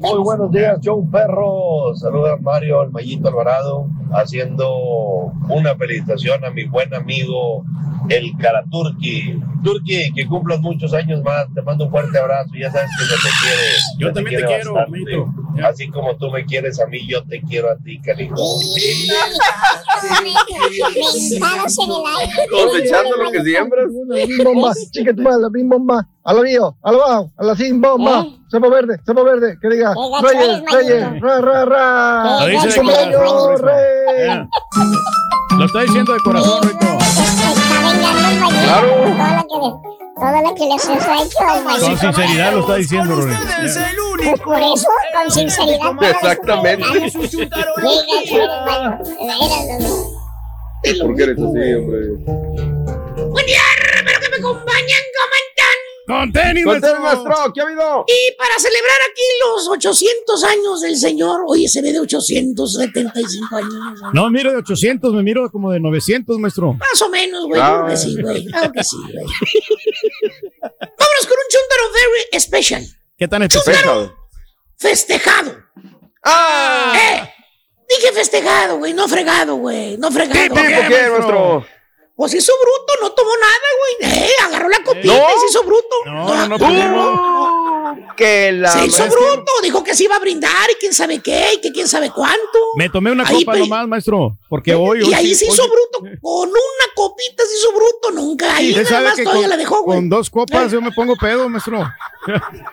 Muy 0.00 0.18
buenos 0.18 0.50
días, 0.50 0.78
Joe 0.84 1.02
Perro. 1.10 1.94
Saluda 1.94 2.34
a 2.34 2.36
Mario 2.36 2.82
el 2.82 2.90
Mayito 2.90 3.28
Alvarado, 3.28 3.86
haciendo 4.12 5.32
una 5.48 5.74
felicitación 5.76 6.44
a 6.44 6.50
mi 6.50 6.64
buen 6.64 6.94
amigo 6.94 7.64
el 8.10 8.36
Karaturki. 8.38 9.40
Turki, 9.64 10.12
que 10.14 10.26
cumplas 10.26 10.60
muchos 10.60 10.92
años 10.94 11.22
más. 11.22 11.46
Te 11.54 11.62
mando 11.62 11.86
un 11.86 11.90
fuerte 11.90 12.18
abrazo. 12.18 12.50
Ya 12.58 12.70
sabes 12.70 12.90
que 12.98 13.04
se 13.04 13.14
te 13.14 13.30
quiere. 13.42 13.62
Yo 13.98 14.12
también 14.12 14.40
te 14.40 14.46
quiere 14.46 14.62
quiero, 14.62 14.78
amiguito. 14.78 15.34
Así 15.64 15.88
como 15.88 16.16
tú 16.16 16.30
me 16.30 16.44
quieres 16.44 16.78
a 16.78 16.86
mí, 16.86 17.06
yo 17.08 17.24
te 17.24 17.40
quiero 17.40 17.70
a 17.70 17.76
ti, 17.76 18.00
aire. 18.06 18.30
Cosechando 22.50 23.16
lo 23.16 23.30
que 23.30 23.42
siembras. 23.42 23.86
Bomba, 24.44 24.72
chica 24.90 25.14
tu 25.14 25.22
madre, 25.22 25.46
bim 25.52 25.68
bomba. 25.68 26.06
A 26.22 26.34
lo 26.34 26.42
mío, 26.42 26.76
a 26.82 26.92
lo 26.92 26.98
bajo, 26.98 27.30
a 27.36 27.44
la 27.44 27.56
sin 27.56 27.80
bomba. 27.80 28.26
Cepo 28.56 28.70
verde, 28.70 28.98
cepo 29.04 29.22
verde, 29.22 29.58
que 29.60 29.68
diga. 29.68 29.90
gacho 29.90 30.28
Reyes, 30.28 30.62
Reyes, 30.72 31.20
ra, 31.20 31.40
ra, 31.42 31.64
ra. 31.66 32.40
Lo 32.40 32.46
dice 32.46 32.68
de 32.68 33.12
corazón, 33.12 33.58
rey. 33.58 34.48
Lo 35.58 35.64
está 35.66 35.80
diciendo 35.82 36.14
de 36.14 36.20
corazón, 36.20 36.62
Rito. 36.62 36.86
Está 36.86 37.80
vengando 37.86 38.28
el 38.30 38.40
Mayito. 38.40 38.62
Claro. 38.64 39.82
Toda 40.16 40.40
la 40.40 40.54
que 40.54 40.64
les 40.64 40.88
ha 40.88 41.22
hecho 41.22 41.38
al 41.46 41.64
Mayito. 41.64 41.86
Con 41.86 41.98
sinceridad 41.98 42.52
lo 42.54 42.60
está 42.60 42.76
diciendo. 42.76 43.14
Pues 44.24 44.40
por 44.40 44.58
eso, 44.58 44.88
con 45.12 45.30
sinceridad. 45.30 45.92
Exactamente. 46.00 46.84
¿Por 51.02 51.14
qué 51.14 51.22
eres 51.24 51.36
así, 51.36 51.74
hombre? 51.74 51.98
Buen 53.28 53.46
día, 53.46 53.60
espero 53.96 54.18
que 54.18 54.28
me 54.30 54.36
acompañen, 54.36 55.02
¿cómo 55.12 55.34
están? 55.34 55.45
Con 56.06 56.32
tenis, 56.32 56.64
Con 56.64 56.80
tenis, 56.80 56.98
maestro. 57.00 57.24
maestro, 57.24 57.52
¿qué 57.52 57.60
ha 57.60 57.64
habido? 57.64 58.04
Y 58.06 58.36
para 58.36 58.58
celebrar 58.58 58.96
aquí 59.10 59.22
los 59.42 59.68
800 59.68 60.44
años 60.44 60.80
del 60.80 60.96
señor, 60.96 61.40
oye, 61.46 61.66
se 61.68 61.82
ve 61.82 61.92
de 61.92 62.00
875 62.00 63.56
años. 63.56 63.74
¿no? 64.00 64.12
No, 64.12 64.30
miro 64.30 64.52
de 64.52 64.58
800, 64.58 65.12
me 65.12 65.22
miro 65.22 65.50
como 65.50 65.72
de 65.72 65.80
900, 65.80 66.38
maestro. 66.38 66.74
Más 66.74 67.02
o 67.02 67.08
menos, 67.08 67.46
güey, 67.46 67.60
Ah. 67.60 67.68
claro 67.68 67.88
que 67.88 67.96
sí, 67.96 68.16
güey, 68.22 68.46
claro 68.46 68.72
que 68.72 68.84
sí, 68.84 68.96
güey. 68.96 69.26
Vámonos 70.70 71.26
con 71.26 71.36
un 71.38 71.48
chuntaro 71.50 71.92
very 71.92 72.40
special. 72.40 72.82
¿Qué 73.18 73.28
tan 73.28 73.42
especial? 73.42 74.12
Festejado. 74.78 75.56
¡Ah! 76.22 76.92
¡Eh! 76.96 77.32
Dije 77.88 78.12
festejado, 78.12 78.78
güey, 78.78 78.92
no 78.94 79.06
fregado, 79.08 79.56
güey, 79.56 79.96
no 79.96 80.10
fregado. 80.10 80.42
¿Tipo 80.42 80.54
qué, 80.56 81.08
maestro? 81.10 81.64
Pues 82.16 82.32
hizo 82.34 82.52
bruto, 82.62 82.92
no 83.02 83.12
tomó 83.12 83.30
nada, 83.36 84.08
güey. 84.08 84.12
Eh, 84.24 84.30
agarró 84.46 84.68
la 84.70 84.82
copita 84.82 85.06
¿No? 85.06 85.36
y 85.36 85.40
se 85.40 85.46
hizo 85.50 85.62
bruto. 85.64 85.96
No, 86.06 86.48
no, 86.48 86.56
Uh, 87.88 88.14
que 88.16 88.50
la. 88.52 88.70
Se 88.72 88.86
hizo 88.86 89.04
que- 89.04 89.10
bruto, 89.10 89.52
dijo 89.62 89.84
que 89.84 89.94
se 89.94 90.04
iba 90.04 90.16
a 90.16 90.18
brindar 90.18 90.70
y 90.70 90.74
quién 90.74 90.92
sabe 90.92 91.20
qué, 91.20 91.54
y 91.54 91.60
que 91.60 91.70
quién 91.72 91.86
sabe 91.86 92.10
cuánto. 92.10 92.58
Me 92.76 92.88
tomé 92.88 93.12
una 93.12 93.24
Ahí, 93.26 93.44
copa 93.44 93.52
pe- 93.52 93.58
nomás, 93.60 93.86
maestro. 93.86 94.36
Porque 94.48 94.74
hoy. 94.74 95.02
hoy 95.02 95.10
y 95.10 95.14
ahí 95.14 95.28
sí- 95.34 95.44
se 95.46 95.52
hizo 95.52 95.62
sí- 95.62 95.68
bruto, 95.70 95.98
con 96.20 96.48
una 96.48 96.94
copita 96.94 97.44
se 97.44 97.54
hizo 97.58 97.72
bruto, 97.72 98.10
nunca. 98.12 98.56
Ahí 98.56 98.70
Usted 98.70 98.82
nada 98.84 98.94
sabe 98.96 99.06
más 99.08 99.16
que 99.16 99.22
todavía 99.22 99.42
con, 99.44 99.50
la 99.50 99.56
dejó, 99.56 99.82
güey. 99.82 99.98
con 99.98 100.08
dos 100.08 100.30
copas 100.30 100.72
yo 100.72 100.80
me 100.80 100.90
pongo 100.92 101.14
pedo, 101.16 101.48
maestro. 101.48 101.86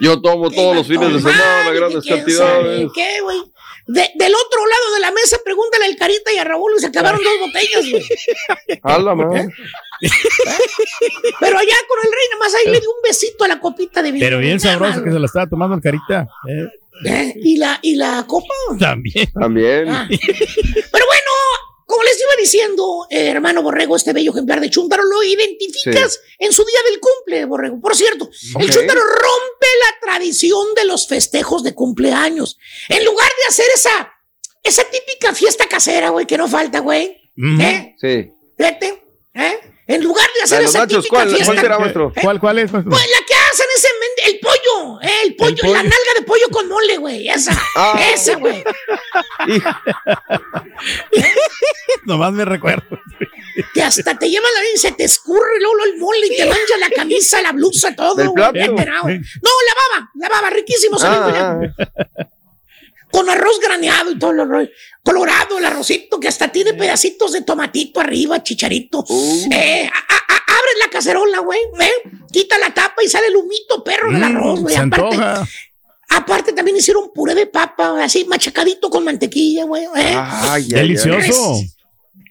Yo 0.00 0.18
tomo 0.22 0.50
todos 0.50 0.74
los 0.74 0.86
fines 0.86 1.12
de 1.12 1.18
semana, 1.20 1.70
grandes 1.70 2.02
¿Quién 2.02 2.16
cantidades. 2.16 2.88
¿Qué, 2.94 3.20
güey? 3.20 3.42
De- 3.88 4.10
del 4.16 4.34
otro 4.34 4.66
lado 4.66 4.94
de 4.94 5.00
la 5.00 5.10
mesa, 5.12 5.38
pregúntale 5.44 5.84
al 5.84 5.96
Carita 5.96 6.32
y 6.32 6.38
a 6.38 6.44
Raúl 6.44 6.72
y 6.76 6.80
se 6.80 6.86
acabaron 6.88 7.20
dos 7.22 7.32
botellas, 7.38 7.88
güey. 7.90 8.04
La 9.04 9.14
madre. 9.14 9.48
Pero 11.40 11.58
allá 11.58 11.74
con 11.88 11.98
el 12.04 12.10
rey, 12.12 12.26
nada 12.30 12.38
más 12.40 12.54
ahí 12.54 12.64
le 12.72 12.80
dio 12.80 12.90
un 12.90 13.02
besito 13.02 13.44
a 13.44 13.48
la 13.48 13.60
copita 13.60 14.02
de 14.02 14.12
vino. 14.12 14.24
Pero 14.24 14.38
bien 14.38 14.58
sabroso 14.60 15.02
que 15.02 15.10
se 15.12 15.18
la 15.18 15.26
estaba 15.26 15.46
tomando 15.48 15.74
en 15.74 15.80
carita. 15.80 16.28
eh. 16.48 16.66
¿Eh? 17.04 17.34
¿Y, 17.36 17.58
la, 17.58 17.78
¿Y 17.82 17.94
la 17.96 18.24
copa? 18.26 18.54
También. 18.78 19.30
También. 19.32 19.86
Ah. 19.90 20.08
Pero 20.08 21.04
bueno, 21.06 21.15
como 21.86 22.02
les 22.02 22.20
iba 22.20 22.36
diciendo, 22.38 23.06
eh, 23.10 23.28
hermano 23.28 23.62
Borrego, 23.62 23.96
este 23.96 24.12
bello 24.12 24.32
ejemplar 24.32 24.60
de 24.60 24.68
Chuntaro, 24.70 25.04
lo 25.04 25.22
identificas 25.22 26.20
en 26.38 26.52
su 26.52 26.64
día 26.64 26.80
del 26.90 27.00
cumple, 27.00 27.44
Borrego. 27.46 27.80
Por 27.80 27.96
cierto, 27.96 28.28
el. 28.58 28.70
Chuntaro 28.70 29.00
rompe 29.00 29.66
la 29.80 30.00
tradición 30.12 30.74
de 30.74 30.84
los 30.84 31.06
festejos 31.06 31.62
de 31.62 31.74
cumpleaños. 31.74 32.58
En 32.88 33.04
lugar 33.04 33.28
de 33.28 33.44
hacer 33.48 33.66
esa, 33.74 34.12
esa 34.62 34.84
típica 34.84 35.32
fiesta 35.34 35.66
casera, 35.66 36.10
güey, 36.10 36.26
que 36.26 36.36
no 36.36 36.48
falta, 36.48 36.80
güey. 36.80 37.16
¿Eh? 37.60 37.94
Sí. 38.00 38.30
Fíjate, 38.56 39.02
¿eh? 39.34 39.60
En 39.88 40.02
lugar 40.02 40.28
de 40.34 40.42
hacer 40.42 40.62
esa 40.62 40.80
nachos, 40.80 41.04
típica 41.04 41.16
¿cuál, 41.16 41.28
fiesta. 41.28 41.44
¿cuál 41.46 41.60
será, 41.60 41.78
maestro? 41.78 42.12
¿Cuál, 42.20 42.40
cuál 42.40 42.58
es? 42.58 42.70
Pues 42.72 42.84
la 42.84 42.90
que 43.26 43.34
hacen 43.34 43.66
ese 43.76 43.88
men- 44.00 44.34
el 44.34 44.40
pollo, 44.40 44.55
¿eh? 45.02 45.10
El 45.24 45.36
pollo, 45.36 45.56
pollo. 45.60 45.72
la 45.74 45.82
nalga 45.82 46.12
de 46.18 46.24
pollo 46.24 46.48
con 46.50 46.68
mole, 46.68 46.96
güey. 46.98 47.28
Esa, 47.28 47.52
Ah. 47.76 48.00
esa, 48.12 48.36
güey. 48.36 48.64
Nomás 52.04 52.32
me 52.32 52.44
recuerdo. 52.44 52.84
Que 53.74 53.82
hasta 53.82 54.18
te 54.18 54.28
lleva 54.28 54.46
la 54.54 54.60
y 54.74 54.78
se 54.78 54.92
te 54.92 55.04
escurre 55.04 55.60
luego 55.60 55.84
el 55.84 55.98
mole 55.98 56.26
y 56.26 56.36
te 56.36 56.46
mancha 56.46 56.76
la 56.78 56.90
camisa, 56.90 57.40
la 57.42 57.52
blusa, 57.52 57.94
todo. 57.94 58.14
Güey. 58.14 58.26
no, 58.34 58.52
la 58.52 58.72
baba, 58.74 60.10
la 60.14 60.28
baba, 60.28 60.50
riquísimo. 60.50 60.96
Ah. 61.02 61.58
Con 63.16 63.30
arroz 63.30 63.58
graneado 63.60 64.10
y 64.10 64.18
todo 64.18 64.34
lo 64.34 64.44
rollo. 64.44 64.68
Colorado, 65.02 65.58
el 65.58 65.64
arrocito 65.64 66.20
que 66.20 66.28
hasta 66.28 66.52
tiene 66.52 66.74
pedacitos 66.74 67.32
de 67.32 67.40
tomatito 67.40 67.98
arriba, 68.00 68.42
chicharito. 68.42 69.02
Uh. 69.08 69.48
Eh, 69.50 69.88
a- 69.90 70.14
a- 70.14 70.34
a- 70.34 70.58
abres 70.58 70.74
la 70.84 70.90
cacerola, 70.90 71.38
güey. 71.38 71.58
¿eh? 71.80 71.92
Quita 72.30 72.58
la 72.58 72.74
tapa 72.74 73.02
y 73.02 73.08
sale 73.08 73.28
el 73.28 73.36
humito, 73.36 73.82
perro, 73.82 74.10
del 74.12 74.20
Mm, 74.20 74.36
arroz, 74.36 74.60
güey. 74.60 74.76
Aparte, 74.76 75.04
antoja. 75.16 75.48
Aparte 76.10 76.52
también 76.52 76.76
hicieron 76.76 77.10
puré 77.14 77.34
de 77.34 77.46
papa, 77.46 78.04
así 78.04 78.26
machacadito 78.26 78.90
con 78.90 79.02
mantequilla, 79.04 79.64
güey. 79.64 79.84
¿eh? 79.96 80.14
Delicioso. 80.68 81.60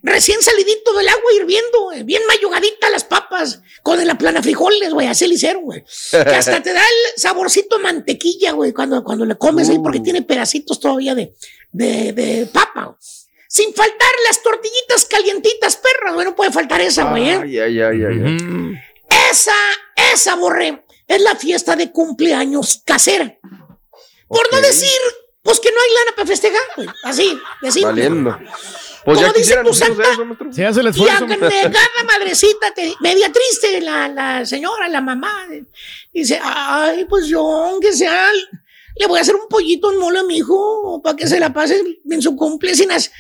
Recién 0.06 0.40
salidito 0.40 0.94
del 0.94 1.10
agua 1.10 1.34
hirviendo, 1.36 1.82
güey. 1.86 2.04
Bien 2.04 2.22
mayugadita 2.28 2.92
las 2.92 3.04
papas. 3.04 3.62
Con 3.82 4.06
la 4.06 4.16
plana 4.18 4.44
frijoles, 4.44 4.94
güey. 4.94 5.08
Así 5.08 5.26
le 5.28 5.34
hicieron, 5.34 5.64
güey. 5.64 5.84
Que 6.12 6.18
hasta 6.18 6.62
te 6.62 6.74
da 6.74 6.82
el 6.82 7.20
saborcito 7.20 7.80
mantequilla, 7.80 8.52
güey, 8.52 8.72
cuando, 8.72 9.04
cuando 9.04 9.26
le 9.26 9.36
comes 9.36 9.68
ahí, 9.68 9.80
porque 9.80 10.00
tiene 10.00 10.22
pedacitos 10.22 10.80
todavía 10.80 11.16
de, 11.16 11.34
de, 11.72 12.14
de 12.14 12.46
papa. 12.46 12.86
güey. 12.86 12.98
Sin 13.50 13.74
faltar 13.74 14.12
las 14.28 14.44
tortillitas 14.44 15.06
calientitas, 15.06 15.78
perras, 15.78 16.14
güey. 16.14 16.26
No 16.26 16.36
puede 16.36 16.52
faltar 16.52 16.82
esa, 16.82 17.10
güey. 17.10 17.30
¿eh? 17.30 17.40
Ay, 17.42 17.60
ay, 17.60 17.82
ay, 17.82 18.04
ay. 18.04 18.22
ay. 18.26 18.76
Esa, 19.32 19.54
esa, 20.14 20.36
borré, 20.36 20.86
es 21.08 21.22
la 21.22 21.36
fiesta 21.36 21.76
de 21.76 21.92
cumpleaños 21.92 22.84
casera. 22.86 23.40
Por 24.28 24.54
no 24.54 24.62
decir, 24.62 24.90
pues 25.42 25.60
que 25.60 25.72
no 25.72 25.78
hay 25.82 25.90
lana 25.94 26.16
para 26.16 26.28
festejar, 26.28 26.62
güey. 26.76 26.90
Así, 27.04 27.40
decimos. 27.62 27.90
Valiendo. 27.92 28.38
Pues 29.06 29.20
ya 29.20 29.32
quisieran 29.34 29.68
eso, 29.68 29.86
maestro. 29.96 30.52
Se 30.52 30.66
hace 30.66 30.80
el 30.82 30.88
Y 30.88 30.90
esfuerzo. 30.90 31.26
agregada 31.26 32.04
madrecita, 32.06 32.74
te- 32.74 32.96
media 33.02 33.32
triste 33.32 33.80
la, 33.82 34.08
la 34.08 34.46
señora, 34.46 34.88
la 34.90 35.02
mamá. 35.02 35.46
Dice, 36.12 36.40
ay, 36.42 37.06
pues 37.06 37.28
yo, 37.28 37.40
aunque 37.42 37.94
sea, 37.94 38.30
le 38.96 39.06
voy 39.08 39.20
a 39.20 39.22
hacer 39.22 39.36
un 39.36 39.48
pollito 39.48 39.92
en 39.92 40.00
mole 40.00 40.20
a 40.20 40.24
mi 40.24 40.38
hijo 40.38 41.02
para 41.04 41.16
que 41.16 41.28
se 41.28 41.40
la 41.40 41.54
pase 41.54 41.82
en 42.10 42.22
su 42.22 42.36
cumple 42.36 42.74
sin 42.76 42.92
hacer... 42.92 43.12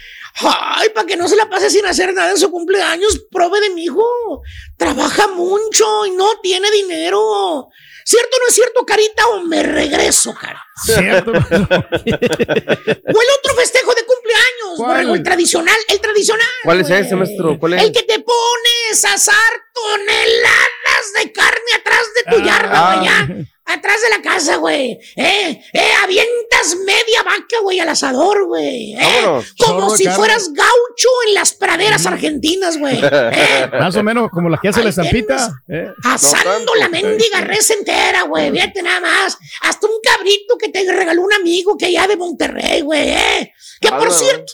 Ay, 0.41 0.89
para 0.89 1.07
que 1.07 1.15
no 1.15 1.29
se 1.29 1.37
la 1.37 1.49
pase 1.49 1.69
sin 1.69 1.85
hacer 1.85 2.13
nada 2.13 2.31
en 2.31 2.37
su 2.37 2.51
cumpleaños, 2.51 3.21
prove 3.31 3.61
de 3.61 3.69
mi 3.69 3.85
hijo. 3.85 4.41
Trabaja 4.75 5.29
mucho 5.29 6.05
y 6.07 6.11
no 6.11 6.27
tiene 6.43 6.69
dinero. 6.71 7.69
¿Cierto 8.07 8.37
o 8.37 8.39
no 8.39 8.47
es 8.47 8.53
cierto, 8.53 8.85
Carita? 8.85 9.27
O 9.29 9.41
me 9.41 9.63
regreso, 9.63 10.35
cara. 10.35 10.63
Cierto. 10.83 11.31
O 13.07 13.21
el 13.21 13.29
otro 13.39 13.55
festejo 13.55 13.93
de 13.95 14.03
cumpleaños, 14.05 14.77
borrego, 14.77 15.15
el 15.15 15.23
tradicional, 15.23 15.75
el 15.87 15.99
tradicional. 15.99 16.47
¿Cuál 16.63 16.81
es 16.81 16.87
güey. 16.87 17.01
ese, 17.01 17.15
maestro? 17.15 17.57
¿Cuál 17.57 17.73
es? 17.73 17.83
El 17.83 17.91
que 17.91 18.03
te 18.03 18.19
pones 18.19 19.05
a 19.05 19.13
asar 19.13 19.35
toneladas 19.73 20.84
de 21.17 21.31
carne 21.31 21.71
atrás 21.79 22.01
de 22.15 22.31
tu 22.35 22.41
yarda, 22.43 22.71
Ah. 22.73 22.95
güey, 22.95 23.07
allá, 23.07 23.45
atrás 23.65 24.01
de 24.01 24.09
la 24.09 24.21
casa, 24.21 24.55
güey. 24.57 24.99
Eh, 25.15 25.61
eh, 25.73 25.91
avientas 26.03 26.75
media 26.85 27.23
vaca, 27.23 27.59
güey, 27.63 27.79
al 27.79 27.89
asador, 27.89 28.45
güey. 28.47 28.93
eh. 28.93 28.99
Vámonos. 29.21 29.53
Como 29.57 29.89
si 29.97 30.03
carne. 30.05 30.17
fueras 30.17 30.51
gaucho 30.53 31.09
en 31.27 31.33
las 31.33 31.53
praderas 31.53 32.05
argentinas, 32.05 32.77
güey. 32.77 32.99
Eh, 33.03 33.69
Más 33.79 33.95
o 33.95 34.03
menos 34.03 34.29
como 34.31 34.49
la 34.49 34.57
que 34.61 34.69
hace 34.69 34.83
la 34.83 34.89
estampita. 34.89 35.49
¿eh? 35.67 35.87
Asando 36.03 36.73
la 36.75 36.89
mendiga 36.89 37.41
res 37.41 37.69
entera, 37.71 38.23
güey. 38.23 38.51
Fíjate 38.51 38.81
nada 38.83 38.99
más. 39.01 39.37
Hasta 39.61 39.87
un 39.87 39.99
cabrito 40.03 40.57
que 40.57 40.69
te 40.69 40.91
regaló 40.91 41.21
un 41.23 41.33
amigo 41.33 41.77
que 41.77 41.85
allá 41.87 42.07
de 42.07 42.17
Monterrey, 42.17 42.81
güey. 42.81 43.09
¿eh? 43.09 43.53
Que 43.81 43.89
por 43.89 44.07
Ah, 44.07 44.11
cierto, 44.11 44.53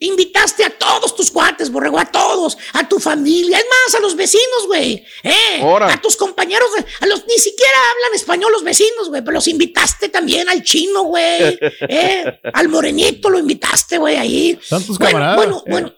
invitaste 0.00 0.64
a 0.64 0.70
todos 0.70 1.14
tus 1.14 1.30
cuates, 1.30 1.70
borrego, 1.70 1.98
a 1.98 2.06
todos, 2.06 2.56
a 2.72 2.88
tu 2.88 2.98
familia, 2.98 3.58
es 3.58 3.64
más, 3.64 3.94
a 3.94 4.00
los 4.00 4.16
vecinos, 4.16 4.66
güey. 4.66 5.04
¿eh? 5.22 5.62
A 5.62 6.00
tus 6.00 6.16
compañeros, 6.16 6.68
a 7.00 7.06
los 7.06 7.26
ni 7.26 7.38
siquiera 7.38 7.76
hablan 7.92 8.14
español 8.14 8.50
los 8.52 8.64
vecinos, 8.64 9.08
güey, 9.08 9.22
pero 9.22 9.34
los 9.34 9.46
invitaste 9.48 10.08
también 10.08 10.48
al 10.48 10.62
chino, 10.62 11.04
güey. 11.04 11.58
¿eh? 11.88 12.40
Al 12.52 12.68
morenito 12.68 13.30
lo 13.30 13.38
invitaste, 13.38 13.98
güey, 13.98 14.16
ahí. 14.16 14.58
Son 14.62 14.82
tus 14.84 14.98
Bueno, 14.98 15.12
camaradas. 15.12 15.36
Bueno, 15.36 15.58
eh. 15.66 15.70
bueno. 15.70 15.94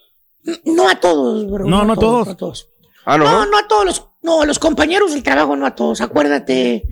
No 0.65 0.89
a 0.89 0.97
todos, 0.99 1.47
borrego, 1.47 1.71
No, 1.71 1.85
no 1.85 1.93
a 1.93 1.97
todos. 1.97 2.27
No 2.27 2.33
a 2.33 2.37
todos. 2.37 2.69
Ah, 3.05 3.17
¿no? 3.17 3.25
No, 3.25 3.47
no 3.47 3.59
a 3.59 3.69
todos 3.69 3.85
los, 3.85 4.03
no, 4.23 4.43
a 4.43 4.47
los 4.47 4.59
compañeros 4.59 5.13
del 5.13 5.23
trabajo, 5.23 5.55
no 5.57 5.67
a 5.67 5.75
todos. 5.77 6.01
Acuérdate, 6.01 6.83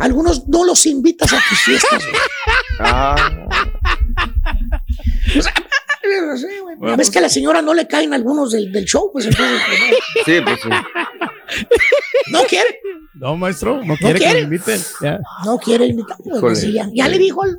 algunos 0.00 0.48
no 0.48 0.64
los 0.64 0.84
invitas 0.86 1.32
a 1.32 1.40
tus 1.48 1.58
fiestas. 1.60 2.04
güey. 2.04 2.16
Ah, 2.82 3.14
O 5.38 5.42
sea, 5.42 5.52
no 6.26 6.36
sé, 6.36 6.60
güey. 6.60 6.76
A 6.92 6.96
veces 6.96 7.12
que 7.12 7.18
a 7.18 7.22
la 7.22 7.28
señora 7.28 7.62
no 7.62 7.74
le 7.74 7.86
caen 7.86 8.12
algunos 8.14 8.52
del, 8.52 8.70
del 8.72 8.84
show, 8.84 9.10
pues 9.12 9.26
entonces 9.26 9.60
pues, 9.66 10.24
sí, 10.26 10.40
pues 10.44 10.60
sí. 10.62 10.68
no, 10.68 10.82
no 12.40 12.44
quiere, 12.44 12.80
No, 13.14 13.36
maestro, 13.36 13.82
no 13.84 13.96
quiere 13.96 14.18
que 14.18 14.24
quiere. 14.24 14.38
lo 14.40 14.44
inviten. 14.44 14.80
Ya. 15.00 15.20
no 15.44 15.58
quiere 15.58 15.86
invitar. 15.86 16.16
güey, 16.18 16.28
Híjole. 16.28 16.40
pues, 16.40 16.60
sí, 16.60 16.72
ya, 16.72 16.88
ya 16.92 17.08
le 17.08 17.18
dijo, 17.18 17.42
al- 17.42 17.58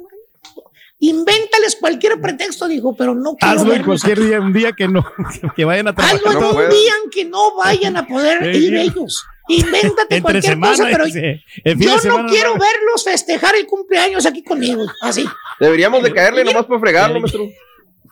invéntales 0.99 1.77
cualquier 1.79 2.21
pretexto, 2.21 2.67
dijo, 2.67 2.95
pero 2.95 3.15
no 3.15 3.35
quiero 3.35 3.53
Hazlo 3.55 3.73
en 3.73 3.79
verlos 3.79 4.01
cualquier 4.01 4.27
día, 4.27 4.39
un 4.39 4.53
día 4.53 4.71
que 4.73 4.87
no, 4.87 5.03
que 5.55 5.65
vayan 5.65 5.87
a 5.87 5.95
trabajar. 5.95 6.17
Hazlo 6.17 6.31
en 6.33 6.39
no 6.39 6.49
un 6.51 6.69
día 6.69 6.91
en 7.03 7.09
que 7.09 7.25
no 7.25 7.55
vayan 7.57 7.97
a 7.97 8.05
poder 8.07 8.53
Sí, 8.55 8.65
ir 8.65 8.75
ellos. 8.75 9.25
Invéntate 9.47 10.15
Entre 10.17 10.21
cualquier 10.21 10.43
semana. 10.53 10.71
cosa, 10.77 10.87
pero 10.91 11.03
fin 11.05 11.79
yo 11.79 11.95
no 12.05 12.27
quiero 12.29 12.53
no. 12.53 12.59
verlos 12.61 13.03
festejar 13.03 13.55
el 13.55 13.65
cumpleaños 13.65 14.25
aquí 14.25 14.43
conmigo. 14.43 14.85
Así. 15.01 15.25
Deberíamos 15.59 16.03
de 16.03 16.13
caerle 16.13 16.43
nomás 16.45 16.65
para 16.67 16.79
fregarlo, 16.79 17.19
maestro. 17.19 17.49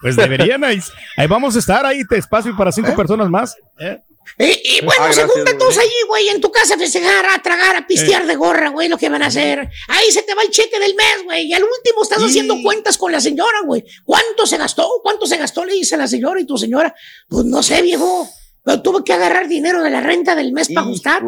Pues 0.00 0.16
deberían, 0.16 0.64
ahí, 0.64 0.80
ahí 1.16 1.26
vamos 1.26 1.56
a 1.56 1.58
estar, 1.58 1.84
ahí 1.84 2.04
te 2.04 2.16
espacio 2.16 2.56
para 2.56 2.72
cinco 2.72 2.94
personas 2.96 3.28
más. 3.28 3.54
¿eh? 3.78 4.00
Y, 4.38 4.44
y 4.78 4.84
bueno, 4.84 5.04
Ah, 5.04 5.12
se 5.12 5.26
juntan 5.26 5.58
todos 5.58 5.76
allí, 5.76 5.90
güey, 6.08 6.28
en 6.28 6.40
tu 6.40 6.50
casa 6.50 6.74
a 6.74 6.78
festejar, 6.78 7.26
a 7.26 7.42
tragar, 7.42 7.76
a 7.76 7.86
pistear 7.86 8.26
de 8.26 8.36
gorra, 8.36 8.68
güey, 8.68 8.88
lo 8.88 8.96
que 8.96 9.08
van 9.08 9.22
a 9.22 9.26
hacer. 9.26 9.68
Ahí 9.88 10.10
se 10.10 10.22
te 10.22 10.34
va 10.34 10.42
el 10.42 10.50
cheque 10.50 10.78
del 10.78 10.94
mes, 10.94 11.24
güey. 11.24 11.46
Y 11.46 11.52
al 11.52 11.62
último 11.64 12.02
estás 12.02 12.22
haciendo 12.22 12.56
cuentas 12.62 12.96
con 12.96 13.12
la 13.12 13.20
señora, 13.20 13.60
güey. 13.66 13.84
¿Cuánto 14.04 14.46
se 14.46 14.56
gastó? 14.56 14.88
¿Cuánto 15.02 15.26
se 15.26 15.36
gastó? 15.36 15.64
Le 15.64 15.74
dice 15.74 15.96
la 15.96 16.06
señora 16.06 16.40
y 16.40 16.46
tu 16.46 16.56
señora. 16.56 16.94
Pues 17.28 17.44
no 17.44 17.62
sé, 17.62 17.82
viejo. 17.82 18.28
Pero 18.62 18.82
tuve 18.82 19.04
que 19.04 19.12
agarrar 19.12 19.48
dinero 19.48 19.82
de 19.82 19.90
la 19.90 20.00
renta 20.00 20.34
del 20.34 20.52
mes 20.52 20.68
para 20.68 20.86
ajustar. 20.86 21.22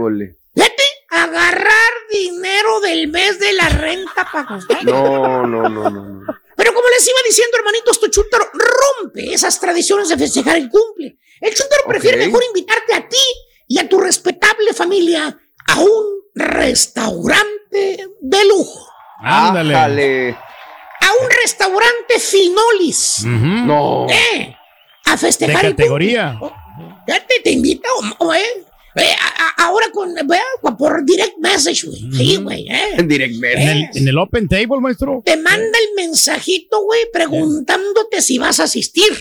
Fíjate, 0.54 0.82
agarrar 1.10 1.92
dinero 2.10 2.80
del 2.80 3.08
mes 3.08 3.38
de 3.38 3.52
la 3.54 3.68
renta 3.70 4.28
para 4.30 4.44
ajustar. 4.44 4.84
No, 4.84 5.46
no, 5.46 5.68
no, 5.68 5.90
no. 5.90 5.90
no. 5.90 6.41
Como 6.82 6.90
les 6.94 7.06
iba 7.06 7.18
diciendo, 7.24 7.56
hermanitos, 7.58 8.00
tu 8.00 8.08
chúntaro 8.08 8.44
rompe 8.52 9.32
esas 9.32 9.60
tradiciones 9.60 10.08
de 10.08 10.18
festejar 10.18 10.56
el 10.56 10.68
cumple. 10.68 11.16
El 11.40 11.54
chúntaro 11.54 11.84
prefiere 11.86 12.16
mejor 12.26 12.42
invitarte 12.44 12.92
a 12.94 13.08
ti 13.08 13.16
y 13.68 13.78
a 13.78 13.88
tu 13.88 14.00
respetable 14.00 14.72
familia 14.74 15.38
a 15.68 15.78
un 15.80 16.04
restaurante 16.34 18.06
de 18.20 18.44
lujo. 18.46 18.88
Ándale. 19.20 20.30
A 20.34 21.12
un 21.22 21.30
restaurante 21.30 22.18
Finolis. 22.18 23.24
No. 23.26 24.06
¿Eh? 24.10 24.56
A 25.06 25.12
De 25.12 25.18
festejar 25.18 25.64
el 25.66 25.76
categoría. 25.76 26.36
cumple. 26.40 26.56
Ya 27.06 27.24
te, 27.26 27.40
te 27.42 27.50
invita, 27.50 27.88
o- 28.18 28.26
o, 28.26 28.34
eh. 28.34 28.64
Eh, 28.96 29.14
a- 29.20 29.44
a- 29.62 29.64
ahora 29.64 29.86
con, 29.92 30.14
vea, 30.26 30.42
por 30.78 31.04
direct 31.04 31.38
message, 31.38 31.86
güey. 31.86 32.00
Sí, 32.12 32.36
güey, 32.36 32.68
eh. 32.68 32.88
En 32.98 33.08
direct 33.08 33.34
En 33.34 33.40
message. 33.40 33.90
el, 33.94 34.02
en 34.02 34.08
el 34.08 34.18
Open 34.18 34.48
Table, 34.48 34.80
maestro. 34.80 35.22
te 35.24 35.36
manda 35.36 35.78
el 35.78 35.94
mensajito, 35.96 36.82
güey, 36.84 37.00
preguntándote 37.12 38.20
si 38.22 38.38
vas 38.38 38.60
a 38.60 38.64
asistir. 38.64 39.12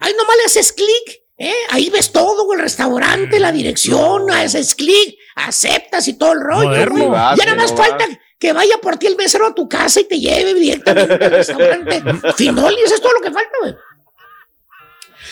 Ahí 0.00 0.12
nomás 0.18 0.36
le 0.36 0.44
haces 0.44 0.72
clic, 0.72 1.22
¿eh? 1.38 1.54
Ahí 1.70 1.88
ves 1.88 2.12
todo, 2.12 2.44
güey, 2.44 2.58
el 2.58 2.64
restaurante, 2.64 3.40
la 3.40 3.52
dirección, 3.52 4.30
haces 4.30 4.74
clic, 4.74 5.16
aceptas 5.36 6.06
y 6.08 6.14
todo 6.14 6.32
el 6.32 6.40
rollo, 6.40 6.68
Moderno. 6.68 6.94
güey. 6.96 7.08
vas, 7.08 7.38
Ya 7.38 7.44
nada 7.46 7.56
más 7.56 7.70
no 7.70 7.76
falta 7.78 8.06
que 8.38 8.52
vaya 8.52 8.76
por 8.82 8.98
ti 8.98 9.06
el 9.06 9.16
mesero 9.16 9.46
a 9.46 9.54
tu 9.54 9.68
casa 9.68 10.00
y 10.00 10.04
te 10.04 10.20
lleve 10.20 10.52
directamente 10.52 11.14
al 11.24 11.30
restaurante. 11.30 12.02
Finoli, 12.36 12.76
eso 12.84 12.94
es 12.96 13.00
todo 13.00 13.12
lo 13.14 13.20
que 13.22 13.30
falta, 13.32 13.52
güey. 13.62 13.74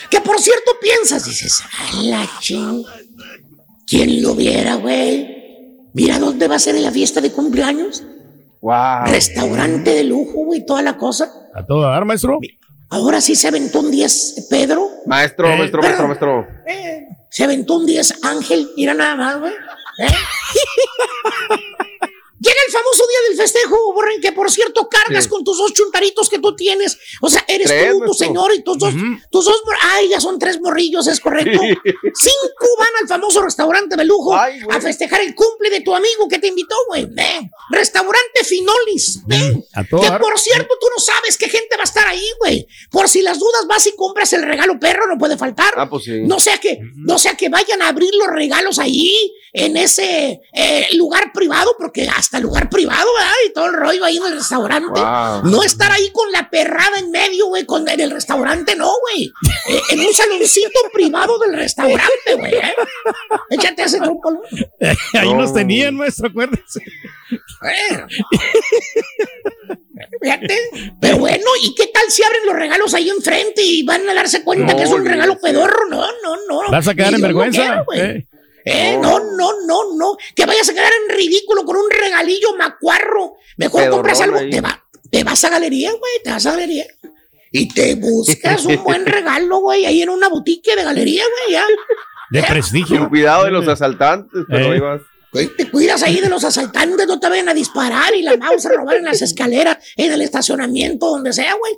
Que 0.09 0.19
por 0.21 0.39
cierto 0.39 0.71
piensas, 0.81 1.25
dices, 1.25 1.61
a 1.61 2.01
la 2.01 2.29
ching. 2.39 2.83
¿Quién 3.87 4.21
lo 4.21 4.35
viera, 4.35 4.75
güey? 4.75 5.89
Mira 5.93 6.19
dónde 6.19 6.47
va 6.47 6.55
a 6.55 6.59
ser 6.59 6.75
la 6.75 6.91
fiesta 6.91 7.21
de 7.21 7.31
cumpleaños. 7.31 8.03
Wow. 8.61 9.05
Restaurante 9.07 9.91
de 9.91 10.03
lujo, 10.05 10.45
güey, 10.45 10.65
toda 10.65 10.81
la 10.81 10.97
cosa. 10.97 11.31
A 11.53 11.65
todo 11.65 11.81
dar, 11.81 12.05
maestro. 12.05 12.39
Ahora 12.89 13.21
sí 13.21 13.35
se 13.35 13.47
aventó 13.47 13.79
un 13.81 13.91
10 13.91 14.47
Pedro. 14.49 14.87
Maestro, 15.05 15.47
Eh, 15.51 15.57
maestro, 15.57 15.81
maestro, 15.81 16.07
maestro. 16.07 16.47
Eh, 16.67 17.07
se 17.29 17.43
aventó 17.43 17.75
un 17.77 17.85
10 17.85 18.13
Ángel. 18.23 18.69
Mira 18.77 18.93
nada 18.93 19.15
más, 19.15 19.39
güey. 19.39 19.53
¿Eh? 19.99 20.07
Llega 22.43 22.57
el 22.67 22.73
famoso 22.73 23.03
día 23.07 23.29
del 23.29 23.37
festejo, 23.37 23.93
Borren, 23.93 24.19
que 24.21 24.31
por 24.33 24.51
cierto 24.51 24.89
cargas 24.89 25.23
Sí. 25.23 25.29
con 25.29 25.43
tus 25.43 25.57
dos 25.57 25.71
chuntaritos 25.73 26.29
que 26.29 26.39
tú 26.39 26.55
tienes. 26.55 26.97
O 27.21 27.29
sea, 27.29 27.45
eres 27.47 27.67
Tres, 27.67 27.91
tú, 27.91 27.99
tu 27.99 27.99
maestro. 28.05 28.27
señor 28.27 28.53
y 28.53 28.63
tus 28.63 28.77
dos, 28.77 28.93
tus 29.31 29.45
dos. 29.45 29.61
Ay, 29.81 30.09
ya 30.09 30.19
son 30.19 30.37
tres 30.39 30.59
morrillos, 30.59 31.07
es 31.07 31.19
correcto. 31.19 31.59
Cinco 31.61 32.67
van 32.77 32.89
al 33.01 33.07
famoso 33.07 33.41
restaurante 33.41 33.95
de 33.95 34.05
lujo 34.05 34.35
Ay, 34.35 34.59
a 34.69 34.81
festejar 34.81 35.21
el 35.21 35.33
cumple 35.35 35.69
de 35.69 35.81
tu 35.81 35.95
amigo 35.95 36.27
que 36.27 36.39
te 36.39 36.47
invitó, 36.47 36.75
güey. 36.89 37.05
Ven. 37.09 37.49
Restaurante 37.69 38.43
Finolis. 38.43 39.19
Ven. 39.25 39.63
A 39.73 39.83
Que 39.83 40.19
por 40.19 40.39
cierto, 40.39 40.73
tú 40.79 40.87
no 40.95 40.99
sabes 41.01 41.37
qué 41.37 41.47
gente 41.49 41.75
va 41.77 41.81
a 41.81 41.85
estar 41.85 42.07
ahí, 42.07 42.25
güey. 42.39 42.67
Por 42.91 43.07
si 43.09 43.21
las 43.21 43.39
dudas, 43.39 43.65
vas 43.67 43.85
y 43.87 43.95
compras 43.95 44.33
el 44.33 44.43
regalo 44.43 44.79
perro, 44.79 45.07
no 45.07 45.17
puede 45.17 45.37
faltar. 45.37 45.73
Ah, 45.77 45.89
pues 45.89 46.03
sí. 46.05 46.21
No 46.23 46.39
sea 46.39 46.57
que, 46.59 46.79
no 46.95 47.17
sea 47.17 47.35
que 47.35 47.49
vayan 47.49 47.81
a 47.81 47.87
abrir 47.89 48.13
los 48.15 48.27
regalos 48.27 48.79
ahí, 48.79 49.33
en 49.55 49.77
ese 49.77 50.41
eh, 50.53 50.87
lugar 50.93 51.31
privado, 51.31 51.75
porque 51.77 52.07
hasta 52.09 52.32
el 52.37 52.43
lugar 52.43 52.69
privado, 52.69 53.07
¿verdad? 53.17 53.33
Y 53.47 53.53
todo 53.53 53.65
el 53.67 53.73
rollo 53.73 54.05
ahí 54.05 54.17
en 54.17 54.25
el 54.25 54.33
restaurante. 54.35 54.99
Wow. 54.99 55.43
No 55.51 55.63
estar 55.63 55.91
ahí 55.91 56.11
con 56.11 56.31
la 56.31 56.49
perrada 56.49 56.99
en 56.99 57.11
medio, 57.11 57.47
güey, 57.47 57.65
con 57.65 57.87
en 57.87 57.99
el 57.99 58.11
restaurante, 58.11 58.75
no, 58.75 58.91
güey. 59.01 59.31
Eh, 59.69 59.81
en 59.91 59.99
un 59.99 60.13
saloncito 60.13 60.79
privado 60.93 61.37
del 61.39 61.53
restaurante, 61.55 62.35
güey. 62.37 62.53
¿eh? 62.55 62.73
Échate 63.49 63.83
ese 63.83 63.99
trompo. 63.99 64.31
¿no? 64.31 64.41
Ahí 65.19 65.33
nos 65.33 65.49
No. 65.49 65.55
tenían, 65.55 65.95
maestro, 65.95 66.27
acuérdese. 66.29 66.81
Bueno. 67.61 68.07
Fíjate. 70.21 70.59
Pero 70.99 71.17
bueno, 71.17 71.45
¿y 71.61 71.75
qué 71.75 71.87
tal 71.87 72.03
si 72.09 72.23
abren 72.23 72.45
los 72.45 72.55
regalos 72.55 72.93
ahí 72.93 73.09
enfrente 73.09 73.61
y 73.63 73.83
van 73.83 74.07
a 74.09 74.13
darse 74.13 74.43
cuenta 74.43 74.73
No, 74.73 74.77
que 74.77 74.83
es 74.83 74.89
un 74.89 75.05
regalo 75.05 75.39
pedorro? 75.39 75.87
No, 75.89 76.05
no, 76.23 76.35
no. 76.47 76.71
Vas 76.71 76.87
a 76.87 76.95
quedar 76.95 77.11
Y 77.11 77.15
en 77.15 77.21
no 77.21 77.27
vergüenza. 77.27 77.83
eh. 77.95 78.25
Eh, 78.65 78.97
no, 79.01 79.19
no, 79.19 79.51
no, 79.65 79.95
no. 79.95 80.17
Que 80.35 80.45
vayas 80.45 80.69
a 80.69 80.73
quedar 80.73 80.91
en 81.07 81.15
ridículo 81.15 81.65
con 81.65 81.75
un 81.77 81.89
regalillo 81.89 82.55
macuarro. 82.57 83.33
Mejor 83.57 83.89
compras 83.89 84.21
algo. 84.21 84.39
Te, 84.39 84.61
va- 84.61 84.83
te 85.11 85.23
vas 85.23 85.43
a 85.43 85.49
galería, 85.49 85.91
güey. 85.91 86.13
Te 86.23 86.31
vas 86.31 86.45
a 86.45 86.51
galería. 86.51 86.85
Y 87.51 87.67
te 87.67 87.95
buscas 87.95 88.65
un 88.65 88.83
buen 88.83 89.05
regalo, 89.05 89.59
güey, 89.59 89.85
ahí 89.85 90.01
en 90.01 90.09
una 90.09 90.27
boutique 90.29 90.75
de 90.75 90.83
galería, 90.83 91.23
güey, 91.23 91.53
ya. 91.53 91.65
De 92.31 92.39
Con 92.39 92.49
prestigio. 92.49 93.09
cuidado 93.09 93.45
de 93.45 93.51
los 93.51 93.67
asaltantes, 93.67 94.43
pero 94.49 94.65
Eh. 94.65 94.73
ahí 94.73 94.79
vas. 94.79 95.01
Güey, 95.33 95.49
te 95.55 95.69
cuidas 95.71 96.03
ahí 96.03 96.21
de 96.21 96.29
los 96.29 96.43
asaltantes, 96.43 97.07
no 97.07 97.19
te 97.19 97.27
vayan 97.27 97.49
a 97.49 97.55
disparar 97.55 98.13
y 98.15 98.21
la 98.21 98.35
vamos 98.35 98.63
a 98.67 98.69
robar 98.69 98.97
en 98.97 99.05
las 99.05 99.21
escaleras, 99.23 99.77
en 99.97 100.11
el 100.11 100.21
estacionamiento, 100.21 101.09
donde 101.09 101.33
sea, 101.33 101.55
güey. 101.55 101.73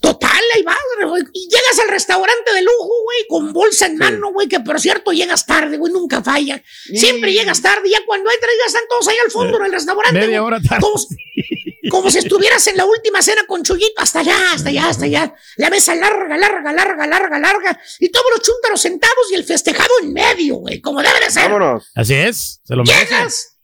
Total, 0.00 0.40
ahí 0.54 0.62
vas, 0.62 0.76
güey. 1.06 1.22
Y 1.34 1.40
llegas 1.42 1.80
al 1.82 1.90
restaurante 1.90 2.54
de 2.54 2.62
lujo, 2.62 2.92
güey, 3.04 3.26
con 3.28 3.52
bolsa 3.52 3.86
en 3.86 3.98
mano, 3.98 4.32
güey, 4.32 4.48
que 4.48 4.60
por 4.60 4.80
cierto 4.80 5.12
llegas 5.12 5.44
tarde, 5.44 5.76
güey, 5.76 5.92
nunca 5.92 6.22
falla. 6.22 6.62
Siempre 6.94 7.32
llegas 7.34 7.60
tarde, 7.60 7.90
ya 7.90 7.98
cuando 8.06 8.30
entras 8.30 8.52
ya 8.58 8.66
están 8.68 8.84
todos 8.88 9.06
ahí 9.08 9.16
al 9.22 9.30
fondo 9.30 9.58
en 9.58 9.66
el 9.66 9.72
restaurante. 9.72 10.18
Media 10.18 10.42
hora 10.42 10.58
tarde. 10.60 10.80
Como, 10.80 10.94
como 11.90 12.10
si 12.10 12.18
estuvieras 12.18 12.66
en 12.66 12.76
la 12.76 12.84
última 12.84 13.22
cena 13.22 13.42
con 13.46 13.62
Chuyito, 13.62 14.00
hasta 14.00 14.20
allá, 14.20 14.52
hasta 14.52 14.68
allá, 14.68 14.88
hasta 14.88 15.04
allá. 15.04 15.34
La 15.56 15.70
mesa 15.70 15.94
larga, 15.94 16.36
larga, 16.36 16.72
larga, 16.72 17.06
larga, 17.06 17.38
larga. 17.38 17.80
Y 17.98 18.08
todos 18.10 18.26
los 18.36 18.42
chúntaros 18.42 18.80
sentados 18.80 19.30
y 19.32 19.34
el 19.34 19.44
festejado 19.44 19.90
en 20.02 20.12
medio, 20.12 20.56
güey, 20.56 20.80
como 20.80 21.02
debe 21.02 21.20
de 21.20 21.30
ser. 21.30 21.44
Vámonos. 21.44 21.90
Así 21.94 22.14
es, 22.14 22.60
se 22.64 22.74
lo 22.74 22.84
merece. 22.84 23.14
Llegas, 23.14 23.58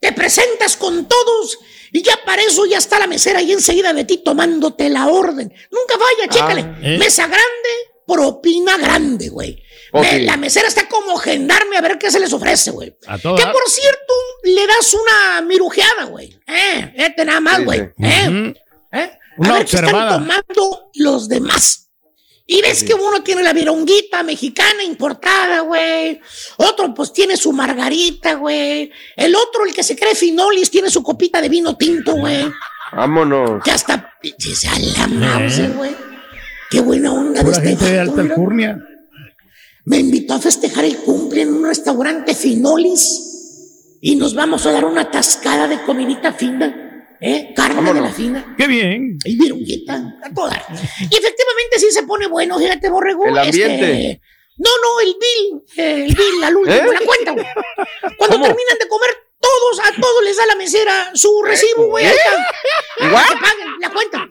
te 0.00 0.12
presentas 0.12 0.76
con 0.76 1.06
todos 1.06 1.58
y 1.92 2.02
ya 2.02 2.18
para 2.24 2.42
eso 2.42 2.66
ya 2.66 2.78
está 2.78 2.98
la 2.98 3.06
mesera 3.06 3.42
y 3.42 3.52
enseguida 3.52 3.92
de 3.92 4.04
ti 4.04 4.18
tomándote 4.18 4.88
la 4.88 5.08
orden. 5.08 5.52
Nunca 5.70 5.96
vaya, 5.96 6.28
chécale. 6.28 6.60
¿eh? 6.82 6.98
Mesa 6.98 7.26
grande, 7.26 7.70
propina 8.06 8.78
grande, 8.78 9.28
güey. 9.28 9.62
Me- 9.92 10.20
La 10.22 10.36
mesera 10.36 10.68
está 10.68 10.88
como 10.88 11.16
gendarme 11.16 11.76
a 11.76 11.80
ver 11.80 11.98
qué 11.98 12.10
se 12.10 12.20
les 12.20 12.32
ofrece, 12.32 12.70
güey. 12.70 12.90
Que 13.00 13.18
por 13.22 13.68
cierto, 13.68 14.14
le 14.44 14.66
das 14.66 14.94
una 14.94 15.40
mirujeada, 15.42 16.04
güey. 16.04 16.38
Eh, 16.46 16.92
este 16.96 17.24
nada 17.24 17.40
más, 17.40 17.56
Sí, 17.58 17.64
güey. 17.64 17.78
sí. 17.80 17.94
Eh, 18.04 18.28
Ujú. 18.28 18.54
eh. 18.92 19.18
Una 19.38 19.50
a 19.50 19.58
ver 19.58 19.66
qué 19.66 19.76
están 19.76 20.08
tomando 20.08 20.90
los 20.94 21.28
demás. 21.28 21.88
Y 22.46 22.62
ves 22.62 22.82
que 22.82 22.94
uno 22.94 23.22
tiene 23.22 23.44
la 23.44 23.52
vironguita 23.52 24.24
mexicana 24.24 24.82
importada, 24.82 25.60
güey. 25.60 26.20
Otro, 26.56 26.92
pues, 26.92 27.12
tiene 27.12 27.36
su 27.36 27.52
margarita, 27.52 28.34
güey. 28.34 28.90
El 29.16 29.36
otro, 29.36 29.64
el 29.64 29.72
que 29.72 29.84
se 29.84 29.94
cree 29.96 30.16
finolis, 30.16 30.68
tiene 30.68 30.90
su 30.90 31.00
copita 31.00 31.40
de 31.40 31.48
vino 31.48 31.76
tinto, 31.76 32.12
güey. 32.16 32.44
Vámonos. 32.92 33.62
Que 33.62 33.70
hasta 33.70 34.14
pinches 34.20 34.64
a 34.64 34.76
la 34.80 35.68
güey. 35.76 35.94
Qué 36.70 36.80
buena 36.80 37.12
onda 37.12 37.40
de 37.42 37.50
este 37.50 37.68
gente 37.68 37.84
de 37.84 37.98
vato, 37.98 38.10
alta 38.10 38.22
mira. 38.22 38.34
alcurnia. 38.34 38.78
Me 39.90 39.98
invitó 39.98 40.34
a 40.34 40.38
festejar 40.38 40.84
el 40.84 40.98
cumple 40.98 41.42
en 41.42 41.52
un 41.52 41.66
restaurante 41.66 42.32
finolis. 42.32 43.98
Y 44.00 44.14
nos 44.14 44.36
vamos 44.36 44.64
a 44.64 44.70
dar 44.70 44.84
una 44.84 45.10
tascada 45.10 45.66
de 45.66 45.82
comidita 45.82 46.32
fina. 46.32 47.16
¿Eh? 47.20 47.52
Carne 47.56 47.92
de 47.92 48.00
la 48.00 48.12
fina. 48.12 48.54
Qué 48.56 48.68
bien. 48.68 49.18
Y 49.24 49.36
virunguita, 49.36 50.16
a 50.22 50.32
toda. 50.32 50.64
Y 51.00 51.16
efectivamente 51.16 51.78
sí 51.78 51.90
se 51.90 52.04
pone 52.04 52.28
bueno, 52.28 52.56
fíjate, 52.60 52.88
borrego. 52.88 53.26
El 53.26 53.36
ambiente. 53.36 54.10
este, 54.10 54.20
no, 54.58 54.70
no, 54.80 55.00
el 55.00 55.16
bill, 55.18 55.84
el 55.84 56.14
bill 56.14 56.44
al 56.44 56.56
último, 56.56 56.76
¿Eh? 56.76 56.94
la 56.94 57.06
cuenta, 57.06 57.32
güey. 57.32 57.46
Cuando 58.16 58.36
¿Cómo? 58.36 58.46
terminan 58.46 58.78
de 58.78 58.88
comer, 58.88 59.10
todos, 59.40 59.80
a 59.80 60.00
todos 60.00 60.24
les 60.24 60.36
da 60.36 60.46
la 60.46 60.54
mesera 60.56 61.10
su 61.14 61.42
recibo, 61.42 61.86
güey. 61.86 62.06
¿What? 62.06 63.28
Que 63.28 63.36
paguen 63.36 63.80
la 63.80 63.90
cuenta. 63.90 64.28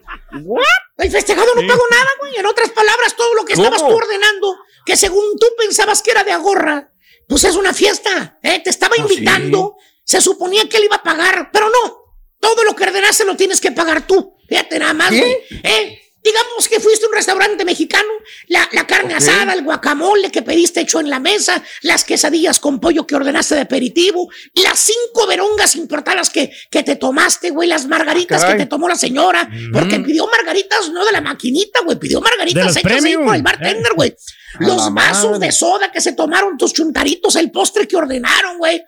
El 0.98 1.10
festejado 1.10 1.54
no 1.54 1.66
pagó 1.66 1.82
nada, 1.90 2.10
güey. 2.20 2.36
En 2.36 2.46
otras 2.46 2.70
palabras, 2.70 3.16
todo 3.16 3.34
lo 3.34 3.44
que 3.44 3.54
¿Cómo? 3.54 3.66
estabas 3.66 3.88
tú 3.88 3.96
ordenando, 3.96 4.56
que 4.86 4.96
según 4.96 5.36
tú 5.38 5.46
pensabas 5.58 6.02
que 6.02 6.12
era 6.12 6.24
de 6.24 6.32
agorra, 6.32 6.92
pues 7.28 7.44
es 7.44 7.56
una 7.56 7.72
fiesta, 7.74 8.38
¿eh? 8.42 8.60
Te 8.62 8.70
estaba 8.70 8.94
Pues 8.96 9.10
invitando, 9.10 9.76
se 10.04 10.20
suponía 10.20 10.68
que 10.68 10.76
él 10.76 10.84
iba 10.84 10.96
a 10.96 11.02
pagar, 11.02 11.50
pero 11.52 11.68
no. 11.70 12.00
Todo 12.40 12.64
lo 12.64 12.74
que 12.74 12.84
ordenaste 12.84 13.24
lo 13.24 13.36
tienes 13.36 13.60
que 13.60 13.70
pagar 13.72 14.06
tú. 14.06 14.36
Fíjate 14.48 14.78
nada 14.78 14.94
más, 14.94 15.10
güey. 15.10 15.36
¿eh? 15.62 16.00
Digamos 16.22 16.68
que 16.68 16.80
fuiste 16.80 17.06
a 17.06 17.08
un 17.08 17.14
restaurante 17.14 17.64
mexicano, 17.64 18.08
la, 18.48 18.68
la 18.72 18.86
carne 18.86 19.14
asada, 19.14 19.54
el 19.54 19.62
guacamole 19.64 20.30
que 20.30 20.42
pediste 20.42 20.80
hecho 20.80 21.00
en 21.00 21.08
la 21.08 21.18
mesa, 21.18 21.62
las 21.82 22.04
quesadillas 22.04 22.60
con 22.60 22.78
pollo 22.78 23.06
que 23.06 23.14
ordenaste 23.14 23.54
de 23.54 23.62
aperitivo, 23.62 24.28
las 24.54 24.78
cinco 24.78 25.26
verongas 25.26 25.76
importadas 25.76 26.28
que, 26.30 26.52
que 26.70 26.82
te 26.82 26.96
tomaste, 26.96 27.50
güey, 27.50 27.68
las 27.68 27.86
margaritas 27.86 28.42
que 28.42 28.50
Caray. 28.50 28.58
te 28.64 28.66
tomó 28.66 28.88
la 28.88 28.96
señora, 28.96 29.48
porque 29.72 29.98
pidió 30.00 30.26
margaritas 30.26 30.90
no 30.90 31.04
de 31.04 31.12
la 31.12 31.20
maquinita, 31.22 31.80
güey, 31.80 31.98
pidió 31.98 32.20
margaritas 32.20 32.76
hechas 32.76 33.04
ahí 33.04 33.16
por 33.16 33.34
el 33.34 33.42
bartender, 33.42 33.92
güey. 33.94 34.14
A 34.58 34.64
Los 34.66 34.92
vasos 34.92 35.30
madre. 35.30 35.46
de 35.46 35.52
soda 35.52 35.92
que 35.92 36.00
se 36.00 36.12
tomaron, 36.12 36.58
tus 36.58 36.72
chuntaritos, 36.72 37.36
el 37.36 37.52
postre 37.52 37.86
que 37.86 37.96
ordenaron, 37.96 38.58
güey. 38.58 38.82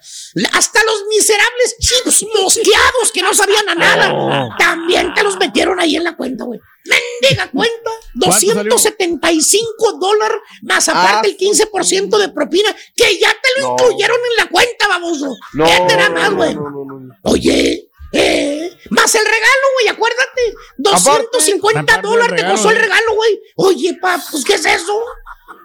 Hasta 0.52 0.82
los 0.84 1.04
miserables 1.08 1.76
chips 1.78 2.26
mosqueados 2.42 3.12
que 3.14 3.22
no 3.22 3.32
sabían 3.32 3.68
a 3.68 3.74
nada. 3.76 4.48
También 4.58 5.14
te 5.14 5.22
los 5.22 5.36
metieron 5.38 5.78
ahí 5.78 5.94
en 5.96 6.02
la 6.04 6.16
cuenta, 6.16 6.44
güey. 6.44 6.58
Mendiga 7.22 7.50
cuenta. 7.50 7.90
¿Cuánto 8.20 8.32
salió? 8.56 8.72
275 8.74 9.92
dólares 9.98 10.38
más 10.62 10.88
aparte 10.88 11.28
el 11.28 11.36
15% 11.38 12.18
de 12.18 12.28
propina 12.30 12.74
que 12.94 13.18
ya 13.18 13.30
te 13.32 13.60
lo 13.60 13.68
No. 13.68 13.72
incluyeron 13.74 14.16
en 14.16 14.36
la 14.44 14.50
cuenta, 14.50 14.88
baboso. 14.88 15.34
No, 15.54 15.66
Ya 15.66 15.86
te 15.86 15.96
da 15.96 16.10
más, 16.10 16.30
no, 16.30 16.36
güey. 16.36 16.54
no, 16.54 16.70
no, 16.70 16.84
no, 16.84 17.00
no. 17.00 17.14
Oye, 17.22 17.88
eh, 18.12 18.70
más 18.90 19.14
el 19.14 19.24
regalo, 19.24 19.66
güey, 19.76 19.88
acuérdate. 19.88 20.54
250 20.78 21.80
Aparte 21.80 21.92
del 21.94 22.02
dólares 22.02 22.42
te 22.42 22.48
costó 22.50 22.70
el 22.70 22.76
regalo, 22.76 23.14
güey. 23.14 23.40
Oye, 23.56 23.94
pa, 24.00 24.22
pues, 24.30 24.44
¿qué 24.44 24.54
es 24.54 24.66
eso? 24.66 25.02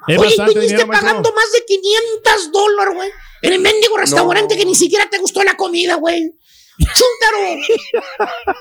Es 0.07 0.17
Oye, 0.17 0.37
maestro. 0.37 0.87
pagando 0.87 1.33
más 1.33 1.51
de 1.51 1.65
500 1.65 2.51
dólares, 2.53 2.93
güey. 2.95 3.09
En 3.41 3.53
el 3.53 3.59
mendigo 3.59 3.97
restaurante 3.97 4.55
que 4.57 4.65
ni 4.65 4.73
siquiera 4.75 5.09
te 5.09 5.17
gustó 5.17 5.43
la 5.43 5.57
comida, 5.57 5.95
güey. 5.95 6.31
Chúntaro. 6.79 8.57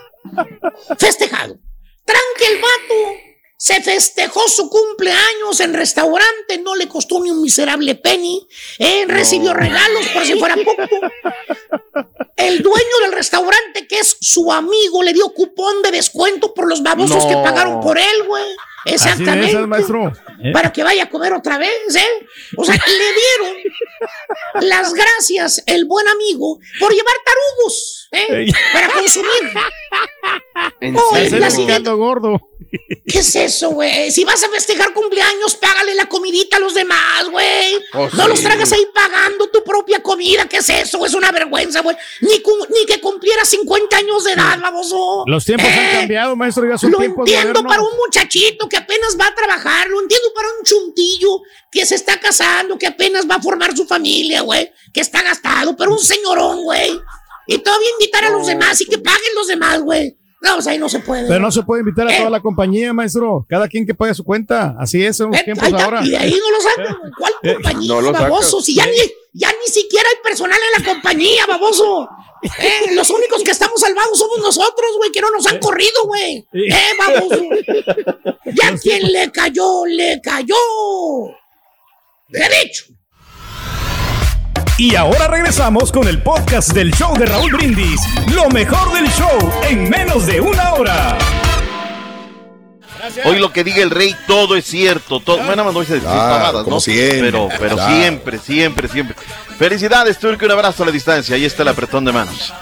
Festejado. 0.99 1.59
Tranque 2.07 2.55
el 2.55 2.61
vato. 2.63 3.21
Se 3.59 3.83
festejó 3.83 4.47
su 4.49 4.69
cumpleaños 4.69 5.61
en 5.61 5.73
restaurante, 5.75 6.59
no 6.63 6.75
le 6.77 6.89
costó 6.89 7.23
ni 7.23 7.31
un 7.31 7.41
miserable 7.43 7.95
penny. 7.95 8.47
Eh, 8.79 9.05
recibió 9.09 9.55
regalos 9.55 10.07
por 10.09 10.25
si 10.25 10.39
fuera 10.39 10.55
poco. 10.57 10.83
El 12.37 12.63
dueño 12.63 12.99
del 13.03 13.13
restaurante, 13.13 13.89
que 13.89 13.99
es 13.99 14.17
su 14.21 14.53
amigo, 14.53 15.03
le 15.03 15.15
dio 15.15 15.31
cupón 15.31 15.81
de 15.83 15.91
descuento 15.91 16.53
por 16.53 16.69
los 16.69 16.83
babosos 16.83 17.25
No. 17.25 17.29
que 17.29 17.35
pagaron 17.37 17.81
por 17.81 17.99
él, 17.99 18.23
güey. 18.27 18.45
Así 18.87 18.95
Exactamente. 18.95 19.67
maestro. 19.67 20.13
¿eh? 20.43 20.53
Para 20.53 20.73
que 20.73 20.83
vaya 20.85 21.05
a 21.05 21.09
comer 21.11 21.33
otra 21.33 21.59
vez, 21.59 21.71
¿eh? 21.97 22.27
O 22.57 22.65
sea, 22.65 22.75
le 22.75 23.51
dieron 23.53 24.69
las 24.69 24.95
gracias 24.95 25.63
el 25.67 25.87
buen 25.87 26.07
amigo 26.09 26.59
por 26.79 26.93
llevar 26.93 27.15
tarugos, 27.25 28.09
¿eh? 28.13 28.47
Para 28.73 28.89
consumir. 28.89 29.31
¿En 30.81 30.97
Oh, 30.97 31.17
la 31.39 31.51
siguiente- 31.51 31.91
gordo. 31.91 32.41
¿Qué 33.07 33.19
es 33.21 33.37
eso, 33.37 33.71
güey? 33.71 34.11
Si 34.11 34.25
vas 34.25 34.43
a 34.43 34.49
festejar 34.49 34.93
cumpleaños, 34.93 35.55
págale 35.57 35.95
la 35.95 36.07
comidita 36.07 36.57
a 36.57 36.61
los 36.61 36.75
demás, 36.75 37.29
güey. 37.31 37.77
Oh, 37.95 38.09
no 38.13 38.23
sí. 38.25 38.29
los 38.29 38.41
tragas 38.43 38.73
ahí 38.73 38.87
pagando 38.95 39.49
tu 39.49 39.63
propia 39.63 40.03
comida. 40.03 40.47
¿Qué 40.49 40.59
es 40.59 40.69
eso? 40.71 41.05
Es 41.07 41.15
una 41.15 41.31
vergüenza, 41.33 41.81
güey. 41.83 41.97
Ni, 42.21 42.41
que 42.87 43.01
cumpliera 43.01 43.45
50 43.45 43.97
años 43.97 44.25
de 44.25 44.33
edad, 44.33 44.59
baboso. 44.61 45.25
Los 45.27 45.45
tiempos 45.45 45.67
han 45.69 45.79
Eh, 45.79 45.91
cambiado, 46.01 46.37
maestro. 46.37 46.69
Ya 46.69 46.79
son 46.79 46.91
Lo 46.91 46.99
tiempos 46.99 47.29
entiendo 47.29 47.63
modernos. 47.63 47.71
para 47.71 47.83
un 47.83 47.97
muchachito 47.97 48.69
que 48.69 48.77
apenas 48.77 49.17
va 49.21 49.27
a 49.29 49.35
trabajar, 49.35 49.89
lo 49.89 50.01
entiendo 50.01 50.29
para 50.35 50.49
un 50.59 50.65
chuntillo 50.65 51.41
que 51.71 51.87
se 51.87 51.95
está 51.95 52.19
casando, 52.21 52.79
que 52.79 52.87
apenas 52.87 53.27
va 53.31 53.37
a 53.37 53.43
formar 53.43 53.77
su 53.77 53.87
familia, 53.87 54.41
güey, 54.43 54.73
que 54.93 55.01
está 55.01 55.23
gastado, 55.23 55.77
pero 55.77 55.93
un 55.93 55.99
señorón, 55.99 56.63
güey. 56.65 57.01
Y 57.47 57.59
todavía 57.59 57.91
invitar 57.93 58.25
a 58.25 58.31
los 58.31 58.47
demás 58.47 58.81
y 58.81 58.87
que 58.87 58.99
paguen 58.99 59.35
los 59.37 59.47
demás, 59.47 59.81
güey. 59.81 60.17
No, 60.43 60.59
o 60.59 60.63
sea, 60.63 60.73
ahí 60.73 60.79
no 60.79 60.89
se 60.89 61.01
puede. 61.01 61.27
Pero 61.27 61.41
no 61.41 61.51
se 61.51 61.63
puede 61.63 61.81
invitar 61.81 62.07
a 62.07 62.15
Eh. 62.15 62.19
toda 62.19 62.31
la 62.31 62.41
compañía, 62.41 62.93
maestro. 62.93 63.47
Cada 63.49 63.69
quien 63.69 63.87
que 63.87 63.95
pague 63.95 64.15
su 64.15 64.23
cuenta. 64.23 64.77
Así 64.79 65.03
es, 65.05 65.17
son 65.17 65.31
los 65.31 65.41
Eh, 65.41 65.45
tiempos 65.45 65.67
está, 65.69 65.83
ahora. 65.85 66.03
Y 66.05 66.11
de 66.11 66.17
ahí 66.19 66.31
no 66.39 66.51
lo 66.51 66.61
sacan, 66.61 66.99
güey. 67.01 67.13
¿Cuál 67.19 67.33
Eh, 67.43 67.55
compañía, 67.55 67.89
no 67.89 68.01
lo 68.03 68.07
sacas. 68.13 68.23
baboso? 68.23 68.61
Si 68.61 68.75
ya 68.75 68.85
ni, 68.87 68.93
ya 69.33 69.49
ni 69.51 69.73
siquiera 69.73 70.07
hay 70.11 70.23
personal 70.23 70.59
en 70.77 70.83
la 70.85 70.93
compañía, 70.93 71.47
baboso. 71.47 72.09
Eh, 72.61 72.95
los 72.95 73.09
únicos 73.11 73.43
que 73.43 73.51
estamos 73.51 73.81
salvados 73.81 74.19
somos 74.19 74.39
nosotros, 74.39 74.91
güey, 74.99 75.11
que 75.11 75.23
no 75.23 75.31
nos 75.31 75.47
han 75.47 75.59
corrido, 75.59 76.05
güey. 76.05 76.47
Eh, 76.53 76.71
baboso. 76.99 77.43
Ya 78.55 78.77
quien 78.81 79.11
le 79.13 79.31
cayó, 79.33 79.85
le 79.87 80.21
cayó. 80.23 80.55
Derecho. 82.29 82.85
Y 84.79 84.95
ahora 84.95 85.29
regresamos 85.29 85.91
con 85.91 86.07
el 86.07 86.23
podcast 86.23 86.73
del 86.73 86.93
show 86.93 87.17
de 87.17 87.25
Raúl 87.25 87.51
Brindis. 87.53 88.01
Lo 88.35 88.49
mejor 88.51 88.93
del 88.93 89.09
show 89.11 89.39
en 89.69 89.89
menos 89.89 90.27
de 90.27 90.41
una 90.41 90.75
hora. 90.75 91.17
Hoy 93.25 93.39
lo 93.39 93.53
que 93.53 93.65
diga 93.65 93.83
el 93.83 93.91
rey, 93.91 94.15
todo 94.27 94.55
es 94.57 94.67
cierto. 94.67 95.21
Todo, 95.21 95.39
bueno, 95.45 95.65
no 95.73 95.81
dice 95.81 95.99
Claro, 96.01 96.17
pavadas, 96.19 96.65
como 96.65 96.77
¿no? 96.77 96.81
siempre, 96.81 97.21
Pero, 97.21 97.49
pero 97.59 97.77
claro. 97.77 97.95
siempre, 97.95 98.39
siempre, 98.39 98.89
siempre. 98.89 99.17
Felicidades, 99.59 100.19
Turco, 100.19 100.45
un 100.45 100.51
abrazo 100.51 100.83
a 100.83 100.87
la 100.87 100.93
distancia. 100.93 101.37
Ahí 101.37 101.45
está 101.47 101.63
el 101.63 101.69
apretón 101.69 102.05
de 102.05 102.13
manos. 102.13 102.53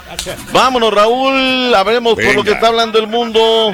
Vámonos, 0.53 0.93
Raúl. 0.93 1.73
Hablemos 1.75 2.13
por 2.15 2.35
lo 2.35 2.43
que 2.43 2.51
está 2.51 2.67
hablando 2.67 2.97
el 2.97 3.07
mundo. 3.07 3.73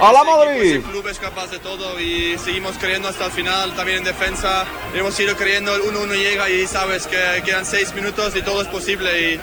¡A 0.00 0.12
la 0.12 0.24
Madrid! 0.24 0.80
Es 1.14 1.20
capaz 1.20 1.48
de 1.48 1.60
todo 1.60 2.00
y 2.00 2.36
seguimos 2.38 2.76
creyendo 2.76 3.06
hasta 3.06 3.26
el 3.26 3.30
final, 3.30 3.72
también 3.76 3.98
en 3.98 4.04
defensa. 4.04 4.64
Hemos 4.96 5.18
ido 5.20 5.36
creyendo, 5.36 5.72
el 5.72 5.82
1-1 5.82 6.12
llega 6.12 6.50
y 6.50 6.66
sabes 6.66 7.06
que 7.06 7.16
quedan 7.44 7.64
6 7.64 7.94
minutos 7.94 8.34
y 8.34 8.42
todo 8.42 8.60
es 8.62 8.66
posible 8.66 9.38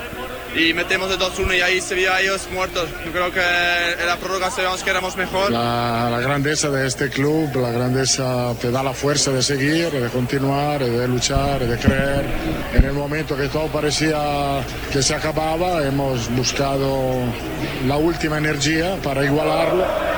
y, 0.53 0.59
y 0.59 0.74
metemos 0.74 1.09
el 1.09 1.17
2-1 1.17 1.57
y 1.57 1.61
ahí 1.61 1.80
se 1.80 1.95
veía 1.95 2.15
a 2.15 2.19
ellos 2.19 2.49
muertos. 2.51 2.89
Yo 3.05 3.11
creo 3.13 3.32
que 3.32 3.39
en 4.01 4.05
la 4.05 4.17
prórroga 4.17 4.51
sabíamos 4.51 4.84
que 4.84 4.89
éramos 4.89 5.15
mejor. 5.15 5.49
La, 5.49 6.09
la 6.11 6.19
grandeza 6.19 6.69
de 6.69 6.86
este 6.86 7.09
club, 7.09 7.55
la 7.55 7.72
grandeza 7.72 8.53
te 8.59 8.69
da 8.69 8.84
la 8.84 8.93
fuerza 8.93 9.32
de 9.32 9.41
seguir, 9.41 9.91
de 9.91 10.09
continuar, 10.09 10.84
de 10.84 11.07
luchar, 11.07 11.65
de 11.65 11.78
creer. 11.78 12.26
En 12.74 12.84
el 12.84 12.91
momento 12.91 13.38
que 13.38 13.47
todo 13.47 13.67
parecía 13.67 14.61
que 14.91 15.01
se 15.01 15.15
acababa, 15.15 15.88
hemos 15.88 16.30
buscado 16.32 17.22
la 17.88 17.95
última 17.95 18.39
energía 18.39 18.97
para 19.01 19.24
igualarlo. 19.24 20.11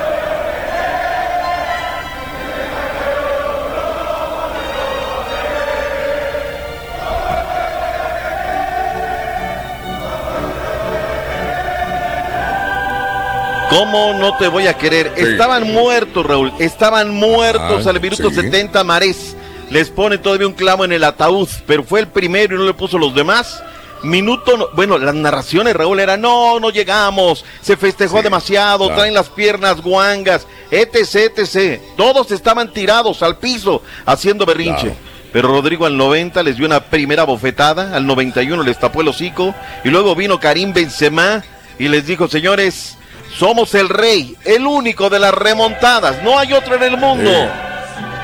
¿Cómo 13.78 14.14
no 14.14 14.38
te 14.38 14.48
voy 14.48 14.68
a 14.68 14.78
querer? 14.78 15.14
Estaban 15.16 15.72
muertos, 15.72 16.26
Raúl. 16.26 16.52
Estaban 16.60 17.10
muertos 17.10 17.86
Ah, 17.86 17.90
al 17.90 18.00
minuto 18.02 18.30
sí. 18.30 18.36
70. 18.36 18.84
Marés 18.84 19.36
les 19.70 19.90
pone 19.90 20.18
todavía 20.18 20.48
un 20.48 20.54
clavo 20.54 20.86
en 20.86 20.92
el 20.92 21.04
ataúd, 21.04 21.48
pero 21.66 21.84
fue 21.84 22.00
el 22.02 22.08
primero 22.08 22.56
y 22.56 22.60
no 22.60 22.66
le 22.66 22.74
puso 22.74 22.98
los 22.98 23.16
demás. 23.16 23.64
Minuto, 24.04 24.58
no- 24.58 24.68
bueno, 24.74 24.98
las 24.98 25.16
narraciones, 25.16 25.74
Raúl, 25.76 26.00
eran 26.02 26.20
no, 26.22 26.60
no 26.60 26.70
llegamos, 26.70 27.46
se 27.62 27.78
festejó 27.78 28.22
demasiado, 28.22 28.86
claro. 28.88 28.96
traen 29.00 29.14
las 29.14 29.30
piernas 29.30 29.82
guangas, 29.82 30.46
etc, 30.70 31.32
etc. 31.38 31.82
Todos 31.96 32.30
estaban 32.32 32.74
tirados 32.74 33.24
al 33.24 33.38
piso 33.38 33.82
haciendo 34.06 34.46
berrinche. 34.46 34.82
Claro. 34.88 34.98
Pero 35.32 35.48
Rodrigo 35.48 35.86
al 35.86 35.98
90 35.98 36.44
les 36.44 36.58
dio 36.58 36.66
una 36.66 36.82
primera 36.82 37.24
bofetada, 37.24 37.96
al 37.96 38.06
91 38.06 38.62
les 38.62 38.78
tapó 38.78 39.02
el 39.02 39.08
hocico 39.08 39.56
y 39.86 39.90
luego 39.90 40.14
vino 40.16 40.40
Karim 40.40 40.74
Benzema 40.74 41.42
y 41.80 41.88
les 41.88 42.06
dijo, 42.06 42.28
señores, 42.28 42.98
somos 43.38 43.74
el 43.76 43.90
rey, 43.90 44.36
el 44.46 44.66
único 44.66 45.10
de 45.10 45.20
las 45.20 45.34
remontadas, 45.34 46.22
no 46.24 46.38
hay 46.38 46.54
otro 46.54 46.76
en 46.76 46.84
el 46.84 46.98
mundo. 46.98 47.32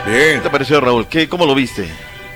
Bien. 0.05 0.36
¿Qué 0.36 0.39
te 0.43 0.49
pareció, 0.49 0.80
Raúl? 0.80 1.07
¿Qué, 1.07 1.28
¿Cómo 1.28 1.45
lo 1.45 1.55
viste? 1.55 1.88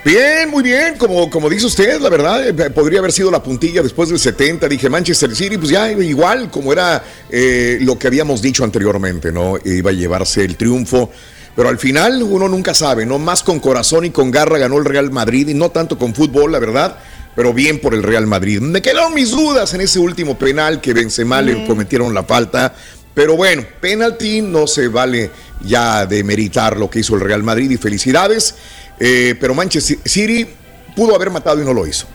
Bien, 0.06 0.50
muy 0.50 0.64
bien, 0.64 0.98
como, 0.98 1.30
como 1.30 1.50
dice 1.50 1.66
usted, 1.66 2.02
la 2.02 2.10
verdad, 2.10 2.46
eh, 2.46 2.70
podría 2.72 3.00
haber 3.00 3.14
sido 3.14 3.32
la 3.32 3.42
puntilla 3.42 3.82
después 3.82 4.10
del 4.10 4.20
70, 4.20 4.68
dije 4.68 4.90
Manchester 4.90 5.34
City, 5.34 5.58
pues 5.58 5.70
ya 5.70 5.90
igual 5.92 6.52
como 6.52 6.74
era 6.74 7.02
eh, 7.30 7.78
lo 7.80 7.98
que 7.98 8.08
habíamos 8.08 8.42
dicho 8.42 8.66
anteriormente, 8.66 9.32
¿no? 9.32 9.56
Iba 9.64 9.92
a 9.92 9.94
llevarse 9.94 10.44
el 10.44 10.58
triunfo, 10.58 11.10
pero 11.56 11.70
al 11.70 11.78
final 11.78 12.22
uno 12.22 12.50
nunca 12.50 12.74
sabe, 12.74 13.06
¿no? 13.06 13.18
Más 13.18 13.44
con 13.44 13.62
corazón 13.62 14.04
y 14.04 14.10
con 14.10 14.30
garra 14.30 14.58
ganó 14.58 14.78
el 14.78 14.84
Real 14.84 15.10
Madrid 15.10 15.48
y 15.48 15.54
no 15.54 15.70
tanto 15.70 15.98
con 15.98 16.14
fútbol, 16.14 16.52
la 16.52 16.60
verdad, 16.60 16.98
pero 17.36 17.54
bien 17.54 17.80
por 17.80 17.94
el 17.94 18.04
Real 18.04 18.28
Madrid. 18.28 18.60
Me 18.60 18.82
quedaron 18.82 19.14
mis 19.14 19.32
dudas 19.32 19.74
en 19.74 19.82
ese 19.82 20.00
último 20.00 20.38
penal 20.38 20.82
que 20.82 20.94
Benzema 20.94 21.42
le 21.42 21.66
cometieron 21.66 22.14
la 22.14 22.24
falta, 22.24 22.74
pero 23.14 23.36
bueno, 23.36 23.64
penalti 23.80 24.42
no 24.42 24.68
se 24.68 24.88
vale 24.88 25.30
ya 25.62 26.06
de 26.06 26.24
meritar 26.24 26.78
lo 26.78 26.90
que 26.90 27.00
hizo 27.00 27.16
el 27.16 27.22
Real 27.22 27.44
Madrid 27.44 27.70
y 27.70 27.78
felicidades. 27.78 28.56
Eh, 29.00 29.36
pero 29.40 29.54
Manchester 29.54 29.98
City 30.06 30.48
pudo 30.96 31.16
haber 31.16 31.30
matado 31.30 31.62
y 31.62 31.66
no 31.66 31.74
lo 31.74 31.86
hizo. 31.86 32.08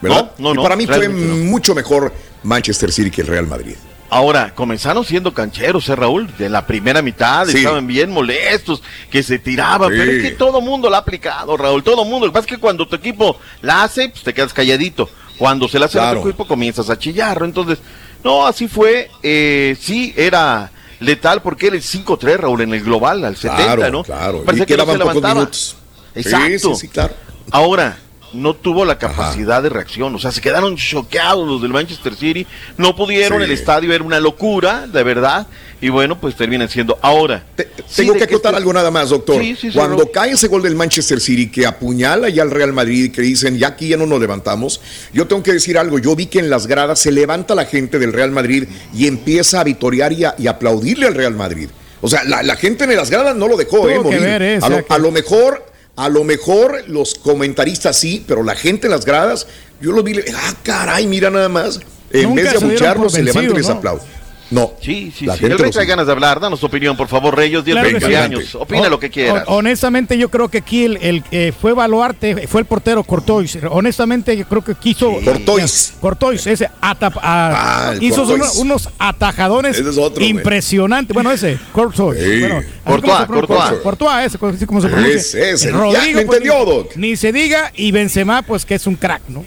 ¿Verdad? 0.00 0.32
No, 0.38 0.54
no, 0.54 0.60
Y 0.60 0.64
para 0.64 0.76
mí 0.76 0.86
fue 0.86 1.08
mucho 1.08 1.74
mejor 1.74 2.12
Manchester 2.42 2.90
City 2.90 3.10
que 3.10 3.20
el 3.20 3.26
Real 3.26 3.46
Madrid. 3.46 3.74
Ahora, 4.10 4.52
comenzaron 4.54 5.04
siendo 5.04 5.32
cancheros, 5.32 5.88
¿eh, 5.88 5.94
Raúl? 5.94 6.28
De 6.36 6.48
la 6.48 6.66
primera 6.66 7.00
mitad 7.00 7.46
Sí. 7.46 7.58
estaban 7.58 7.86
bien 7.86 8.10
molestos, 8.10 8.82
que 9.10 9.22
se 9.22 9.38
tiraban, 9.38 9.90
Sí. 9.92 9.96
pero 9.98 10.10
es 10.10 10.22
que 10.22 10.30
todo 10.32 10.60
mundo 10.60 10.90
la 10.90 10.96
ha 10.96 11.00
aplicado, 11.00 11.56
Raúl, 11.56 11.84
todo 11.84 12.04
mundo. 12.04 12.26
Lo 12.26 12.32
que 12.32 12.34
pasa 12.34 12.46
es 12.46 12.56
que 12.56 12.58
cuando 12.60 12.88
tu 12.88 12.96
equipo 12.96 13.38
la 13.62 13.84
hace, 13.84 14.08
pues 14.08 14.24
te 14.24 14.34
quedas 14.34 14.52
calladito. 14.52 15.08
Cuando 15.38 15.68
se 15.68 15.78
la 15.78 15.86
hace 15.86 15.98
a 15.98 16.02
Claro. 16.02 16.18
otro 16.20 16.30
equipo, 16.30 16.46
comienzas 16.46 16.90
a 16.90 16.98
chillar, 16.98 17.38
¿no? 17.40 17.46
Entonces, 17.46 17.78
no, 18.24 18.46
así 18.46 18.66
fue. 18.68 19.10
Eh, 19.22 19.76
sí, 19.80 20.12
era 20.16 20.70
letal 20.98 21.40
porque 21.40 21.68
era 21.68 21.76
el 21.76 21.82
5-3, 21.82 22.36
Raúl, 22.38 22.60
en 22.62 22.74
el 22.74 22.82
global, 22.82 23.24
al 23.24 23.36
70, 23.36 23.74
Claro, 23.76 23.90
¿no? 23.92 24.02
claro. 24.04 24.42
Parecía 24.44 24.64
Y 24.64 24.66
que 24.66 24.76
no 24.76 24.84
se. 24.86 25.76
Exacto. 26.16 26.48
Sí, 26.58 26.58
sí, 26.58 26.74
sí, 26.74 26.88
claro. 26.88 27.14
Ahora, 27.52 27.96
no 28.32 28.54
tuvo 28.54 28.84
la 28.84 28.98
capacidad 28.98 29.62
de 29.62 29.68
reacción, 29.68 30.14
o 30.14 30.18
sea, 30.18 30.30
se 30.30 30.40
quedaron 30.40 30.76
choqueados 30.76 31.46
los 31.48 31.60
del 31.62 31.72
Manchester 31.72 32.14
City, 32.14 32.46
no 32.76 32.94
pudieron, 32.94 33.38
Sí. 33.38 33.44
el 33.44 33.50
estadio 33.50 33.92
era 33.92 34.04
una 34.04 34.20
locura, 34.20 34.86
de 34.86 35.02
verdad, 35.02 35.46
y 35.80 35.88
bueno, 35.88 36.20
pues 36.20 36.36
terminan 36.36 36.68
siendo. 36.68 36.98
Ahora, 37.02 37.44
sí, 37.86 38.02
Tengo 38.02 38.14
que 38.14 38.24
acotar 38.24 38.52
este- 38.52 38.56
algo 38.58 38.72
nada 38.72 38.90
más, 38.90 39.08
doctor. 39.10 39.40
Sí, 39.42 39.56
sí, 39.58 39.70
sí, 39.70 39.76
Cuando 39.76 40.10
cae 40.12 40.32
ese 40.32 40.48
gol 40.48 40.62
del 40.62 40.74
Manchester 40.76 41.20
City 41.20 41.50
que 41.50 41.66
apuñala 41.66 42.28
ya 42.28 42.42
al 42.42 42.50
Real 42.50 42.72
Madrid 42.72 43.04
y 43.04 43.10
que 43.10 43.22
dicen, 43.22 43.58
ya 43.58 43.68
aquí 43.68 43.88
ya 43.88 43.96
no 43.96 44.06
nos 44.06 44.20
levantamos, 44.20 44.80
yo 45.12 45.26
tengo 45.26 45.42
que 45.42 45.52
decir 45.52 45.78
algo. 45.78 45.98
Yo 45.98 46.14
vi 46.14 46.26
que 46.26 46.38
en 46.38 46.50
las 46.50 46.66
gradas 46.66 46.98
se 47.00 47.10
levanta 47.12 47.54
la 47.54 47.64
gente 47.64 47.98
del 47.98 48.12
Real 48.12 48.30
Madrid 48.30 48.64
y 48.94 49.06
empieza 49.06 49.60
a 49.60 49.64
vitorear 49.64 50.12
y, 50.12 50.24
a- 50.24 50.34
y 50.38 50.46
aplaudirle 50.46 51.06
al 51.06 51.14
Real 51.14 51.34
Madrid. 51.34 51.68
O 52.02 52.08
sea, 52.08 52.24
la, 52.24 52.42
la 52.42 52.56
gente 52.56 52.84
en 52.84 52.96
las 52.96 53.10
gradas 53.10 53.36
no 53.36 53.46
lo 53.48 53.56
dejó, 53.56 53.78
Tuvo 53.78 53.88
eh, 53.90 53.92
que 53.94 54.00
morir. 54.00 54.20
ver, 54.20 54.42
eh, 54.42 54.54
a, 54.54 54.58
o 54.58 54.60
sea 54.68 54.76
lo, 54.78 54.86
que- 54.86 54.94
a 54.94 54.98
lo 54.98 55.10
mejor, 55.10 55.66
a 56.04 56.08
lo 56.08 56.24
mejor 56.24 56.84
los 56.88 57.14
comentaristas 57.14 57.96
sí, 57.96 58.24
pero 58.26 58.42
la 58.42 58.54
gente 58.54 58.86
en 58.86 58.92
las 58.92 59.04
gradas, 59.04 59.46
yo 59.80 59.92
lo 59.92 60.02
vi, 60.02 60.14
le- 60.14 60.24
ah, 60.34 60.54
caray, 60.62 61.06
mira 61.06 61.30
nada 61.30 61.48
más. 61.48 61.78
En 62.12 62.30
Nunca 62.30 62.42
vez 62.42 62.52
se 62.52 62.58
de 62.58 62.64
abucharlos, 62.64 63.12
por 63.12 63.12
se 63.12 63.22
levanta 63.22 63.50
y 63.52 63.54
les 63.56 63.68
¿no? 63.68 63.74
aplaude. 63.74 64.02
No. 64.50 64.72
Sí, 64.80 65.12
sí, 65.16 65.26
La 65.26 65.34
sí. 65.34 65.40
gente 65.40 65.54
El 65.54 65.58
rey 65.60 65.70
trae 65.70 65.86
ganas 65.86 66.06
de 66.06 66.12
hablar, 66.12 66.40
danos 66.40 66.58
tu 66.60 66.66
opinión, 66.66 66.96
por 66.96 67.06
favor, 67.08 67.36
Reyes, 67.36 67.64
10, 67.64 67.74
Claro 67.74 67.88
que 67.88 67.94
20 67.94 68.08
sí. 68.08 68.14
años. 68.14 68.54
Opina 68.56 68.88
lo 68.88 68.98
que 68.98 69.08
quieras. 69.10 69.44
hon- 69.46 69.58
Honestamente, 69.58 70.18
yo 70.18 70.28
creo 70.28 70.48
que 70.48 70.58
aquí 70.58 70.84
el, 70.84 70.96
el 71.00 71.22
que 71.22 71.52
fue 71.58 71.72
Baluarte 71.72 72.46
fue 72.48 72.60
el 72.62 72.66
portero 72.66 73.04
Cortois. 73.04 73.58
Honestamente, 73.70 74.36
yo 74.36 74.44
creo 74.46 74.62
que 74.62 74.74
quiso. 74.74 75.12
Cortois. 75.24 75.94
Cortois, 76.00 76.46
ese 76.46 76.68
atap- 76.80 77.18
a- 77.22 77.90
Ah, 77.90 77.94
hizo 78.00 78.22
unos, 78.24 78.56
unos 78.56 78.88
atajadones 78.98 79.78
Ese 79.78 79.88
es 79.90 79.96
otro, 79.98 80.16
güey. 80.20 80.30
impresionantes. 80.30 81.14
Bueno, 81.14 81.30
ese, 81.30 81.58
Cortois. 81.72 82.18
Sí. 82.18 82.40
Bueno, 82.40 82.62
pronuncia- 82.84 83.26
Courtois. 83.26 83.80
Courtois, 83.82 84.26
ese, 84.26 84.38
así 84.46 84.66
como 84.66 84.80
se 84.80 84.88
pronuncia. 84.88 85.16
Ese, 85.16 85.50
ese. 85.50 85.66
Ya, 85.66 85.72
Rodrigo, 85.72 86.02
me 86.18 86.26
pues, 86.26 86.38
entendió, 86.38 86.64
ni- 86.64 86.70
Doc. 86.76 86.96
Ni 86.96 87.16
se 87.16 87.32
diga, 87.32 87.72
y 87.76 87.92
Benzema, 87.92 88.42
pues 88.42 88.64
que 88.64 88.74
es 88.74 88.86
un 88.86 88.96
crack, 88.96 89.22
¿no? 89.28 89.44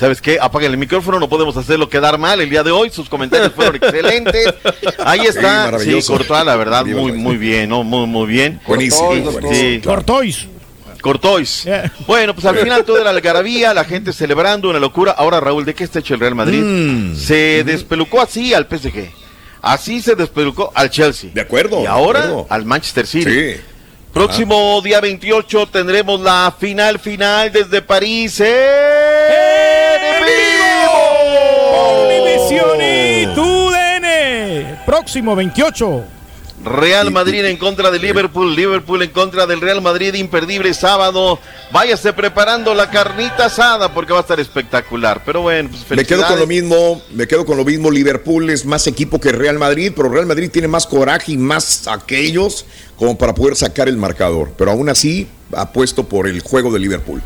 ¿Sabes 0.00 0.22
qué? 0.22 0.38
Apaguen 0.40 0.70
el 0.72 0.78
micrófono, 0.78 1.20
no 1.20 1.28
podemos 1.28 1.54
hacerlo 1.58 1.90
quedar 1.90 2.16
mal 2.16 2.40
el 2.40 2.48
día 2.48 2.62
de 2.62 2.70
hoy. 2.70 2.88
Sus 2.88 3.06
comentarios 3.10 3.52
fueron 3.52 3.76
excelentes. 3.82 4.46
Ahí 5.04 5.20
está. 5.26 5.78
Sí. 5.78 5.98
Courtois, 6.06 6.46
la 6.46 6.56
verdad, 6.56 6.86
muy, 6.86 7.12
muy 7.12 7.36
bien, 7.36 7.68
¿no? 7.68 7.84
Muy, 7.84 8.06
muy 8.06 8.26
bien. 8.26 8.62
Buenísimo, 8.66 9.12
Sí. 9.52 9.82
Cortois. 9.84 10.46
Cortois. 11.02 11.64
Yeah. 11.64 11.92
Bueno, 12.06 12.32
pues 12.34 12.46
al 12.46 12.56
final 12.56 12.86
toda 12.86 13.04
la 13.04 13.10
algarabía, 13.10 13.74
la 13.74 13.84
gente 13.84 14.14
celebrando, 14.14 14.70
una 14.70 14.78
locura. 14.78 15.12
Ahora, 15.12 15.38
Raúl, 15.38 15.66
¿de 15.66 15.74
qué 15.74 15.84
está 15.84 15.98
hecho 15.98 16.14
el 16.14 16.20
Real 16.20 16.34
Madrid? 16.34 16.62
Mm. 16.62 17.14
Se 17.16 17.62
despelucó 17.64 18.22
así 18.22 18.54
al 18.54 18.66
PSG. 18.70 19.10
Así 19.60 20.00
se 20.00 20.14
despelucó 20.14 20.72
al 20.74 20.88
Chelsea. 20.88 21.30
De 21.34 21.42
acuerdo. 21.42 21.82
Y 21.82 21.86
acuerdo. 21.86 22.46
al 22.48 22.64
Manchester 22.64 23.06
City. 23.06 23.30
Sí. 23.30 23.60
Próximo 24.12 24.80
día 24.82 25.00
28 25.00 25.68
tendremos 25.68 26.20
la 26.20 26.52
final 26.58 26.98
final 26.98 27.52
desde 27.52 27.80
París 27.80 28.40
en 28.40 28.48
vivo. 30.24 31.00
Univisión 32.06 32.80
y 32.80 33.26
TUDN. 33.34 34.84
Próximo 34.84 35.36
28. 35.36 36.19
Real 36.64 37.10
Madrid 37.10 37.44
en 37.46 37.56
contra 37.56 37.90
de 37.90 37.98
Liverpool, 37.98 38.54
Liverpool 38.54 39.02
en 39.02 39.10
contra 39.10 39.46
del 39.46 39.60
Real 39.62 39.80
Madrid, 39.80 40.12
imperdible 40.14 40.74
sábado. 40.74 41.38
Váyase 41.72 42.12
preparando 42.12 42.74
la 42.74 42.90
carnita 42.90 43.46
asada 43.46 43.94
porque 43.94 44.12
va 44.12 44.18
a 44.18 44.22
estar 44.22 44.38
espectacular. 44.40 45.22
Pero 45.24 45.40
bueno, 45.42 45.70
pues 45.70 45.88
Me 45.96 46.04
quedo 46.04 46.26
con 46.26 46.38
lo 46.38 46.46
mismo, 46.46 47.00
me 47.12 47.26
quedo 47.26 47.46
con 47.46 47.56
lo 47.56 47.64
mismo. 47.64 47.90
Liverpool 47.90 48.50
es 48.50 48.66
más 48.66 48.86
equipo 48.86 49.18
que 49.18 49.32
Real 49.32 49.58
Madrid, 49.58 49.92
pero 49.96 50.10
Real 50.10 50.26
Madrid 50.26 50.50
tiene 50.50 50.68
más 50.68 50.86
coraje 50.86 51.32
y 51.32 51.36
más 51.38 51.86
aquellos 51.88 52.66
como 52.96 53.16
para 53.16 53.34
poder 53.34 53.56
sacar 53.56 53.88
el 53.88 53.96
marcador. 53.96 54.52
Pero 54.58 54.72
aún 54.72 54.90
así, 54.90 55.28
apuesto 55.56 56.04
por 56.04 56.26
el 56.28 56.40
juego 56.40 56.70
de 56.72 56.78
Liverpool. 56.78 57.22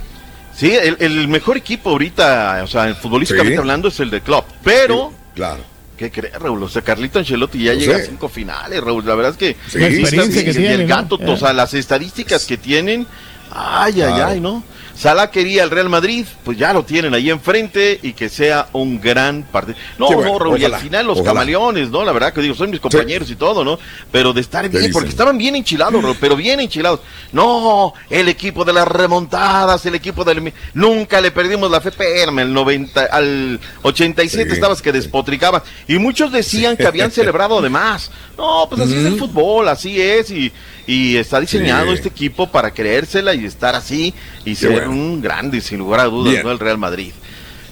Sí, 0.57 0.71
el, 0.73 0.97
el 1.01 1.27
mejor 1.27 1.57
equipo 1.57 1.91
ahorita, 1.91 2.61
o 2.63 2.69
sea, 2.69 2.87
el 2.87 2.95
futbolísticamente 2.95 3.57
Sí. 3.57 3.59
hablando 3.59 3.89
es 3.89 3.99
el 3.99 4.11
de 4.11 4.21
Klopp. 4.21 4.47
Pero 4.63 5.13
Claro. 5.35 5.65
¿Qué 5.97 6.11
crees, 6.11 6.35
Raúl? 6.35 6.63
O 6.63 6.69
sea, 6.69 6.83
Carlito 6.83 7.19
Ancelotti 7.21 7.63
ya 7.65 7.75
llega 7.75 7.97
sé. 7.97 8.03
a 8.03 8.07
cinco 8.07 8.29
finales, 8.29 8.83
Raúl. 8.83 9.07
La 9.07 9.15
verdad 9.15 9.33
es 9.33 9.39
que 9.39 9.57
Sí. 9.69 9.79
La 9.79 9.87
experiencia 9.87 10.43
y 10.43 10.45
que 10.45 10.75
el 10.75 10.87
gato, 10.87 11.19
o 11.25 11.37
sea, 11.37 11.53
las 11.53 11.73
estadísticas 11.75 12.45
que 12.47 12.57
tienen, 12.57 13.07
ay, 13.51 14.03
ay, 14.03 14.21
ay, 14.21 14.41
¿no? 14.41 14.65
Salah 14.97 15.31
quería 15.31 15.65
el 15.65 15.71
Real 15.71 15.89
Madrid, 15.89 16.25
pues 16.45 16.57
ya 16.57 16.73
lo 16.73 16.85
tienen 16.85 17.15
ahí 17.15 17.31
enfrente 17.31 17.99
y 18.03 18.13
que 18.13 18.29
sea 18.29 18.69
un 18.73 19.01
gran 19.01 19.43
partido. 19.43 19.77
No, 19.99 20.07
bueno, 20.07 20.33
no, 20.33 20.39
Raúl, 20.39 20.61
y 20.61 20.65
al 20.65 20.77
final 20.77 21.07
los 21.07 21.19
ojalá. 21.19 21.33
camaleones, 21.33 21.91
¿no? 21.91 22.05
La 22.05 22.13
verdad 22.13 22.33
que 22.33 22.41
digo, 22.41 22.55
son 22.55 22.71
mis 22.71 22.81
compañeros 22.81 23.31
y 23.31 23.37
todo, 23.37 23.65
¿no? 23.65 23.79
Pero 24.13 24.33
de 24.33 24.41
estar 24.41 24.69
bien, 24.69 24.93
porque 24.93 25.09
estaban 25.09 25.37
bien 25.37 25.57
enchilados, 25.57 26.03
Raúl, 26.03 26.17
pero 26.21 26.37
bien 26.37 26.61
enchilados. 26.61 27.01
No, 27.33 27.93
el 28.09 28.29
equipo 28.29 28.65
de 28.65 28.73
las 28.73 28.87
remontadas, 28.87 29.85
el 29.87 29.97
equipo 29.97 30.25
del... 30.25 30.53
Nunca 30.75 31.21
le 31.21 31.31
perdimos 31.31 31.71
la 31.71 31.81
fe, 31.81 31.89
espérame, 31.89 32.41
el 32.41 32.53
90, 32.53 33.05
al 33.05 33.61
87 33.83 34.35
Sí, 34.35 34.55
estabas 34.55 34.83
que 34.83 34.93
despotricaban. 34.93 35.63
Y 35.87 35.99
muchos 35.99 36.33
decían 36.33 36.77
que 36.77 36.87
habían 36.87 37.11
celebrado 37.11 37.61
de 37.61 37.71
más. 37.71 38.11
No, 38.37 38.67
pues 38.69 38.83
así 38.83 38.97
es 38.97 39.07
el 39.07 39.19
fútbol, 39.19 39.69
así 39.69 40.01
es, 40.01 40.31
y, 40.31 40.53
y 40.87 41.17
está 41.17 41.41
diseñado 41.41 41.87
Sí. 41.89 41.95
este 41.95 42.09
equipo 42.09 42.51
para 42.51 42.73
creérsela 42.73 43.35
y 43.35 43.45
estar 43.45 43.75
así 43.75 44.13
y 44.45 44.55
ser 44.55 44.73
bueno. 44.73 44.91
un 44.91 45.21
grande, 45.23 45.61
sin 45.61 45.79
lugar 45.79 46.01
a 46.01 46.05
dudas, 46.05 46.33
Bien. 46.33 46.45
¿no? 46.45 46.53
El 46.53 46.59
Real 46.59 46.79
Madrid. 46.79 47.13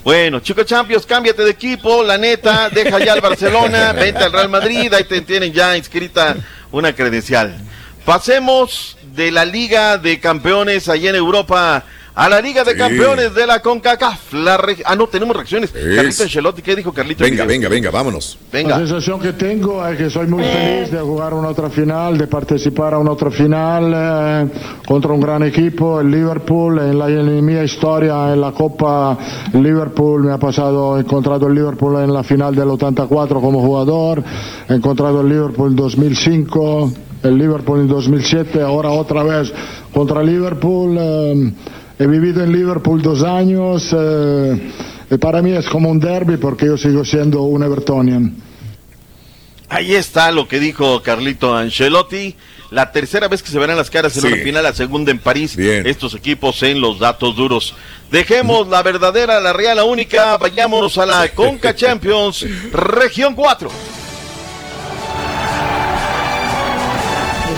Bueno, 0.04 0.40
Chico 0.40 0.64
Champions, 0.64 1.06
cámbiate 1.06 1.42
de 1.44 1.50
equipo, 1.50 2.02
la 2.02 2.18
neta, 2.18 2.68
deja 2.70 2.98
ya 2.98 3.14
el 3.14 3.20
Barcelona, 3.20 3.92
vente 3.94 4.24
al 4.24 4.32
Real 4.32 4.48
Madrid, 4.48 4.92
ahí 4.92 5.04
te 5.04 5.20
tienen 5.20 5.52
ya 5.52 5.76
inscrita 5.76 6.36
una 6.72 6.92
credencial. 6.92 7.56
Pasemos 8.04 8.96
de 9.14 9.30
la 9.30 9.44
Liga 9.44 9.98
de 9.98 10.18
Campeones 10.18 10.88
allá 10.88 11.10
en 11.10 11.16
Europa 11.16 11.84
a 12.14 12.28
la 12.28 12.40
Liga 12.40 12.62
de 12.64 12.72
Sí. 12.72 12.78
Campeones 12.78 13.34
de 13.34 13.46
la 13.46 13.60
CONCACAF. 13.60 14.34
La 14.34 14.56
re- 14.58 14.76
ah, 14.84 14.94
no, 14.94 15.06
tenemos 15.06 15.34
reacciones. 15.34 15.74
Es. 15.74 15.96
Carlito 15.96 16.22
Ancelotti, 16.24 16.62
¿qué 16.62 16.76
dijo 16.76 16.92
Carlito? 16.92 17.24
Venga, 17.24 17.44
venga, 17.46 17.68
venga, 17.68 17.90
vámonos. 17.90 18.38
Venga. 18.52 18.70
La 18.70 18.86
sensación 18.86 19.18
que 19.20 19.32
tengo 19.32 19.86
es 19.86 19.96
que 19.96 20.10
soy 20.10 20.26
muy 20.26 20.42
feliz 20.44 20.90
de 20.90 20.98
jugar 21.00 21.32
una 21.34 21.48
otra 21.48 21.70
final, 21.70 22.18
de 22.18 22.26
participar 22.26 22.94
a 22.94 22.98
una 22.98 23.12
otra 23.12 23.30
final 23.30 23.92
eh, 23.94 24.48
contra 24.86 25.12
un 25.12 25.20
gran 25.20 25.42
equipo, 25.42 26.00
el 26.00 26.10
Liverpool. 26.10 26.78
En, 26.80 26.98
la, 26.98 27.08
en 27.08 27.44
mi 27.44 27.54
historia 27.54 28.32
en 28.32 28.40
la 28.40 28.52
Copa 28.52 29.16
Liverpool 29.54 30.24
me 30.24 30.32
ha 30.32 30.38
pasado, 30.38 30.98
he 30.98 31.00
encontrado 31.00 31.46
el 31.46 31.54
Liverpool 31.54 31.96
en 32.02 32.12
la 32.12 32.22
final 32.22 32.54
del 32.54 32.68
84 32.70 33.40
como 33.40 33.60
jugador, 33.62 34.22
he 34.68 34.74
encontrado 34.74 35.20
el 35.22 35.28
Liverpool 35.28 35.70
en 35.70 35.76
2005, 35.76 36.92
el 37.22 37.38
Liverpool 37.38 37.80
en 37.80 37.88
2007, 37.88 38.60
ahora 38.60 38.90
otra 38.90 39.22
vez 39.22 39.52
contra 39.94 40.22
Liverpool. 40.22 40.96
eh, 40.98 41.52
he 41.98 42.06
vivido 42.06 42.42
en 42.42 42.52
Liverpool 42.52 43.02
dos 43.02 43.22
años. 43.22 43.94
eh, 43.96 44.70
y 45.10 45.16
para 45.18 45.42
mí 45.42 45.52
es 45.52 45.66
como 45.68 45.90
un 45.90 46.00
derby 46.00 46.36
porque 46.38 46.66
yo 46.66 46.76
sigo 46.78 47.04
siendo 47.04 47.42
un 47.42 47.62
Evertonian. 47.62 48.34
Ahí 49.68 49.94
está 49.94 50.30
lo 50.32 50.46
que 50.48 50.58
dijo 50.60 51.02
Carlito 51.02 51.54
Ancelotti. 51.56 52.34
La 52.70 52.90
tercera 52.92 53.28
vez 53.28 53.42
que 53.42 53.50
se 53.50 53.58
verán 53.58 53.76
las 53.76 53.90
caras 53.90 54.14
en 54.16 54.22
Sí. 54.22 54.26
una 54.28 54.36
final, 54.38 54.62
la 54.62 54.72
segunda 54.74 55.10
en 55.10 55.18
París. 55.18 55.56
Bien. 55.56 55.86
Estos 55.86 56.14
equipos 56.14 56.62
en 56.62 56.80
los 56.80 56.98
datos 56.98 57.36
duros. 57.36 57.74
Dejemos 58.10 58.68
la 58.68 58.82
verdadera, 58.82 59.40
la 59.40 59.52
real, 59.52 59.76
la 59.76 59.84
única. 59.84 60.36
Vayámonos 60.38 60.96
a 60.98 61.04
la 61.06 61.28
Conca 61.34 61.74
Champions, 61.74 62.46
región 62.72 63.34
4. 63.34 63.70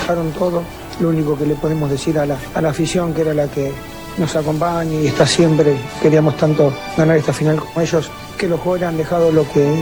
dejaron 0.00 0.30
todo. 0.32 0.62
Lo 1.00 1.08
único 1.08 1.36
que 1.38 1.46
le 1.46 1.54
podemos 1.54 1.90
decir 1.90 2.18
a 2.18 2.26
la, 2.26 2.38
a 2.54 2.60
la 2.60 2.70
afición, 2.70 3.14
que 3.14 3.22
era 3.22 3.34
la 3.34 3.48
que 3.48 3.72
nos 4.18 4.34
acompaña 4.36 4.92
y 5.00 5.06
está 5.08 5.26
siempre, 5.26 5.76
queríamos 6.02 6.36
tanto 6.36 6.72
ganar 6.96 7.16
esta 7.16 7.32
final 7.32 7.56
como 7.56 7.80
ellos, 7.80 8.10
que 8.38 8.48
los 8.48 8.60
jugadores 8.60 8.88
han 8.88 8.96
dejado 8.96 9.30
lo 9.32 9.48
que, 9.50 9.74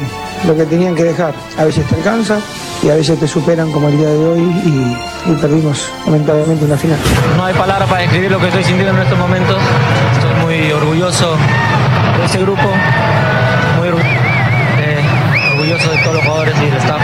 lo 0.46 0.56
que 0.56 0.64
tenían 0.66 0.94
que 0.94 1.04
dejar. 1.04 1.34
A 1.58 1.64
veces 1.64 1.86
te 1.86 1.94
alcanza 1.96 2.38
y 2.82 2.90
a 2.90 2.94
veces 2.94 3.18
te 3.18 3.26
superan 3.28 3.70
como 3.72 3.88
el 3.88 3.96
día 3.98 4.08
de 4.08 4.26
hoy 4.28 4.40
y, 4.40 5.32
perdimos 5.40 5.88
lamentablemente 6.06 6.64
una 6.64 6.76
final. 6.76 6.98
No 7.36 7.44
hay 7.44 7.54
palabras 7.54 7.88
para 7.88 8.02
describir 8.02 8.30
lo 8.30 8.38
que 8.40 8.48
estoy 8.48 8.64
sintiendo 8.64 8.94
en 8.96 9.02
estos 9.02 9.18
momentos. 9.18 9.56
Estoy 10.14 10.34
muy 10.44 10.72
orgulloso 10.72 11.36
de 12.18 12.24
ese 12.26 12.38
grupo, 12.38 12.62
muy 13.78 13.88
orgu- 13.88 15.52
orgulloso 15.52 15.90
de 15.90 15.98
todos 15.98 16.14
los 16.16 16.24
jugadores 16.24 16.54
y 16.60 16.64
del 16.66 16.76
staff. 16.78 17.00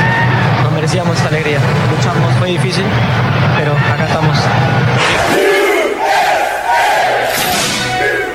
Nos 0.65 0.73
merecíamos 0.73 1.17
esta 1.17 1.29
alegría. 1.29 1.59
Luchamos, 1.97 2.33
fue 2.39 2.49
difícil, 2.49 2.85
pero 3.59 3.73
acá 3.73 4.05
estamos. 4.07 4.37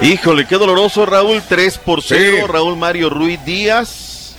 Híjole, 0.04 0.46
qué 0.46 0.58
doloroso, 0.58 1.06
Raúl. 1.06 1.42
3 1.48 1.78
por 1.78 2.02
0. 2.04 2.38
Sí. 2.46 2.52
Raúl 2.52 2.76
Mario 2.76 3.10
Ruiz 3.10 3.44
Díaz. 3.46 4.36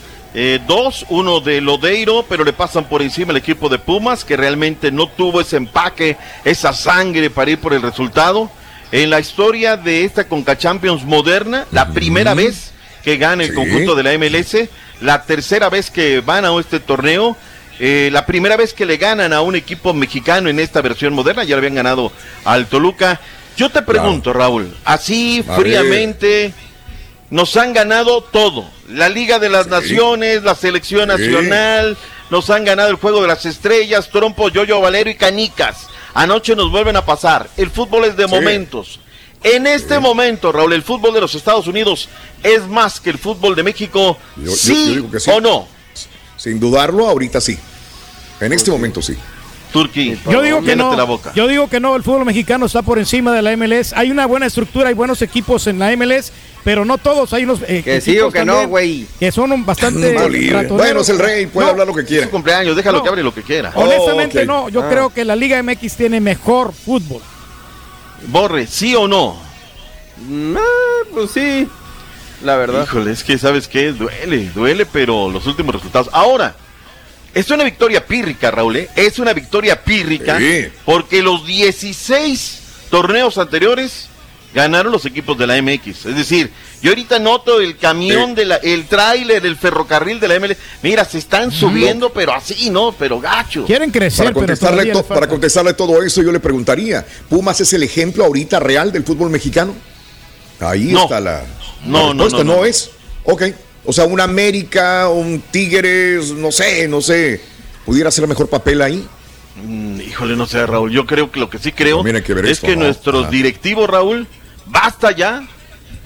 2, 0.67 1.07
uno 1.11 1.41
de 1.41 1.61
Lodeiro, 1.61 2.27
pero 2.29 2.45
le 2.45 2.53
pasan 2.53 2.85
por 2.85 3.01
encima 3.03 3.31
el 3.31 3.37
equipo 3.37 3.69
de 3.69 3.79
Pumas, 3.79 4.25
que 4.25 4.37
realmente 4.37 4.91
no 4.91 5.09
tuvo 5.09 5.41
ese 5.41 5.57
empaque, 5.57 6.17
esa 6.45 6.73
sangre 6.73 7.31
para 7.31 7.53
ir 7.53 7.59
por 7.59 7.73
el 7.73 7.81
resultado. 7.83 8.51
En 8.91 9.11
la 9.11 9.21
historia 9.21 9.77
de 9.77 10.05
esta 10.05 10.27
Conca 10.29 10.59
Champions 10.59 11.05
moderna, 11.05 11.67
la 11.71 11.89
primera 11.91 12.35
vez 12.35 12.73
que 13.05 13.17
gana 13.17 13.45
el 13.45 13.51
Sí. 13.51 13.55
conjunto 13.55 13.95
de 13.95 14.03
la 14.03 14.12
MLS, 14.12 14.69
la 15.01 15.23
tercera 15.23 15.71
vez 15.71 15.91
que 15.91 16.21
van 16.21 16.45
a 16.45 16.53
este 16.59 16.81
torneo, 16.81 17.37
eh, 17.79 18.09
la 18.12 18.27
primera 18.27 18.57
vez 18.57 18.75
que 18.75 18.87
le 18.87 18.97
ganan 18.97 19.33
a 19.33 19.41
un 19.41 19.55
equipo 19.55 19.95
mexicano 19.95 20.49
en 20.49 20.59
esta 20.59 20.83
versión 20.83 21.12
moderna, 21.15 21.45
ya 21.45 21.55
le 21.55 21.59
habían 21.61 21.77
ganado 21.77 22.11
al 22.45 22.67
Toluca. 22.67 23.21
Yo 23.57 23.70
te 23.70 23.82
pregunto, 23.82 24.32
Raúl, 24.32 24.74
así 24.84 25.44
fríamente, 25.57 26.52
nos 27.30 27.57
han 27.57 27.72
ganado 27.72 28.22
todo. 28.22 28.64
La 28.88 29.09
Liga 29.09 29.38
de 29.38 29.48
las 29.48 29.66
Naciones, 29.68 30.42
la 30.42 30.55
Selección 30.55 31.02
Sí. 31.02 31.07
Nacional, 31.22 31.96
nos 32.30 32.50
han 32.50 32.64
ganado 32.64 32.90
el 32.90 32.96
Juego 32.96 33.22
de 33.22 33.28
las 33.28 33.46
Estrellas, 33.46 34.11
Trompo, 34.11 34.48
Yoyo 34.48 34.80
Valero 34.80 35.09
y 35.11 35.14
Canicas. 35.14 35.86
Anoche 36.14 36.55
nos 36.57 36.70
vuelven 36.70 36.96
a 36.96 37.05
pasar. 37.05 37.48
El 37.57 37.70
fútbol 37.70 38.05
es 38.05 38.16
de 38.16 38.24
Sí. 38.26 38.30
momentos. 38.30 39.00
En 39.42 39.66
este 39.66 39.98
momento, 39.98 40.52
Raúl, 40.52 40.72
el 40.72 40.82
fútbol 40.82 41.12
de 41.12 41.20
los 41.20 41.34
Estados 41.34 41.66
Unidos 41.66 42.09
es 42.42 42.66
más 42.66 42.98
que 42.98 43.11
el 43.11 43.18
fútbol 43.18 43.55
de 43.55 43.62
México. 43.62 44.16
Yo- 44.36 44.44
yo- 44.46 44.52
¿Sí, 44.57 44.86
yo 44.88 44.94
digo 44.94 45.11
que 45.11 45.20
sí. 45.20 45.30
o 45.30 45.40
no? 45.40 45.68
Sin 46.36 46.59
dudarlo, 46.59 47.07
ahorita 47.09 47.40
sí. 47.40 47.59
En 48.40 48.52
este 48.52 48.70
momento 48.70 49.00
sí. 49.02 49.16
Turquí, 49.75 50.16
Yo 50.31 50.41
digo 50.41 50.62
que 50.62 50.77
no. 50.77 50.95
la 50.97 51.03
boca. 51.03 51.33
Yo 51.35 51.49
digo 51.49 51.68
que 51.68 51.81
no. 51.81 51.97
El 51.97 52.05
fútbol 52.05 52.25
mexicano 52.25 52.64
está 52.66 52.83
por 52.83 52.97
encima 53.01 53.33
de 53.33 53.43
la 53.43 53.57
MLS. 53.57 53.93
Hay 53.93 54.12
una 54.12 54.25
buena 54.25 54.47
estructura, 54.47 54.87
hay 54.89 54.95
buenos 54.95 55.20
equipos 55.20 55.66
en 55.66 55.81
la 55.81 55.91
MLS, 55.97 56.33
pero 56.62 56.85
no 56.85 56.97
todos. 56.97 57.33
Hay 57.33 57.43
unos 57.43 57.59
eh, 57.66 57.83
Que 57.85 58.01
sí 58.01 58.16
o 58.20 58.31
que 58.31 58.45
no, 58.45 58.68
güey. 58.68 59.05
Que 59.18 59.33
son 59.33 59.51
un 59.51 59.66
bastante. 59.66 60.14
Bueno, 60.70 61.01
es 61.01 61.09
el 61.09 61.18
rey, 61.18 61.47
puede 61.47 61.66
No, 61.66 61.72
hablar 61.72 61.89
lo 61.89 61.93
que 61.95 62.03
Es 62.03 62.07
quiera. 62.07 62.25
su 62.27 62.31
cumpleaños, 62.31 62.77
déjalo 62.77 62.99
No. 62.99 63.03
que 63.03 63.09
hable 63.11 63.22
lo 63.25 63.35
que 63.35 63.43
quiera. 63.43 63.72
Honestamente, 63.75 64.39
Oh, 64.39 64.43
ok. 64.43 64.47
no. 64.47 64.68
Yo 64.68 64.83
Ah. 64.85 64.89
creo 64.89 65.11
que 65.12 65.25
la 65.25 65.35
Liga 65.35 65.61
MX 65.61 65.97
tiene 65.97 66.20
mejor 66.20 66.72
fútbol. 66.72 67.20
Borre, 68.29 68.68
¿sí 68.68 68.95
o 68.95 69.09
no? 69.09 69.37
Mm, 70.29 70.57
ah, 70.57 70.61
pues 71.12 71.33
sí. 71.33 71.66
La 72.45 72.57
verdad. 72.57 72.85
Híjole, 72.85 73.11
es 73.11 73.25
que 73.25 73.39
sabes 73.39 73.66
qué, 73.66 73.91
duele, 73.93 74.51
duele, 74.55 74.87
pero 74.87 75.29
los 75.31 75.47
últimos 75.49 75.75
resultados. 75.75 76.09
Ahora, 76.12 76.55
es 77.35 77.51
una 77.51 77.64
victoria 77.64 78.07
pírrica, 78.07 78.51
Raúl, 78.51 78.76
¿eh? 78.76 78.89
es 78.97 79.18
una 79.18 79.32
victoria 79.32 79.82
pírrica, 79.82 80.39
Sí. 80.39 80.66
porque 80.85 81.22
los 81.22 81.45
16 81.47 82.61
torneos 82.91 83.39
anteriores 83.39 84.09
ganaron 84.55 84.93
los 84.93 85.05
equipos 85.05 85.37
de 85.37 85.49
la 85.49 85.61
MX. 85.61 86.07
Es 86.07 86.14
decir, 86.16 86.49
yo 86.80 86.91
ahorita 86.91 87.18
noto 87.18 87.61
el 87.61 87.76
camión 87.76 88.30
Sí. 88.30 88.35
de 88.37 88.45
la, 88.45 88.57
el 88.57 88.87
tráiler, 88.87 89.45
el 89.45 89.57
ferrocarril 89.57 90.20
de 90.20 90.28
la 90.28 90.35
ML. 90.39 90.57
Mira, 90.82 91.05
se 91.05 91.18
están 91.18 91.51
subiendo, 91.51 92.12
pero 92.12 92.32
así, 92.32 92.70
¿no? 92.70 92.93
Pero 92.93 93.18
gacho. 93.18 93.64
Quieren 93.64 93.91
crecer, 93.91 94.26
Para 94.26 94.35
contestarle, 94.35 94.87
to- 94.93 95.03
para 95.05 95.26
contestarle 95.28 95.74
todo 95.74 96.01
eso, 96.05 96.22
yo 96.22 96.30
le 96.30 96.39
preguntaría: 96.39 97.05
¿Pumas 97.28 97.61
es 97.61 97.72
el 97.72 97.82
ejemplo 97.82 98.24
ahorita 98.24 98.61
real 98.61 98.93
del 98.93 99.03
fútbol 99.03 99.28
mexicano? 99.30 99.74
Ahí 100.61 100.93
No. 100.93 101.03
está 101.03 101.18
la, 101.18 101.43
No, 101.85 102.09
la 102.09 102.14
no, 102.14 102.28
no, 102.28 102.45
no. 102.45 102.64
es. 102.64 102.91
Ok. 103.24 103.43
O 103.85 103.93
sea, 103.93 104.05
un 104.05 104.20
América, 104.20 105.09
un 105.09 105.41
Tigres, 105.51 106.30
no 106.32 106.51
sé, 106.53 106.89
no 106.89 107.01
sé. 107.01 107.41
¿Pudiera 107.85 108.09
hacer 108.09 108.26
mejor 108.26 108.49
papel 108.49 108.80
ahí? 108.82 109.07
Mm, 109.57 110.01
híjole, 110.01 110.37
no 110.37 110.47
sé, 110.47 110.66
Raúl. 110.66 110.91
Yo 110.91 111.07
creo 111.07 111.30
que 111.30 111.39
lo 111.39 111.51
que 111.51 111.59
sí 111.59 111.70
creo 111.72 112.03
que 112.03 112.11
es 112.11 112.51
esto, 112.51 112.66
que 112.66 112.76
¿no? 112.76 112.85
nuestros 112.85 113.30
directivos, 113.30 113.89
Raúl, 113.89 114.26
basta 114.66 115.12
ya 115.12 115.47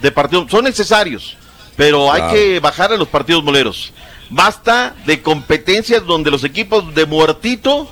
de 0.03 0.11
partidos. 0.11 0.51
Son 0.51 0.65
necesarios, 0.65 1.37
pero 1.77 2.09
Claro. 2.11 2.25
hay 2.27 2.35
que 2.35 2.61
bajar 2.61 2.93
a 2.93 2.97
los 2.97 3.09
partidos 3.09 3.45
moleros. 3.45 3.93
Basta 4.31 4.95
de 5.07 5.23
competencias 5.23 6.05
donde 6.05 6.31
los 6.31 6.45
equipos 6.45 6.95
de 6.95 7.07
muertito 7.07 7.89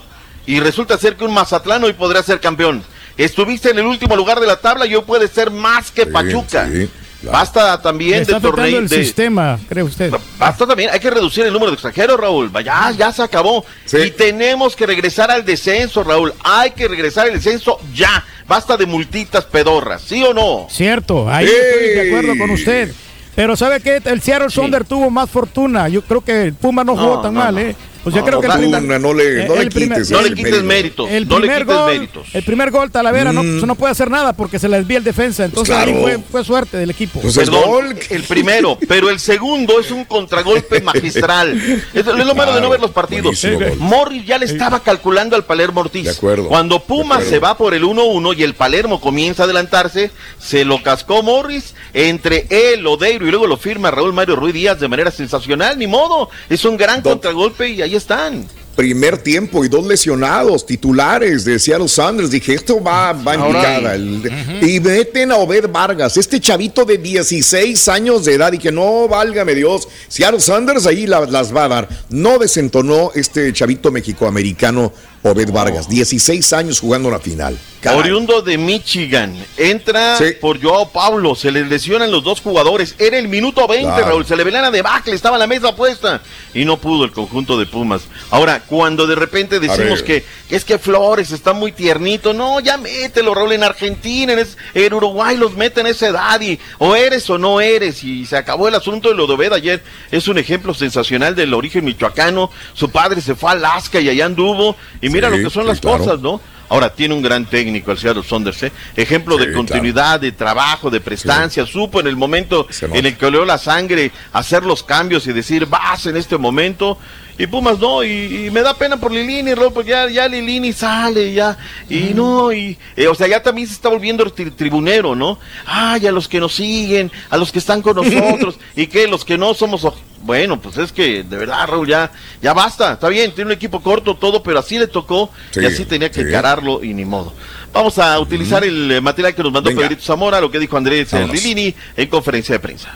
y 0.46 0.60
resulta 0.60 0.98
ser 0.98 1.16
que 1.16 1.24
un 1.24 1.32
Mazatlán 1.32 1.82
hoy 1.84 1.92
podría 1.94 2.22
ser 2.22 2.40
campeón. 2.40 2.82
Estuviste 3.16 3.70
en 3.70 3.78
el 3.78 3.86
último 3.86 4.14
lugar 4.16 4.40
de 4.40 4.46
la 4.46 4.56
tabla 4.60 4.84
y 4.86 4.94
hoy 4.94 5.02
puedes 5.06 5.30
ser 5.30 5.50
más 5.50 5.90
que 5.90 6.04
Sí, 6.04 6.10
Pachuca. 6.10 6.68
sí, 6.70 6.88
claro. 7.30 7.38
Basta 7.38 7.82
también 7.82 8.12
de 8.12 8.22
está 8.22 8.36
afectando 8.36 8.56
torneos 8.56 8.82
el 8.82 8.88
de, 8.88 9.04
sistema, 9.04 9.58
cree 9.68 9.82
usted. 9.84 10.12
Basta 10.38 10.66
también, 10.66 10.90
hay 10.92 11.00
que 11.00 11.10
reducir 11.10 11.44
el 11.44 11.52
número 11.52 11.70
de 11.70 11.74
extranjeros, 11.74 12.18
Raúl. 12.18 12.50
Ya, 12.64 12.90
ya 12.92 13.12
se 13.12 13.22
acabó. 13.22 13.64
Sí. 13.84 13.98
Y 13.98 14.10
tenemos 14.10 14.74
que 14.76 14.86
regresar 14.86 15.30
al 15.30 15.44
descenso, 15.44 16.02
Raúl. 16.04 16.32
Hay 16.42 16.70
que 16.72 16.88
regresar 16.88 17.26
al 17.26 17.32
descenso 17.32 17.78
ya. 17.94 18.24
Basta 18.46 18.76
de 18.76 18.86
multitas 18.86 19.44
pedorras, 19.44 20.02
¿sí 20.02 20.22
o 20.22 20.32
no? 20.32 20.66
Cierto, 20.70 21.28
ahí 21.28 21.46
¡Ey! 21.46 21.52
estoy 21.52 21.88
de 21.88 22.08
acuerdo 22.08 22.38
con 22.38 22.50
usted. 22.50 22.92
Pero 23.34 23.54
¿sabe 23.54 23.80
qué? 23.80 24.00
El 24.04 24.22
Seattle 24.22 24.48
Sonder 24.48 24.84
tuvo 24.84 25.10
más 25.10 25.28
fortuna. 25.28 25.88
Yo 25.88 26.00
creo 26.02 26.22
que 26.22 26.44
el 26.44 26.54
Puma 26.54 26.84
no 26.84 26.96
jugó 26.96 27.16
No, 27.16 27.20
tan 27.20 27.34
no, 27.34 27.40
mal, 27.40 27.54
no. 27.54 27.60
¿eh? 27.60 27.76
O 28.06 28.10
sea, 28.12 28.20
No, 28.20 28.26
creo 28.26 28.40
que 28.40 28.46
el 28.46 28.52
Puma, 28.52 28.78
primer- 28.78 29.00
no 29.00 29.12
le- 29.12 29.46
no 29.48 29.54
eh, 29.54 29.56
le 29.56 29.62
el 29.64 29.68
primer- 29.70 29.98
quites 29.98 30.10
No 30.12 30.22
le 30.22 30.28
el- 30.28 30.34
quites 30.36 30.62
méritos. 30.62 31.10
El 31.10 31.26
no 31.28 31.34
le 31.38 31.40
primer 31.48 31.62
quites 31.64 31.76
gol, 31.76 31.92
méritos. 31.92 32.26
el 32.32 32.42
primer 32.44 32.70
gol 32.70 32.90
Talavera 32.92 33.32
no, 33.32 33.42
Mm. 33.42 33.66
no 33.66 33.74
puede 33.74 33.90
hacer 33.90 34.10
nada 34.10 34.32
porque 34.32 34.58
se 34.60 34.68
le 34.68 34.78
desvía 34.78 34.98
el 34.98 35.04
defensa. 35.04 35.44
Entonces 35.44 35.74
Pues 35.74 35.84
claro. 35.84 35.98
ahí 35.98 36.02
fue, 36.18 36.24
fue 36.30 36.44
suerte 36.44 36.76
del 36.76 36.90
equipo. 36.90 37.20
Pues 37.20 37.36
es 37.36 37.50
Perdón, 37.50 37.64
gol. 37.66 37.96
el 38.10 38.22
primero, 38.22 38.78
pero 38.88 39.10
el 39.10 39.18
segundo 39.18 39.80
es 39.80 39.90
un 39.90 40.04
contragolpe 40.04 40.80
magistral. 40.82 41.60
Es, 41.92 42.06
es 42.06 42.06
lo 42.06 42.34
malo 42.36 42.54
de 42.54 42.60
no 42.60 42.70
ver 42.70 42.78
los 42.80 42.92
partidos. 42.92 43.44
Gol. 43.44 43.76
Morris 43.78 44.24
ya 44.24 44.38
le 44.38 44.46
estaba 44.46 44.80
calculando 44.80 45.34
al 45.34 45.44
Palermo 45.44 45.80
Ortiz. 45.80 46.04
De 46.04 46.10
acuerdo, 46.10 46.46
Cuando 46.48 46.80
Puma 46.84 47.20
se 47.22 47.40
va 47.40 47.56
por 47.58 47.74
el 47.74 47.82
1-1 47.84 48.32
y 48.32 48.44
el 48.44 48.54
Palermo 48.54 49.00
comienza 49.00 49.42
a 49.42 49.44
adelantarse, 49.46 50.12
se 50.38 50.64
lo 50.64 50.80
cascó 50.82 51.24
Morris 51.24 51.74
entre 51.92 52.46
él, 52.50 52.86
Odeiro 52.86 53.26
y 53.26 53.30
luego 53.30 53.46
lo 53.48 53.56
firma 53.56 53.90
Raúl 53.90 54.12
Mario 54.12 54.36
Ruiz 54.36 54.54
Díaz 54.54 54.78
de 54.78 54.86
manera 54.86 55.10
sensacional. 55.10 55.76
Ni 55.78 55.86
modo, 55.88 56.30
es 56.48 56.64
un 56.64 56.76
gran 56.76 57.02
contragolpe 57.02 57.68
y 57.70 57.82
ahí 57.82 57.95
están. 57.96 58.46
Primer 58.76 59.16
tiempo 59.16 59.64
y 59.64 59.68
dos 59.70 59.86
lesionados 59.86 60.66
titulares 60.66 61.46
de 61.46 61.58
Seattle 61.58 61.88
Sanders. 61.88 62.30
Dije, 62.30 62.52
esto 62.52 62.82
va, 62.82 63.14
va 63.14 63.34
en 63.34 63.46
picada. 63.46 63.94
El- 63.94 64.22
Y 64.60 64.80
meten 64.80 65.32
a 65.32 65.36
Obed 65.36 65.70
Vargas, 65.70 66.18
este 66.18 66.38
chavito 66.40 66.84
de 66.84 66.98
16 66.98 67.88
años 67.88 68.26
de 68.26 68.34
edad. 68.34 68.52
Y 68.52 68.58
que 68.58 68.70
no, 68.70 69.08
válgame 69.08 69.54
Dios, 69.54 69.88
Seattle 70.08 70.40
Sanders 70.40 70.84
ahí 70.86 71.06
la- 71.06 71.24
las 71.24 71.56
va 71.56 71.64
a 71.64 71.68
dar. 71.68 71.88
No 72.10 72.38
desentonó 72.38 73.12
este 73.14 73.50
chavito 73.54 73.90
mexicoamericano 73.90 74.92
Obed 75.30 75.50
Vargas. 75.50 75.88
16 75.88 76.52
años 76.52 76.80
jugando 76.80 77.10
la 77.10 77.18
final. 77.18 77.58
Caray. 77.80 77.98
Oriundo 78.00 78.42
de 78.42 78.58
Michigan. 78.58 79.36
Entra 79.56 80.16
Sí. 80.16 80.32
por 80.40 80.60
Joao 80.62 80.90
Paulo. 80.90 81.34
Se 81.34 81.50
le 81.52 81.64
lesionan 81.66 82.10
los 82.10 82.24
dos 82.24 82.40
jugadores. 82.40 82.94
Era 82.98 83.18
el 83.18 83.28
minuto 83.28 83.66
20, 83.68 83.86
Claro. 83.86 84.06
Raúl. 84.06 84.26
Se 84.26 84.34
le 84.36 84.44
ve 84.44 84.50
la 84.50 84.70
debacle. 84.70 85.14
Estaba 85.14 85.38
la 85.38 85.46
mesa 85.46 85.74
puesta. 85.76 86.20
Y 86.54 86.64
no 86.64 86.78
pudo 86.78 87.04
el 87.04 87.12
conjunto 87.12 87.58
de 87.58 87.66
Pumas. 87.66 88.02
Ahora, 88.30 88.60
cuando 88.66 89.06
de 89.06 89.14
repente 89.14 89.60
decimos 89.60 90.02
que 90.02 90.24
es 90.48 90.64
que 90.64 90.78
Flores 90.78 91.30
está 91.32 91.52
muy 91.52 91.70
tiernito. 91.72 92.32
No, 92.32 92.60
ya 92.60 92.76
mételo, 92.76 93.34
Raúl. 93.34 93.52
En 93.52 93.62
Argentina, 93.62 94.32
en, 94.32 94.38
es- 94.40 94.56
en 94.74 94.92
Uruguay 94.92 95.36
los 95.36 95.54
meten 95.56 95.86
a 95.86 95.90
esa 95.90 96.08
edad. 96.08 96.40
Y 96.40 96.58
o 96.78 96.96
eres 96.96 97.28
o 97.30 97.38
no 97.38 97.60
eres. 97.60 98.02
Y 98.02 98.26
se 98.26 98.36
acabó 98.36 98.68
el 98.68 98.74
asunto 98.74 99.10
de 99.10 99.14
lo 99.14 99.26
de 99.26 99.34
Obed 99.34 99.52
ayer. 99.52 99.82
Es 100.10 100.26
un 100.28 100.38
ejemplo 100.38 100.72
sensacional 100.74 101.34
del 101.36 101.52
origen 101.54 101.84
michoacano. 101.84 102.50
Su 102.74 102.90
padre 102.90 103.20
se 103.20 103.34
fue 103.34 103.50
a 103.50 103.52
Alaska 103.52 104.00
y 104.00 104.08
allá 104.08 104.24
anduvo. 104.26 104.76
Y 105.00 105.08
mira 105.16 105.30
Sí, 105.30 105.36
lo 105.36 105.48
que 105.48 105.50
son 105.54 105.62
sí, 105.64 105.68
las 105.68 105.80
claro. 105.80 105.98
cosas, 105.98 106.20
¿no? 106.20 106.40
Ahora 106.68 106.92
tiene 106.92 107.14
un 107.14 107.22
gran 107.22 107.44
técnico 107.46 107.92
el 107.92 107.98
Seattle 107.98 108.24
Saunders, 108.24 108.60
¿eh? 108.64 108.72
ejemplo 108.96 109.38
Sí, 109.38 109.46
de 109.46 109.52
continuidad, 109.52 110.18
de 110.18 110.32
trabajo, 110.32 110.90
de 110.90 111.00
prestancia, 111.00 111.64
supo 111.64 112.00
en 112.00 112.08
el 112.08 112.16
momento 112.16 112.66
en 112.82 113.06
el 113.06 113.16
que 113.16 113.26
oleó 113.26 113.44
la 113.44 113.56
sangre 113.58 114.10
hacer 114.32 114.64
los 114.64 114.82
cambios 114.82 115.26
y 115.28 115.32
decir 115.32 115.66
vas 115.66 116.06
en 116.06 116.16
este 116.16 116.36
momento 116.38 116.98
y 117.38 117.46
Pumas 117.46 117.78
no 117.78 118.02
y, 118.02 118.46
y 118.46 118.50
me 118.50 118.62
da 118.62 118.74
pena 118.74 118.96
por 118.96 119.12
Lilini, 119.12 119.54
Raúl, 119.54 119.72
porque 119.72 119.90
ya, 119.90 120.08
ya 120.08 120.26
Lilini 120.28 120.72
sale 120.72 121.32
ya 121.32 121.56
y 121.88 122.12
no 122.14 122.52
y 122.52 122.78
eh, 122.96 123.08
o 123.08 123.14
sea 123.14 123.26
ya 123.28 123.42
también 123.42 123.66
se 123.66 123.74
está 123.74 123.88
volviendo 123.88 124.24
tri- 124.34 124.54
tribunero, 124.54 125.14
¿no? 125.14 125.38
Ay 125.66 126.06
a 126.06 126.12
los 126.12 126.28
que 126.28 126.40
nos 126.40 126.54
siguen, 126.54 127.10
a 127.30 127.36
los 127.36 127.52
que 127.52 127.58
están 127.58 127.82
con 127.82 127.96
nosotros 128.10 128.58
y 128.74 128.86
que 128.86 129.06
los 129.06 129.24
que 129.24 129.36
no 129.38 129.52
somos 129.54 129.86
bueno, 130.22 130.60
pues 130.60 130.76
es 130.78 130.90
que 130.90 131.22
de 131.22 131.36
verdad, 131.36 131.68
Raúl, 131.68 131.86
ya, 131.86 132.10
ya 132.42 132.52
basta. 132.52 132.94
Está 132.94 133.08
bien, 133.08 133.32
tiene 133.32 133.48
un 133.50 133.52
equipo 133.52 133.80
corto, 133.80 134.16
todo, 134.16 134.42
pero 134.42 134.58
así 134.58 134.76
le 134.76 134.88
tocó 134.88 135.30
Sí, 135.52 135.60
y 135.60 135.66
así 135.66 135.84
tenía 135.84 136.10
que 136.10 136.22
sí. 136.22 136.26
encararlo 136.28 136.82
y 136.82 136.94
ni 136.94 137.04
modo. 137.04 137.32
Vamos 137.72 137.96
a 137.98 138.18
utilizar 138.18 138.64
el 138.64 138.90
eh, 138.90 139.00
material 139.00 139.36
que 139.36 139.42
nos 139.44 139.52
mandó 139.52 139.68
Venga. 139.70 139.82
Pedrito 139.82 140.02
Zamora, 140.02 140.40
lo 140.40 140.50
que 140.50 140.58
dijo 140.58 140.76
Andrés 140.76 141.12
eh, 141.12 141.16
Vámonos. 141.20 141.36
Lilini 141.44 141.72
en 141.96 142.08
conferencia 142.08 142.54
de 142.54 142.58
prensa. 142.58 142.92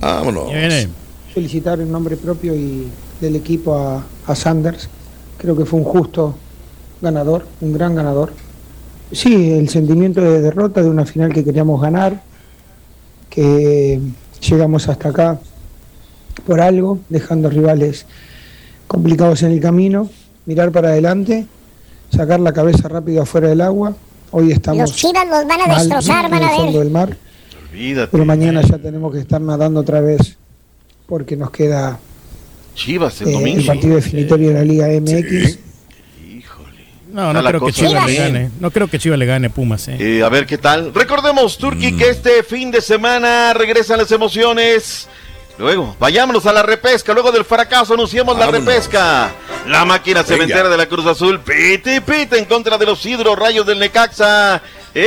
Vámonos. 0.00 0.50
Viene. 0.52 0.88
Felicitar 1.34 1.80
en 1.80 1.90
nombre 1.90 2.16
propio 2.16 2.54
y 2.54 2.88
del 3.20 3.36
equipo 3.36 3.76
a, 3.76 4.04
a 4.26 4.34
Sanders. 4.34 4.88
Creo 5.38 5.56
que 5.56 5.64
fue 5.64 5.78
un 5.78 5.84
justo 5.84 6.34
ganador, 7.00 7.46
un 7.60 7.72
gran 7.72 7.94
ganador. 7.94 8.32
Sí, 9.12 9.52
el 9.52 9.68
sentimiento 9.68 10.20
de 10.20 10.40
derrota 10.40 10.82
de 10.82 10.88
una 10.88 11.04
final 11.06 11.32
que 11.32 11.44
queríamos 11.44 11.80
ganar, 11.80 12.22
que 13.28 14.00
llegamos 14.40 14.88
hasta 14.88 15.08
acá 15.08 15.40
por 16.46 16.60
algo, 16.60 16.98
dejando 17.08 17.50
rivales 17.50 18.06
complicados 18.86 19.42
en 19.42 19.52
el 19.52 19.60
camino, 19.60 20.08
mirar 20.46 20.70
para 20.72 20.88
adelante, 20.90 21.46
sacar 22.14 22.40
la 22.40 22.52
cabeza 22.52 22.88
rápido 22.88 23.22
afuera 23.22 23.48
del 23.48 23.60
agua. 23.60 23.94
Hoy 24.32 24.52
estamos 24.52 24.80
Los 24.82 24.94
chivas 24.94 25.26
los 25.26 25.46
van 25.46 25.60
a 25.60 25.66
mal 25.66 25.78
destrozar, 25.78 26.30
van 26.30 26.42
el 26.42 26.48
a 26.48 26.62
ver. 26.62 26.72
del 26.72 26.90
mar. 26.90 27.16
Olvídate. 27.72 28.10
Pero 28.12 28.24
mañana 28.24 28.62
ya 28.62 28.78
tenemos 28.78 29.12
que 29.12 29.20
estar 29.20 29.40
nadando 29.40 29.80
otra 29.80 30.00
vez 30.00 30.36
porque 31.10 31.36
nos 31.36 31.50
queda 31.50 31.98
Chivas 32.74 33.20
el 33.20 33.28
eh, 33.28 33.52
el 33.58 33.66
partido 33.66 33.96
definitorio 33.96 34.48
de 34.48 34.54
la 34.54 34.62
Liga 34.64 34.86
MX. 34.88 35.58
No, 37.12 37.32
no 37.32 37.42
creo 37.44 37.60
que 37.66 37.72
Chivas 37.72 38.06
le 38.06 38.14
gane. 38.14 38.50
No 38.60 38.70
creo 38.70 38.86
que 38.88 38.98
Chivas 38.98 39.18
le 39.18 39.26
gane 39.26 39.48
a 39.48 39.50
Pumas, 39.50 39.88
eh. 39.88 39.96
Eh, 39.98 40.22
a 40.22 40.28
ver 40.28 40.46
qué 40.46 40.56
tal. 40.58 40.94
Recordemos, 40.94 41.58
Mm. 41.58 41.60
Turki, 41.60 41.96
que 41.96 42.08
este 42.10 42.42
fin 42.44 42.70
de 42.70 42.80
semana 42.80 43.52
regresan 43.52 43.98
las 43.98 44.12
emociones. 44.12 45.08
Luego, 45.58 45.94
vayámonos 45.98 46.46
a 46.46 46.52
la 46.52 46.62
repesca. 46.62 47.12
Luego 47.12 47.32
del 47.32 47.44
fracaso 47.44 47.94
anunciamos 47.94 48.38
la 48.38 48.46
repesca. 48.46 49.30
La 49.66 49.84
máquina 49.84 50.22
Venga. 50.22 50.34
cementera 50.36 50.68
de 50.68 50.76
la 50.76 50.86
Cruz 50.86 51.04
Azul. 51.04 51.40
Pite, 51.40 52.00
pite 52.00 52.38
en 52.38 52.44
contra 52.44 52.78
de 52.78 52.86
los 52.86 53.04
Hidro 53.04 53.34
Rayos 53.34 53.66
del 53.66 53.78
Necaxa. 53.80 54.62
¡En 54.94 55.04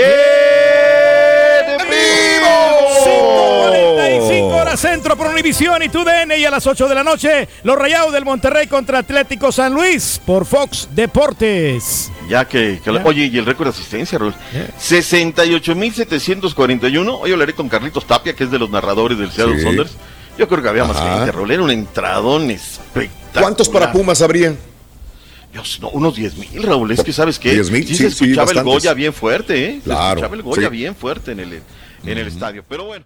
5.45 4.73 4.75
horas 4.75 4.79
centro 4.79 5.15
por 5.17 5.27
Univisión 5.27 5.83
y 5.83 5.89
TUDN 5.89 6.31
y 6.37 6.45
a 6.45 6.51
las 6.51 6.65
8 6.65 6.87
de 6.87 6.95
la 6.95 7.03
noche 7.03 7.47
los 7.63 7.75
Rayados 7.77 8.11
del 8.13 8.25
Monterrey 8.25 8.67
contra 8.67 8.99
Atlético 8.99 9.51
San 9.51 9.73
Luis 9.73 10.19
por 10.25 10.45
Fox 10.45 10.87
Deportes. 10.93 12.11
Ya 12.27 12.45
que, 12.47 12.79
que- 12.83 12.93
Ya. 12.93 13.01
oye, 13.03 13.25
y 13.31 13.37
el 13.37 13.45
récord 13.45 13.67
de 13.67 13.71
asistencia, 13.71 14.17
Raúl. 14.17 14.33
68.741. 14.79 17.19
Hoy 17.21 17.31
hablaré 17.31 17.53
con 17.53 17.69
Carlitos 17.69 18.05
Tapia, 18.05 18.35
que 18.35 18.43
es 18.45 18.51
de 18.51 18.59
los 18.59 18.69
narradores 18.69 19.17
del 19.17 19.31
Seattle 19.31 19.57
Sí. 19.57 19.63
Saunders. 19.63 19.91
Yo 20.37 20.47
creo 20.47 20.63
que 20.63 20.69
había 20.69 20.85
más 20.85 20.97
Ajá. 20.97 21.17
gente, 21.17 21.31
Raúl. 21.31 21.51
Era 21.51 21.61
un 21.63 21.71
entradón 21.71 22.49
espectacular. 22.49 23.43
¿Cuántos 23.43 23.69
para 23.69 23.91
Pumas 23.91 24.21
habría? 24.21 24.55
Dios, 25.51 25.79
no, 25.81 25.89
unos 25.89 26.15
10 26.15 26.35
mil, 26.37 26.63
Raúl. 26.63 26.89
Es 26.91 27.03
que, 27.03 27.13
¿sabes 27.13 27.37
qué? 27.37 27.51
10,000, 27.53 27.87
sí, 27.87 27.95
sí, 27.95 27.97
se 28.03 28.09
sí, 28.11 28.23
escuchaba 28.25 28.51
el. 28.51 28.63
Goya 28.63 28.93
bien 28.95 29.13
fuerte, 29.13 29.65
¿eh? 29.65 29.75
Se 29.75 29.81
Claro, 29.83 30.21
escuchaba 30.21 30.35
el 30.35 30.41
Goya 30.41 30.69
sí. 30.69 30.75
bien 30.75 30.95
fuerte 30.95 31.31
en 31.33 31.39
el, 31.41 31.61
en 32.05 32.17
el 32.17 32.27
estadio. 32.27 32.63
Pero 32.67 32.85
bueno. 32.85 33.05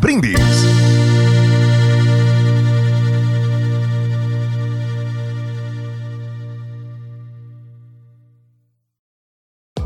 Brindis. 0.00 1.09